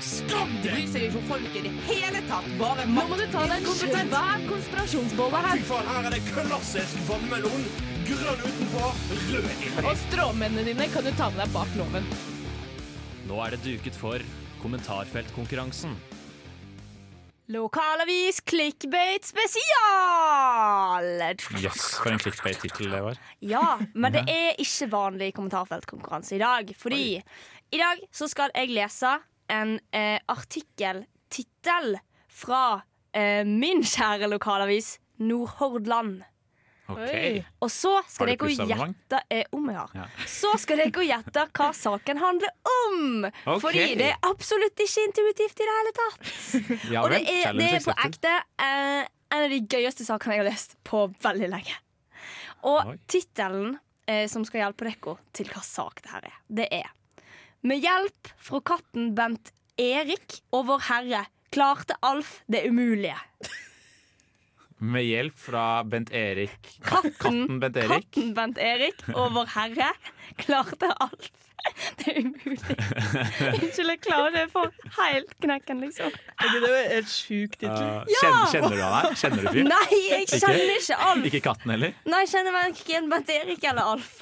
Skam 0.07 0.51
De 0.63 0.69
deg! 0.69 0.73
bryr 0.77 0.89
seg 0.93 1.05
ikke 1.09 1.19
om 1.21 1.27
folk 1.33 1.57
i 1.59 1.63
det 1.67 1.73
hele 1.89 2.21
tatt. 2.31 2.47
Bare 2.61 2.85
Nå 2.87 3.05
må 3.11 3.17
du 3.19 3.25
ta 3.33 3.43
deg 3.51 3.57
en 3.59 3.67
kompetent 3.67 4.13
svær 4.15 4.45
konspirasjonsbolle 4.53 5.41
Fy 5.43 5.49
her. 5.51 5.63
faen, 5.71 5.91
her 5.93 6.09
er 6.11 6.15
det 6.17 6.23
klassisk 6.31 7.01
vannmelon. 7.09 7.67
Grønn 8.07 8.43
utenpå, 8.47 8.85
rød 9.33 9.49
inni. 9.51 9.71
Og 9.83 9.95
stråmennene 10.07 10.67
dine 10.69 10.87
kan 10.93 11.03
du 11.07 11.11
ta 11.19 11.27
med 11.35 11.43
deg 11.43 11.55
bak 11.57 11.73
loven. 11.81 12.07
Nå 13.27 13.41
er 13.43 13.57
det 13.57 13.65
duket 13.67 13.99
for 13.99 14.23
kommentarfeltkonkurransen. 14.63 15.97
Lokalavis 17.51 18.41
clickbait 18.43 19.27
spesial! 19.27 21.07
Jøss, 21.63 21.85
for 22.03 22.11
en 22.11 22.19
clickbait-tittel 22.23 22.91
det 22.95 23.03
var. 23.05 23.21
Ja, 23.47 23.77
men 23.95 24.15
det 24.15 24.25
er 24.31 24.59
ikke 24.63 24.89
vanlig 24.91 25.29
kommentarfeltkonkurranse 25.37 26.35
i 26.39 26.43
dag. 26.43 26.73
Fordi 26.79 27.05
i 27.75 27.79
dag 27.83 28.03
så 28.15 28.27
skal 28.31 28.51
jeg 28.55 28.75
lese 28.75 29.13
en 29.53 29.77
eh, 29.95 30.19
artikkeltittel 30.33 31.99
fra 32.29 32.63
eh, 33.13 33.43
min 33.47 33.85
kjære 33.87 34.31
lokalavis 34.31 34.97
Nordhordland. 35.23 36.25
Okay. 36.87 37.41
Og 37.65 37.71
så 37.73 37.97
skal 38.07 38.31
dere 38.31 38.53
gjette 38.53 39.21
eh, 39.33 39.47
om 39.57 39.65
jeg 39.71 39.79
har. 39.79 39.95
Ja. 39.97 40.05
Så 40.31 40.53
skal 40.63 40.85
dere 40.85 41.07
gjette 41.09 41.47
hva 41.59 41.71
saken 41.75 42.21
handler 42.23 42.53
om! 42.71 43.27
Okay. 43.27 43.63
Fordi 43.65 43.87
det 43.99 44.13
er 44.13 44.29
absolutt 44.29 44.85
ikke 44.85 45.07
intuitivt 45.09 45.63
i 45.65 45.67
det 45.67 45.79
hele 45.79 45.95
tatt. 45.97 46.21
Ja 46.95 47.03
Og 47.03 47.11
det 47.11 47.25
er, 47.27 47.57
det 47.57 47.73
er 47.79 47.83
på 47.83 47.97
ekte 48.07 48.37
eh, 48.63 49.03
en 49.35 49.47
av 49.49 49.51
de 49.51 49.59
gøyeste 49.67 50.07
sakene 50.07 50.37
jeg 50.37 50.45
har 50.45 50.51
lest 50.53 50.77
på 50.87 51.09
veldig 51.25 51.51
lenge. 51.57 51.75
Og 52.67 52.95
tittelen 53.11 53.75
eh, 54.07 54.27
som 54.31 54.47
skal 54.47 54.65
hjelpe 54.67 54.87
dere 54.87 55.17
til 55.35 55.51
hva 55.51 55.65
sak 55.67 56.05
det 56.05 56.15
her 56.15 56.31
er, 56.31 56.39
det 56.61 56.69
er 56.83 56.95
Med 57.67 57.83
hjelp 57.83 58.29
fra 58.47 58.61
katten 58.63 59.09
Bent 59.17 59.49
Erik 59.81 60.37
og 60.55 60.69
Vår 60.69 60.85
Herre 60.87 61.23
klarte 61.51 61.97
Alf 62.07 62.37
det 62.53 62.61
umulige. 62.69 63.17
Med 64.79 65.03
hjelp 65.09 65.35
fra 65.41 65.65
Bent 65.83 66.13
Erik. 66.15 66.55
Katten, 66.85 67.17
Katten 67.19 67.59
Bent 67.59 67.81
Erik. 67.81 68.07
katten 68.13 68.31
Bent 68.37 68.61
Erik 68.63 69.03
og 69.17 69.35
Vår 69.35 69.51
Herre 69.57 69.91
klarte 70.39 70.93
Alf 71.03 71.33
det 72.05 72.15
umulige. 72.21 72.79
Unnskyld, 73.51 73.91
jeg 73.91 74.01
klarer 74.05 74.31
det 74.37 74.47
for 74.53 74.71
helt 75.01 75.35
knekken, 75.43 75.83
liksom. 75.83 76.15
Det 76.45 76.63
var 76.63 76.79
et 77.01 77.11
sjukt 77.11 77.59
tittel. 77.59 77.83
Uh, 77.83 78.17
kjenner, 78.21 78.47
kjenner 78.53 78.77
du 78.77 78.83
han 78.85 78.97
her? 79.01 79.21
Kjenner 79.25 79.43
du 79.43 79.51
fyren? 79.51 79.73
Nei, 79.75 80.03
jeg 80.13 80.31
kjenner 80.37 80.75
ikke 80.79 81.03
Alf. 81.11 81.29
Ikke 81.33 81.45
katten 81.51 81.75
heller? 81.75 81.99
Nei, 82.07 82.23
jeg 82.29 82.35
kjenner 82.37 82.61
verken 82.61 83.15
Bent 83.17 83.39
Erik 83.41 83.71
eller 83.73 83.97
Alf. 83.97 84.21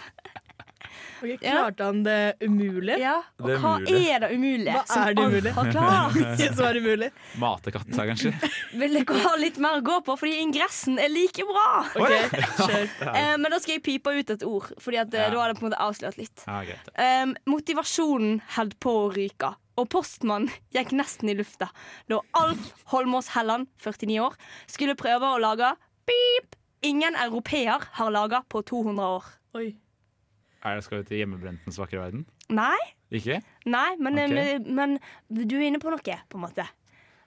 Ok, 1.25 1.41
klarte 1.41 1.87
han 1.89 2.03
det 2.05 2.17
umulige? 2.45 2.99
Ja, 3.01 3.15
og 3.41 3.47
Det 3.49 3.55
er 3.57 3.63
hva 3.63 3.73
mulig. 3.81 3.95
er 4.15 4.19
det 4.25 4.31
umulige 4.37 4.75
Hva 4.75 4.99
er 5.09 5.15
det 5.15 5.25
umulige? 5.25 5.53
har 5.57 5.71
klart? 5.73 6.43
Som 6.55 6.65
er 6.69 6.79
umulig. 6.83 7.09
Mate 7.43 7.73
katta, 7.75 8.07
kanskje? 8.11 8.33
Vil 8.83 8.99
dere 9.01 9.19
ha 9.25 9.35
litt 9.41 9.59
mer 9.65 9.81
å 9.81 9.85
gå 9.87 9.99
på, 10.05 10.17
fordi 10.21 10.37
ingressen 10.45 10.99
er 11.01 11.09
like 11.13 11.47
bra? 11.49 11.67
Okay, 11.97 12.45
kjør. 12.61 12.89
Eh, 13.15 13.35
men 13.41 13.51
da 13.51 13.59
skal 13.63 13.77
jeg 13.79 13.83
pipe 13.87 14.11
ut 14.15 14.31
et 14.35 14.43
ord, 14.47 14.71
Fordi 14.83 14.99
at, 15.01 15.15
eh, 15.15 15.23
Ja. 15.25 15.31
da 15.31 15.41
har 15.41 15.53
det 15.53 15.59
på 15.61 15.65
en 15.67 15.71
måte 15.73 15.81
avslørt 15.81 16.19
litt. 16.19 16.45
Ja, 16.47 16.61
greit. 16.67 16.89
Um, 16.99 17.35
motivasjonen 17.49 18.41
holdt 18.57 18.77
på 18.83 18.93
å 19.05 19.13
ryke, 19.15 19.55
og 19.81 19.89
postmannen 19.91 20.51
gikk 20.75 20.93
nesten 20.95 21.31
i 21.33 21.35
lufta 21.39 21.71
da 22.11 22.21
Alf 22.39 22.73
Holmås 22.93 23.33
Helland, 23.35 23.67
49 23.83 24.21
år, 24.23 24.37
skulle 24.71 24.95
prøve 24.99 25.27
å 25.35 25.41
lage 25.43 25.73
pip 26.07 26.55
ingen 26.85 27.17
europeer 27.17 27.81
har 27.97 28.11
laga 28.13 28.43
på 28.53 28.61
200 28.63 29.09
år. 29.17 29.25
Oi. 29.57 29.71
Er 30.65 30.79
det, 30.79 30.85
skal 30.87 31.03
vi 31.03 31.09
til 31.11 31.19
hjemmebrentens 31.23 31.77
vakre 31.81 32.01
verden? 32.01 32.25
Nei, 32.49 32.79
Ikke? 33.15 33.43
nei 33.69 33.91
men, 34.01 34.17
okay. 34.19 34.59
men, 34.65 34.97
men 35.29 35.45
du 35.49 35.59
er 35.59 35.67
inne 35.69 35.81
på 35.83 35.93
noe, 35.93 36.01
på 36.01 36.41
en 36.41 36.45
måte. 36.47 36.65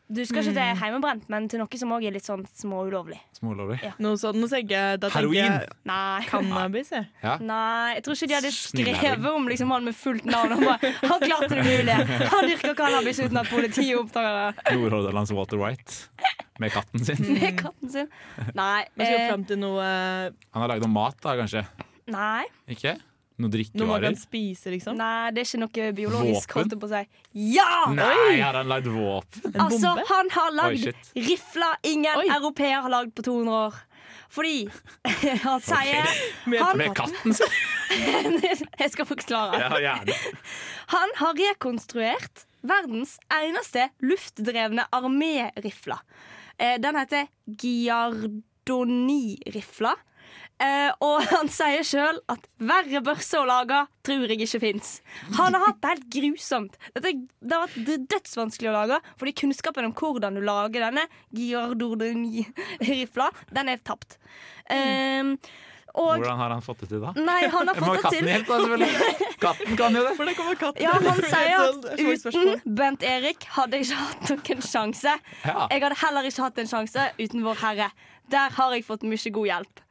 Du 0.07 0.21
skal 0.23 0.39
ikke 0.39 0.53
til 0.55 0.77
heimebrent, 0.79 1.25
men 1.27 1.49
til 1.51 1.59
noe 1.59 1.77
som 1.77 1.89
òg 1.91 2.05
er 2.07 2.13
litt 2.15 2.23
sånn 2.23 2.45
småulovlig. 2.55 3.17
Smålovlig? 3.35 3.81
Ja. 3.83 3.89
Noe 3.99 4.15
sånn, 4.15 4.37
nå 4.39 4.47
tenker 4.47 4.71
jeg, 4.71 4.99
da 5.03 5.09
Heroin. 5.11 5.35
jeg 5.35 5.67
Nei. 5.89 6.21
cannabis, 6.29 6.91
jeg. 6.95 7.09
Ja. 7.25 7.33
Nei, 7.43 7.97
jeg 7.97 8.05
tror 8.05 8.15
ikke 8.15 8.29
de 8.31 8.37
hadde 8.37 8.51
skrevet 8.55 9.27
om 9.33 9.49
liksom, 9.51 9.73
han 9.75 9.83
med 9.89 9.97
fullt 9.99 10.29
navn. 10.31 10.53
Han, 10.55 10.63
bare, 10.63 10.93
han 11.11 11.25
klarte 11.25 11.49
det 11.51 11.65
mulig. 11.67 11.97
Han 12.31 12.47
dyrker 12.47 12.77
cannabis 12.79 13.19
uten 13.19 13.41
at 13.43 13.51
politiet 13.51 13.99
oppdager 13.99 14.39
det. 14.39 14.77
Nordhordlands 14.79 15.35
Walter 15.35 15.59
White 15.59 15.99
med 16.63 16.71
katten 16.73 17.03
sin. 17.03 17.19
Med 17.41 17.59
katten 17.59 17.91
sin. 17.97 18.07
Nei. 18.55 18.87
Man 18.95 19.03
skal 19.03 19.19
Eh, 19.19 19.27
fram 19.27 19.43
til 19.51 19.59
noe, 19.61 19.83
Han 20.55 20.63
har 20.63 20.71
lagd 20.71 20.87
noe 20.87 20.95
mat, 20.95 21.19
da, 21.21 21.35
kanskje? 21.43 21.65
nei. 22.07 22.47
Ikke? 22.71 22.95
Noe 23.37 23.49
noe 23.77 23.85
man 23.85 24.01
kan 24.01 24.15
spise, 24.17 24.71
liksom. 24.73 24.95
nei, 24.97 25.29
det 25.31 25.43
er 25.43 25.45
ikke 25.45 25.59
noe 25.61 25.91
biologisk. 25.93 26.49
Våpen? 26.49 26.57
holdt 26.57 26.71
jeg 26.73 26.79
på 26.81 26.87
å 26.87 26.89
si. 26.89 27.01
Ja! 27.53 27.73
Nei, 27.93 28.39
har 28.41 28.53
han 28.57 28.67
lagd 28.71 28.87
våpen? 28.89 29.51
En 29.53 29.61
Altså, 29.67 29.91
bombe? 29.93 30.05
han 30.09 30.29
har 30.33 30.51
lagd 30.57 30.87
rifler 31.13 31.73
ingen 31.85 32.17
Oi. 32.23 32.27
europeer 32.33 32.81
har 32.81 32.89
lagd 32.89 33.13
på 33.13 33.21
200 33.27 33.53
år. 33.67 33.73
Fordi 34.33 34.55
han 35.45 35.61
sier 35.63 36.03
Med 36.51 36.59
han, 36.59 36.77
Med 36.81 36.95
katten 36.97 37.33
sin? 37.37 37.47
Jeg 38.81 38.89
skal 38.91 39.05
forklare. 39.07 39.61
Ja, 39.61 39.77
gjerne. 39.79 40.13
Han 40.97 41.09
har 41.21 41.33
rekonstruert 41.39 42.43
verdens 42.67 43.13
eneste 43.31 43.85
luftdrevne 44.03 44.83
armérifle. 44.91 45.95
Eh, 46.57 46.75
Den 46.83 46.95
heter 46.99 47.27
Giardoni-rifla. 48.67 49.95
Eh, 50.57 50.89
og 51.05 51.21
han 51.35 51.51
sier 51.53 51.85
sjøl 51.85 52.17
at 52.33 52.47
verre 52.57 53.01
børse 53.05 53.37
å 53.37 53.45
lage 53.47 53.83
tror 54.07 54.25
jeg 54.31 54.41
ikke 54.47 54.61
fins. 54.63 54.95
Han 55.37 55.53
har 55.53 55.67
hatt 55.67 55.79
det 55.83 55.93
helt 55.93 56.09
grusomt. 56.15 56.79
Dette, 56.95 57.13
det 57.43 57.53
har 57.53 57.67
vært 57.67 58.09
dødsvanskelig 58.15 58.71
å 58.71 58.75
lage, 58.79 58.99
fordi 59.19 59.35
kunnskapen 59.43 59.89
om 59.89 59.95
hvordan 59.97 60.39
du 60.39 60.43
lager 60.47 60.87
denne 60.87 61.05
Giardoni-rifla, 61.37 63.29
den 63.53 63.73
er 63.73 63.81
tapt. 63.85 64.17
Uh, 64.71 65.35
og 65.97 66.19
Hvordan 66.19 66.37
har 66.37 66.51
han 66.53 66.61
fått 66.61 66.83
det 66.83 66.89
til, 66.91 67.01
da? 67.01 67.11
Nei, 67.17 67.39
han 67.49 67.71
har 67.71 67.79
fått 67.81 68.03
det 68.03 68.11
til. 68.19 68.27
hjelpe, 68.29 68.57
da. 68.77 68.89
Katten 69.41 69.79
kan 69.79 69.97
jo 69.97 70.03
det. 70.05 70.11
Hvordan 70.19 70.37
kommer 70.37 70.59
katten? 70.61 70.83
Ja, 70.83 70.93
han 70.93 71.23
sier 71.25 71.63
at 71.63 71.87
uten 71.97 72.77
Bent 72.77 73.05
Erik 73.07 73.47
hadde 73.55 73.79
jeg 73.79 73.89
ikke 73.89 74.03
hatt 74.03 74.31
noen 74.35 74.61
sjanse. 74.67 75.15
Ja. 75.41 75.65
Jeg 75.73 75.85
hadde 75.87 75.99
heller 76.03 76.29
ikke 76.29 76.45
hatt 76.45 76.61
en 76.61 76.69
sjanse 76.69 77.09
uten 77.17 77.45
Vår 77.47 77.59
Herre. 77.63 77.89
Der 78.29 78.53
har 78.59 78.75
jeg 78.75 78.85
fått 78.85 79.07
mye 79.09 79.33
god 79.39 79.49
hjelp. 79.53 79.83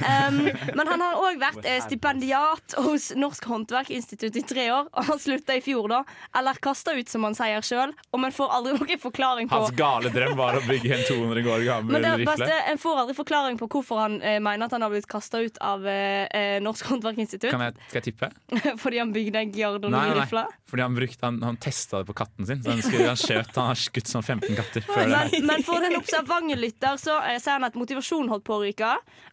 Um, 0.00 0.40
men 0.76 0.90
han 0.90 1.04
har 1.04 1.18
òg 1.20 1.40
vært 1.40 1.66
eh, 1.68 1.80
stipendiat 1.84 2.76
hos 2.84 3.10
Norsk 3.18 3.44
Håndverkinstitutt 3.50 4.38
i 4.40 4.44
tre 4.46 4.66
år. 4.74 4.90
Og 4.94 5.10
han 5.10 5.20
slutta 5.22 5.56
i 5.58 5.62
fjor, 5.64 5.88
da. 5.92 6.02
Eller 6.36 6.60
kasta 6.62 6.94
ut, 6.96 7.08
som 7.10 7.26
han 7.28 7.36
sier 7.38 7.64
sjøl. 7.66 7.94
Og 8.10 8.22
man 8.22 8.34
får 8.34 8.54
aldri 8.58 8.76
noen 8.78 9.02
forklaring 9.02 9.50
på 9.50 9.60
Hans 9.60 9.74
gale 9.76 10.12
drøm 10.14 10.36
var 10.38 10.58
å 10.58 10.62
bygge 10.66 10.92
en 10.96 11.04
200 11.08 11.50
år 11.54 11.64
gammel 11.66 11.96
men 11.96 12.20
rifle. 12.20 12.48
En 12.70 12.80
får 12.80 13.02
aldri 13.02 13.16
forklaring 13.18 13.58
på 13.60 13.68
hvorfor 13.70 14.00
han 14.02 14.18
eh, 14.22 14.38
mener 14.42 14.68
at 14.68 14.76
han 14.76 14.84
har 14.84 14.92
blitt 14.92 15.08
kasta 15.10 15.42
ut 15.42 15.58
av 15.64 15.86
eh, 15.88 16.26
eh, 16.36 16.56
Norsk 16.64 16.92
Håndverkinstitutt. 16.92 17.50
Kan 17.52 17.64
jeg, 17.66 17.76
skal 17.88 18.00
jeg 18.00 18.08
tippe? 18.10 18.30
fordi 18.82 19.00
han 19.02 19.12
bygde 19.14 19.44
en 19.44 19.52
Giardoni-rifle. 19.54 20.44
Fordi 20.70 20.86
han, 20.86 20.94
brukte, 20.94 21.26
han, 21.26 21.40
han 21.42 21.58
testa 21.60 22.02
det 22.02 22.10
på 22.10 22.16
katten 22.20 22.46
sin. 22.46 22.62
Så 22.62 22.70
han, 22.70 22.82
skulle, 22.84 23.08
han 23.10 23.18
skjøt 23.18 23.56
Han 23.58 23.70
har 23.72 23.80
skutt 23.80 24.10
sånn 24.10 24.22
15 24.22 24.54
katter 24.58 24.86
før 24.86 25.02
det. 25.02 25.08
Men, 25.10 25.48
men 25.50 25.66
for 25.66 25.82
den 25.82 25.98
observant 25.98 26.54
lytter 26.56 27.00
så 27.00 27.18
eh, 27.24 27.40
sier 27.42 27.58
han 27.58 27.66
at 27.66 27.78
motivasjonen 27.78 28.30
holdt 28.30 28.46
på 28.46 28.58
å 28.58 28.62
ryke. 28.62 28.92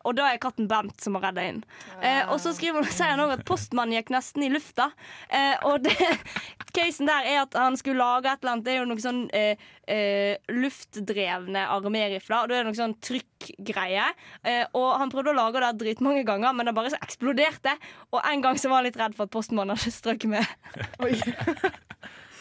Og 0.10 0.18
da 0.18 0.32
er 0.32 0.42
katten 0.42 0.57
Bent 0.58 1.02
som 1.04 1.18
har 1.18 1.28
redda 1.28 1.44
inn. 1.46 1.62
Eh, 2.02 2.24
og 2.32 2.40
så 2.42 2.54
skriver 2.58 2.82
han, 2.82 2.90
sier 2.90 3.14
han 3.14 3.22
òg 3.22 3.36
at 3.36 3.46
postmannen 3.48 3.94
gikk 3.98 4.10
nesten 4.14 4.46
i 4.48 4.50
lufta. 4.50 4.90
Eh, 5.30 5.54
og 5.70 5.86
det, 5.86 5.94
casen 6.78 7.10
der 7.10 7.30
er 7.30 7.42
at 7.44 7.58
han 7.58 7.78
skulle 7.78 8.02
lage 8.02 8.32
et 8.32 8.42
eller 8.42 8.56
annet 8.56 8.66
Det 8.66 8.74
er 8.74 8.80
jo 8.80 8.88
noe 8.90 9.04
sånn 9.04 9.24
eh, 9.38 9.68
eh, 9.86 10.54
luftdrevne 10.54 11.66
armérifler. 11.78 12.42
Og 12.42 12.50
da 12.50 12.58
er 12.58 12.66
det 12.66 12.72
noe 12.72 12.80
sånn 12.80 12.98
trykkgreie. 13.06 14.08
Eh, 14.44 14.64
og 14.78 14.90
han 15.02 15.14
prøvde 15.14 15.36
å 15.36 15.38
lage 15.38 15.64
det 15.64 15.74
dritmange 15.84 16.26
ganger, 16.28 16.56
men 16.58 16.70
det 16.70 16.76
bare 16.78 16.94
så 16.94 17.02
eksploderte. 17.02 17.78
Og 18.14 18.22
en 18.24 18.46
gang 18.46 18.58
så 18.58 18.72
var 18.72 18.82
han 18.82 18.90
litt 18.90 19.00
redd 19.00 19.18
for 19.18 19.30
at 19.30 19.36
postmannen 19.38 19.78
hadde 19.78 19.94
strøket 19.94 20.34
med. 20.34 20.58
Jeg 21.06 21.22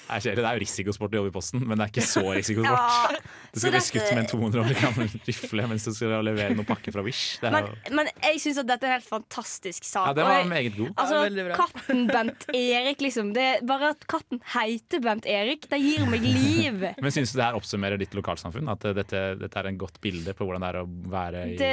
det, 0.09 0.35
det 0.37 0.45
er 0.45 0.55
jo 0.59 0.63
risikosport 0.63 1.15
å 1.15 1.19
jobbe 1.21 1.31
i 1.33 1.35
Posten, 1.35 1.63
men 1.67 1.79
det 1.79 1.87
er 1.87 1.91
ikke 1.95 2.07
så 2.07 2.23
risikosport. 2.39 2.79
Ja, 2.79 3.25
Du 3.57 3.61
skal 3.61 3.73
bli 3.73 3.79
dette- 3.79 3.87
skutt 3.89 4.11
med 4.13 4.23
en 4.25 4.29
200 4.29 4.61
år 4.61 4.75
gammel 4.81 5.09
rifle 5.27 5.67
mens 5.71 5.85
du 5.89 5.93
skal 5.97 6.21
levere 6.27 6.53
noen 6.55 6.67
pakker 6.69 6.93
fra 6.93 7.03
Wish. 7.07 7.39
Det 7.41 7.49
er 7.49 7.55
Men, 7.55 7.69
jo, 7.71 7.95
men 7.97 8.11
jeg 8.27 8.41
syns 8.43 8.59
at 8.61 8.69
dette 8.69 8.85
er 8.85 8.91
en 8.93 8.97
helt 9.01 9.09
fantastisk 9.09 9.87
sak. 9.89 10.11
ja, 10.11 10.13
det 10.19 10.27
var 10.29 10.45
meget 10.51 10.77
god. 10.77 10.91
Altså, 10.97 11.23
Ja, 11.37 11.57
katten 11.57 12.03
Bent 12.11 12.45
Erik, 12.55 13.01
liksom. 13.01 13.31
Det 13.37 13.47
er 13.55 13.65
bare 13.67 13.91
at 13.95 14.05
katten 14.13 14.43
heter 14.53 15.01
Bent 15.01 15.25
Erik, 15.27 15.65
det 15.73 15.79
gir 15.81 16.05
meg 16.11 16.21
liv. 16.27 16.85
Men 17.03 17.15
syns 17.15 17.33
du 17.33 17.39
det 17.41 17.47
her 17.49 17.57
oppsummerer 17.59 17.97
ditt 18.01 18.13
lokalsamfunn? 18.19 18.69
At 18.75 18.85
dette, 18.97 19.23
dette 19.41 19.63
er 19.63 19.71
en 19.73 19.79
godt 19.81 20.01
bilde 20.05 20.35
på 20.37 20.45
hvordan 20.45 20.61
det 20.67 20.71
er 20.75 20.81
å 20.83 20.87
være 21.17 21.47
i 21.47 21.57
Det, 21.61 21.73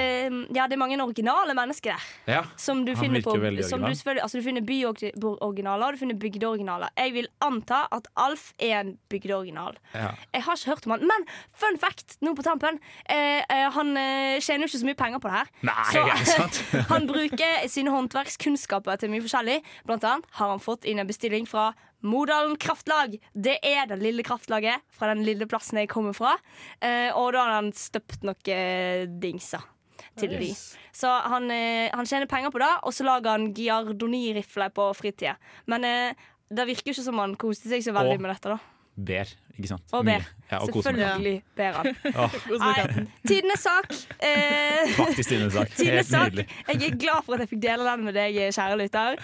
ja, 0.56 0.68
det 0.72 0.78
er 0.78 0.82
mange 0.82 0.98
originale 1.04 1.54
mennesker 1.58 1.92
der. 1.98 2.08
Ja, 2.38 2.42
Som 2.56 2.86
du 2.88 2.94
Han 2.96 3.04
finner 3.04 3.22
på 3.26 3.34
som 3.36 3.42
du, 3.44 3.48
original. 3.50 3.92
selvfølgelig- 3.92 4.24
altså, 4.24 4.40
du 4.40 4.48
finner 4.48 4.64
byoriginaler 4.72 5.86
og 5.88 5.94
du 5.98 6.02
finner 6.02 6.20
bygdeoriginaler. 6.20 6.90
Jeg 6.98 7.14
vil 7.20 7.28
anta 7.44 7.84
at 7.92 8.08
Alf 8.24 8.50
er 8.60 8.80
en 8.80 8.94
bygdeoriginal. 9.12 9.78
ja. 9.94 10.12
Jeg 10.34 10.44
har 10.48 10.58
ikke 10.60 10.72
hørt 10.74 10.86
om 10.88 10.96
han, 10.96 11.06
men 11.10 11.26
fun 11.60 11.78
fact 11.82 12.18
nå 12.24 12.34
på 12.38 12.44
tampen. 12.46 12.80
Eh, 13.06 13.42
eh, 13.44 13.70
han 13.76 13.92
eh, 14.00 14.40
tjener 14.44 14.66
jo 14.66 14.72
ikke 14.72 14.82
så 14.84 14.90
mye 14.90 15.00
penger 15.04 15.22
på 15.24 15.30
det 15.32 15.38
her. 15.40 15.52
Nei, 15.70 15.88
Så- 15.92 16.04
er 16.04 16.20
det 16.24 16.28
sant? 16.34 16.62
han 16.94 17.08
bruker 17.10 17.68
sine 17.72 17.94
håndverkskunnskaper 17.96 19.00
til 19.02 19.12
mye 19.14 19.24
forskjellig. 19.26 19.60
Blant 19.88 20.08
annet 20.10 20.26
har 20.40 20.54
han 20.56 20.64
fått 20.64 20.86
inn 20.90 21.00
en 21.04 21.10
bestilling 21.10 21.48
fra 21.50 21.72
Modalen 22.04 22.58
Kraftlag. 22.60 23.14
Det 23.32 23.58
er 23.64 23.86
det 23.88 24.00
lille 24.02 24.24
kraftlaget 24.28 24.82
fra 24.92 25.14
den 25.14 25.24
lille 25.24 25.48
plassen 25.48 25.80
jeg 25.80 25.88
kommer 25.92 26.16
fra. 26.18 26.34
Eh, 26.84 27.12
og 27.16 27.32
da 27.36 27.46
har 27.46 27.54
han 27.62 27.72
støpt 27.76 28.26
noen 28.28 29.20
dingser 29.24 29.64
til 30.20 30.30
de. 30.38 30.50
Så 30.94 31.10
han, 31.10 31.48
eh, 31.50 31.88
han 31.94 32.06
tjener 32.06 32.28
penger 32.30 32.52
på 32.54 32.60
det, 32.62 32.70
og 32.84 32.94
så 32.94 33.06
lager 33.08 33.32
han 33.38 33.48
giardoni-rifler 33.56 34.70
på 34.76 34.90
fritida. 34.98 35.38
Men 35.72 35.86
eh, 35.88 36.28
det 36.56 36.68
virker 36.70 36.92
jo 36.92 36.96
ikke 36.98 37.06
som 37.10 37.18
han 37.24 37.36
koste 37.40 37.70
seg 37.72 37.84
så 37.86 37.94
veldig 37.96 38.18
Og- 38.18 38.22
med 38.28 38.32
dette. 38.36 38.50
da 38.56 38.60
Ber, 38.96 39.26
ikke 39.58 39.68
sant? 39.72 39.82
Og 39.92 40.04
ber. 40.06 40.22
Ja, 40.52 40.60
og. 40.62 40.70
Selvfølgelig 40.70 41.40
ber 41.58 41.72
han. 41.80 41.96
Nei, 42.62 43.06
tidenes 43.26 43.64
sak. 43.66 43.90
Eh, 44.22 44.92
faktisk 44.94 45.30
tidenes 45.34 45.54
sak. 45.58 45.68
Helt 45.82 46.12
nydelig. 46.14 46.46
Jeg 46.68 46.92
er 46.92 46.98
glad 47.02 47.24
for 47.26 47.34
at 47.34 47.40
jeg 47.42 47.50
fikk 47.56 47.64
dele 47.66 47.88
den 47.90 48.04
med 48.06 48.14
deg, 48.14 48.38
kjære 48.54 48.78
lytter. 48.84 49.18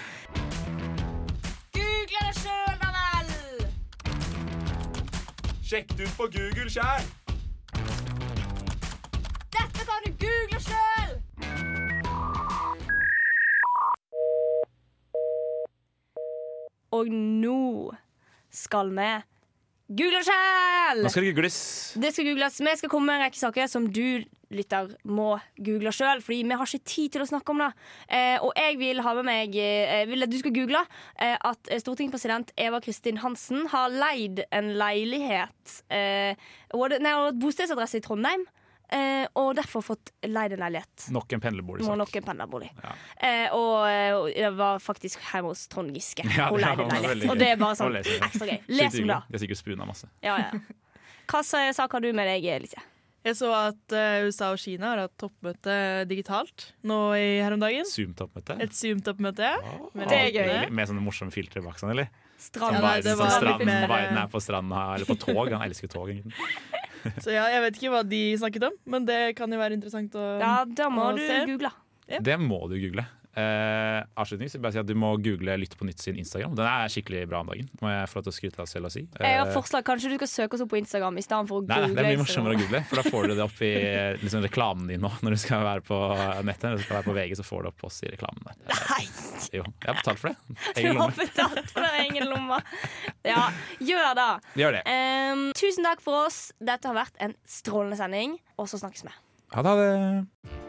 Google 1.78 2.24
det 2.26 2.34
sjøl, 2.42 2.74
da 2.82 2.90
vel! 2.98 3.30
Sjekk 5.70 5.94
det 6.00 6.10
ut 6.10 6.16
på 6.18 6.26
Google 6.34 6.70
sjæl! 6.74 7.06
Og 17.00 17.12
nå 17.12 17.92
skal 18.52 18.90
vi 18.92 19.12
google 20.00 20.20
sjæl! 20.26 21.04
Nå 21.06 21.12
skal 21.14 21.24
det 21.24 21.32
googles. 21.34 21.62
Det 21.98 22.12
skal 22.14 22.28
googles. 22.30 22.60
Vi 22.62 22.76
skal 22.82 22.92
komme 22.92 23.10
med 23.10 23.20
en 23.20 23.26
rekke 23.28 23.40
saker 23.40 23.72
som 23.72 23.88
du 23.90 24.22
lytter 24.50 24.90
må 25.06 25.36
google 25.62 25.92
sjøl, 25.94 26.24
fordi 26.26 26.42
vi 26.42 26.58
har 26.58 26.70
ikke 26.70 26.90
tid 26.90 27.14
til 27.14 27.24
å 27.24 27.28
snakke 27.30 27.54
om 27.54 27.62
det. 27.62 27.70
Eh, 28.10 28.38
og 28.42 28.54
jeg 28.58 28.78
vil 28.82 29.02
ha 29.06 29.14
med 29.20 29.28
meg 29.28 29.58
eh, 29.62 30.06
vil 30.10 30.26
at 30.26 30.34
du 30.34 30.40
skal 30.42 30.56
google 30.56 30.82
eh, 31.22 31.36
at 31.38 31.74
stortingspresident 31.84 32.54
Eva 32.58 32.82
Kristin 32.82 33.22
Hansen 33.22 33.68
har 33.70 33.94
leid 33.94 34.42
en 34.50 34.72
leilighet 34.82 35.76
eh, 35.94 36.34
Hun 36.74 36.98
hun 36.98 37.06
hadde 37.06 37.38
bostedsadresse 37.42 38.02
i 38.02 38.06
Trondheim, 38.06 38.48
eh, 38.96 39.26
og 39.40 39.56
derfor 39.58 39.84
fått 39.86 40.12
leid 40.26 40.54
en 40.56 40.64
leilighet. 40.66 41.08
Nok 41.16 41.34
en 41.34 41.40
Må 41.40 41.46
pendlerboligsak. 41.48 41.98
nok 42.02 42.16
en 42.20 42.28
pendlerbolig. 42.30 42.70
Ja. 42.84 42.94
Eh, 43.30 43.48
og 43.56 43.88
jeg 43.90 44.46
det 44.50 44.54
var 44.58 44.80
faktisk 44.84 45.20
hjemme 45.32 45.52
hos 45.54 45.68
Trond 45.72 45.94
Giske. 45.96 46.26
Ja, 46.38 46.50
Hun 46.50 46.60
leide 46.64 46.86
en 46.88 47.04
leilighet. 47.08 47.32
Og 47.32 47.38
det 47.42 47.50
er 47.54 47.58
bare 47.62 47.76
sånn 47.80 47.98
ekstra 48.00 48.48
gøy. 48.50 48.62
Les 48.68 49.00
om 49.02 49.08
det. 49.12 49.20
det. 49.30 49.36
er 49.40 49.44
sikkert 49.46 49.62
spuna 49.64 49.86
masse. 49.90 50.10
Ja, 50.26 50.38
ja. 50.48 50.52
Hva 51.30 51.44
sa- 51.46 51.66
sak 51.78 51.92
har 51.94 52.02
du 52.02 52.10
med 52.14 52.26
deg, 52.28 52.46
Elise? 52.50 52.82
Jeg 53.28 53.36
så 53.36 53.50
at 53.52 53.92
eh, 53.94 54.24
USA 54.26 54.48
og 54.54 54.58
Kina 54.62 54.94
har 54.94 55.02
hatt 55.04 55.14
toppmøte 55.20 55.74
digitalt 56.08 56.70
nå 56.88 57.00
i 57.20 57.42
her 57.44 57.52
om 57.54 57.60
dagen. 57.60 57.84
Zoom-toppmøte. 57.86 58.56
Et 58.64 58.72
Zoom-toppmøte. 58.72 59.44
ja. 59.44 59.76
Oh, 59.76 59.90
Det 59.94 60.16
er 60.16 60.30
gøy. 60.32 60.48
Med, 60.48 60.72
Med 60.80 60.88
sånne 60.88 61.04
morsomme 61.04 61.36
filtre 61.36 61.62
bak 61.66 61.78
sånn, 61.82 61.92
eller? 61.92 62.08
Strand. 62.40 62.78
Ja, 62.78 62.80
nei, 62.80 62.94
Biden, 63.02 63.18
var 63.20 63.34
sånn 63.36 63.48
litt 63.50 63.60
Biden 63.68 64.16
eh, 64.16 64.22
er 64.24 64.30
på 64.32 64.40
stranda, 64.40 64.84
eller 64.96 65.10
på 65.10 65.18
tog. 65.20 65.52
Han 65.52 65.66
elsker 65.68 65.92
tog. 65.92 66.08
egentlig. 66.08 66.32
Så 67.24 67.32
ja, 67.34 67.46
Jeg 67.54 67.62
vet 67.66 67.78
ikke 67.80 67.92
hva 67.94 68.02
de 68.08 68.22
snakket 68.42 68.66
om, 68.70 68.76
men 68.86 69.06
det 69.08 69.20
kan 69.40 69.52
jo 69.52 69.60
være 69.62 69.78
interessant 69.78 70.16
å 70.20 70.26
Ja, 70.42 70.54
da 70.66 70.90
må 70.94 71.10
å 71.12 71.16
du 71.18 71.24
se. 71.26 71.44
google. 71.50 71.72
Ja. 72.10 72.20
Det 72.26 72.40
må 72.42 72.62
du 72.72 72.76
google. 72.82 73.06
Eh, 73.38 74.00
avslutningsvis 74.18 74.58
vil 74.58 74.66
jeg 74.68 74.74
si 74.74 74.80
at 74.82 74.88
Du 74.90 74.96
må 74.98 75.12
google 75.22 75.54
Lytt 75.62 75.76
på 75.78 75.86
nytt 75.86 76.02
sin 76.02 76.18
Instagram. 76.18 76.56
Den 76.58 76.66
er 76.66 76.90
skikkelig 76.90 77.28
bra 77.30 77.40
om 77.44 77.48
dagen. 77.52 77.68
Må 77.80 77.92
jeg 77.94 78.08
få 78.10 78.18
lov 78.20 78.24
til 78.26 78.32
å 78.34 78.36
skryte 78.36 78.60
av 78.64 78.68
selv 78.72 78.90
og 78.90 78.92
si. 78.92 79.04
Jeg 79.20 79.38
har 79.38 79.48
Eh, 79.48 79.54
forslag. 79.54 79.84
Kanskje 79.86 80.10
du 80.10 80.16
skal 80.18 80.28
søke 80.32 80.54
oss 80.58 80.62
opp 80.66 80.72
på 80.74 80.80
Instagram 80.82 81.16
i 81.18 81.22
stedet 81.22 81.48
for 81.48 81.62
å 81.62 81.68
Nei, 81.68 81.78
nei, 81.78 81.88
google. 81.88 81.96
det 82.04 82.10
mye 82.10 82.22
morsommere 82.24 82.56
å 82.56 82.60
google, 82.60 82.82
for 82.90 82.96
da 82.96 83.04
får 83.06 83.28
du 83.30 83.36
det 83.36 83.44
opp 83.46 83.62
i 83.62 83.72
liksom, 84.24 84.42
reklamen 84.44 84.88
din 84.88 85.00
nå. 85.06 85.12
Når 85.22 85.30
du 85.38 85.38
skal 85.38 85.64
være 85.64 85.82
på 85.86 86.00
nettet, 86.44 86.64
når 86.72 86.78
du 86.78 86.84
skal 86.84 86.98
være 86.98 87.08
på 87.12 87.16
VG, 87.20 87.36
så 87.40 87.46
får 87.46 87.62
du 87.64 87.68
opp 87.70 87.84
oss 87.86 88.02
i 88.04 88.08
reklamen. 88.16 88.44
der. 88.50 88.56
Er- 88.68 88.90
Nei, 88.90 89.06
Jo, 89.54 89.64
jeg 89.64 89.88
har 89.88 89.96
betalt 90.02 90.20
for 90.20 90.30
det. 90.30 90.38
du 90.76 91.00
har 91.00 91.12
betalt 91.12 91.70
for 91.72 91.82
det, 91.86 92.08
ingen 92.10 92.28
lomme. 92.34 92.60
Ja, 93.24 93.52
gjør 93.80 94.16
det. 94.20 94.30
Gjør 94.58 94.72
det. 94.80 94.84
Um, 94.90 95.52
tusen 95.54 95.84
takk 95.86 96.02
for 96.02 96.26
oss. 96.26 96.52
Dette 96.60 96.86
har 96.90 96.96
vært 97.06 97.16
en 97.20 97.36
strålende 97.48 97.96
sending, 97.98 98.40
og 98.58 98.68
så 98.68 98.82
snakkes 98.82 99.06
vi. 99.06 99.14
Ha 99.54 99.62
det. 99.62 99.70
ha 99.70 99.76
det. 99.78 100.69